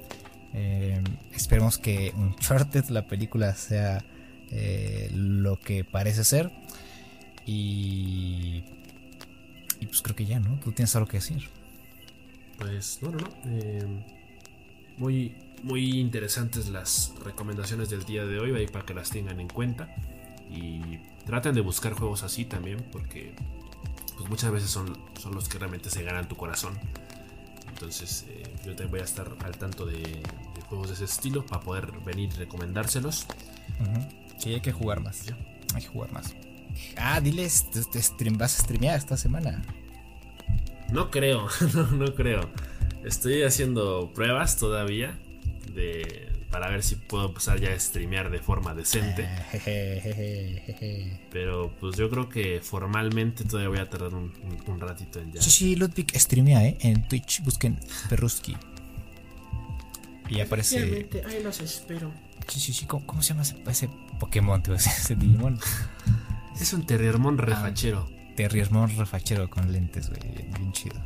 Eh, 0.55 1.03
esperemos 1.35 1.79
que 1.79 2.12
Uncharted, 2.16 2.87
la 2.91 3.07
película, 3.07 3.55
sea 3.55 4.05
lo 5.15 5.59
que 5.59 5.83
parece 5.83 6.24
ser. 6.24 6.51
Y, 7.47 8.62
y 9.81 9.86
pues 9.86 10.02
creo 10.02 10.16
que 10.16 10.27
ya, 10.27 10.39
¿no? 10.40 10.59
Tú 10.60 10.73
tienes 10.73 10.94
algo 10.97 11.09
que 11.09 11.19
decir. 11.19 11.48
Pues 12.59 13.01
no, 13.02 13.10
no, 13.10 13.19
no. 13.19 14.05
muy, 14.97 15.35
muy 15.62 15.98
interesantes 15.98 16.69
las 16.69 17.12
recomendaciones 17.24 17.90
del 17.90 18.05
día 18.05 18.24
de 18.24 18.39
hoy, 18.39 18.66
para 18.69 18.85
que 18.85 18.94
las 18.94 19.10
tengan 19.10 19.40
en 19.40 19.48
cuenta. 19.48 19.94
Y 20.51 20.98
traten 21.24 21.55
de 21.55 21.60
buscar 21.60 21.94
juegos 21.94 22.23
así 22.23 22.44
también, 22.44 22.85
porque 22.93 23.32
pues 24.16 24.28
muchas 24.28 24.52
veces 24.52 24.70
son, 24.70 24.97
son 25.20 25.35
los 25.35 25.48
que 25.48 25.59
realmente 25.59 25.90
se 25.90 26.02
ganan 26.02 26.28
tu 26.28 26.36
corazón. 26.36 26.78
Entonces 27.69 28.27
eh, 28.28 28.43
yo 28.64 28.77
también 28.77 28.90
voy 28.90 29.01
a 29.01 29.05
estar 29.05 29.28
al 29.44 29.56
tanto 29.56 29.86
de, 29.86 30.23
juegos 30.69 30.89
de 30.89 30.94
ese 30.94 31.05
estilo 31.05 31.44
para 31.44 31.60
poder 31.60 31.90
venir 32.05 32.31
y 32.32 32.36
recomendárselos. 32.36 33.27
Sí, 34.39 34.55
hay 34.55 34.60
que 34.60 34.73
jugar 34.73 35.01
más. 35.01 35.24
Hay 35.74 35.82
que 35.82 35.89
jugar 35.89 36.12
más. 36.12 36.35
Ah, 36.97 37.20
diles, 37.20 37.70
te, 37.70 38.03
stream, 38.03 38.39
vas 38.39 38.59
a 38.59 38.62
streamear 38.62 38.97
esta 38.97 39.16
semana. 39.16 39.62
No 40.90 41.11
creo, 41.11 41.49
no, 41.74 41.86
no 41.86 42.15
creo. 42.15 42.51
Estoy 43.05 43.43
haciendo 43.43 44.12
pruebas 44.15 44.57
todavía 44.57 45.19
de 45.74 46.32
para 46.53 46.69
ver 46.69 46.82
si 46.82 46.97
puedo 46.97 47.28
empezar 47.28 47.59
ya 47.59 47.73
a 47.73 47.81
streamear 47.81 48.31
de 48.31 48.39
forma 48.39 48.74
decente. 48.74 49.27
Pero 51.32 51.74
pues 51.81 51.97
yo 51.97 52.11
creo 52.11 52.28
que 52.28 52.61
formalmente 52.62 53.44
todavía 53.44 53.70
voy 53.70 53.78
a 53.78 53.89
tardar 53.89 54.15
un, 54.15 54.31
ratito 54.78 55.19
en 55.19 55.32
ya. 55.32 55.40
Sí, 55.40 55.51
sí, 55.51 55.77
Ludwig 55.77 56.12
streamea, 56.15 56.65
¿eh? 56.66 56.77
En 56.81 57.09
Twitch, 57.09 57.43
busquen 57.43 57.81
Perruski. 58.11 58.55
Y 60.28 60.40
aparece. 60.40 61.09
ahí 61.27 61.43
los 61.43 61.61
espero. 61.61 62.12
Sí, 62.47 62.61
sí, 62.61 62.73
sí. 62.73 62.86
¿Cómo, 62.86 63.23
se 63.23 63.31
llama 63.31 63.43
ese, 63.43 63.89
Pokémon, 64.20 64.62
tío? 64.62 64.74
Ese 64.74 65.16
Digimon. 65.16 65.59
Es 66.61 66.73
un 66.73 66.87
Terriermon 66.87 67.39
ah, 67.41 67.45
refachero. 67.45 68.09
terriermon 68.37 68.97
refachero 68.97 69.49
con 69.51 69.73
lentes, 69.73 70.09
güey. 70.09 70.20
Bien 70.57 70.73
chido. 70.73 70.97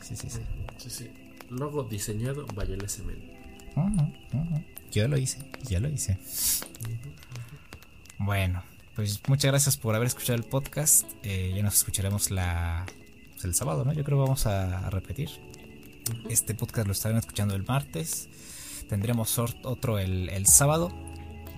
Sí, 0.00 0.16
sí, 0.16 0.28
sí. 0.28 0.40
Sí, 0.78 0.90
sí. 0.90 1.10
Logo 1.50 1.84
diseñado 1.84 2.46
by 2.54 2.72
el 2.72 2.86
yo 4.90 5.08
lo 5.08 5.16
hice, 5.16 5.38
ya 5.62 5.80
lo 5.80 5.88
hice. 5.88 6.18
Bueno, 8.18 8.62
pues 8.94 9.20
muchas 9.26 9.50
gracias 9.50 9.76
por 9.78 9.94
haber 9.94 10.08
escuchado 10.08 10.36
el 10.36 10.44
podcast. 10.44 11.06
Eh, 11.22 11.52
ya 11.56 11.62
nos 11.62 11.76
escucharemos 11.76 12.30
la, 12.30 12.84
pues, 13.32 13.44
el 13.44 13.54
sábado, 13.54 13.84
¿no? 13.84 13.92
Yo 13.94 14.04
creo 14.04 14.18
que 14.18 14.22
vamos 14.22 14.46
a, 14.46 14.90
repetir. 14.90 15.30
Este 16.28 16.54
podcast 16.54 16.86
lo 16.86 16.92
estarán 16.92 17.18
escuchando 17.18 17.54
el 17.54 17.64
martes. 17.64 18.28
Tendremos 18.88 19.38
otro 19.38 19.98
el, 19.98 20.46
sábado, 20.46 20.92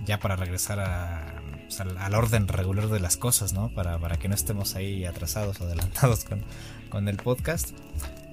ya 0.05 0.19
para 0.19 0.37
regresar 0.37 0.79
a, 0.79 1.41
pues, 1.67 1.79
al, 1.79 2.15
orden 2.15 2.47
regular 2.47 2.87
de 2.87 2.99
las 2.99 3.17
cosas, 3.17 3.53
¿no? 3.53 3.69
Para, 3.69 3.97
para 3.99 4.17
que 4.17 4.27
no 4.27 4.35
estemos 4.35 4.75
ahí 4.75 5.05
atrasados 5.05 5.59
o 5.61 5.65
adelantados 5.65 6.23
con, 6.23 6.41
con 6.89 7.07
el 7.07 7.17
podcast. 7.17 7.71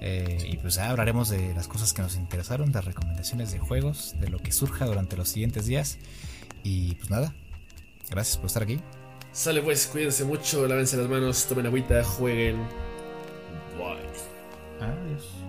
Eh, 0.00 0.48
y 0.50 0.56
pues 0.56 0.74
ya 0.74 0.90
hablaremos 0.90 1.28
de 1.28 1.54
las 1.54 1.68
cosas 1.68 1.92
que 1.92 2.02
nos 2.02 2.16
interesaron, 2.16 2.72
de 2.72 2.80
recomendaciones 2.80 3.52
de 3.52 3.60
juegos, 3.60 4.16
de 4.20 4.28
lo 4.28 4.38
que 4.38 4.50
surja 4.50 4.84
durante 4.84 5.16
los 5.16 5.28
siguientes 5.28 5.66
días. 5.66 5.98
Y 6.64 6.96
pues 6.96 7.10
nada, 7.10 7.32
gracias 8.10 8.36
por 8.36 8.46
estar 8.46 8.64
aquí. 8.64 8.80
Sale 9.32 9.62
pues, 9.62 9.86
cuídense 9.86 10.24
mucho, 10.24 10.66
lávense 10.66 10.96
las 10.96 11.09
manos, 11.09 11.46
tomen 11.46 11.66
agüita, 11.66 12.02
jueguen. 12.04 12.56
Bye. 13.78 14.86
Adiós. 14.86 15.41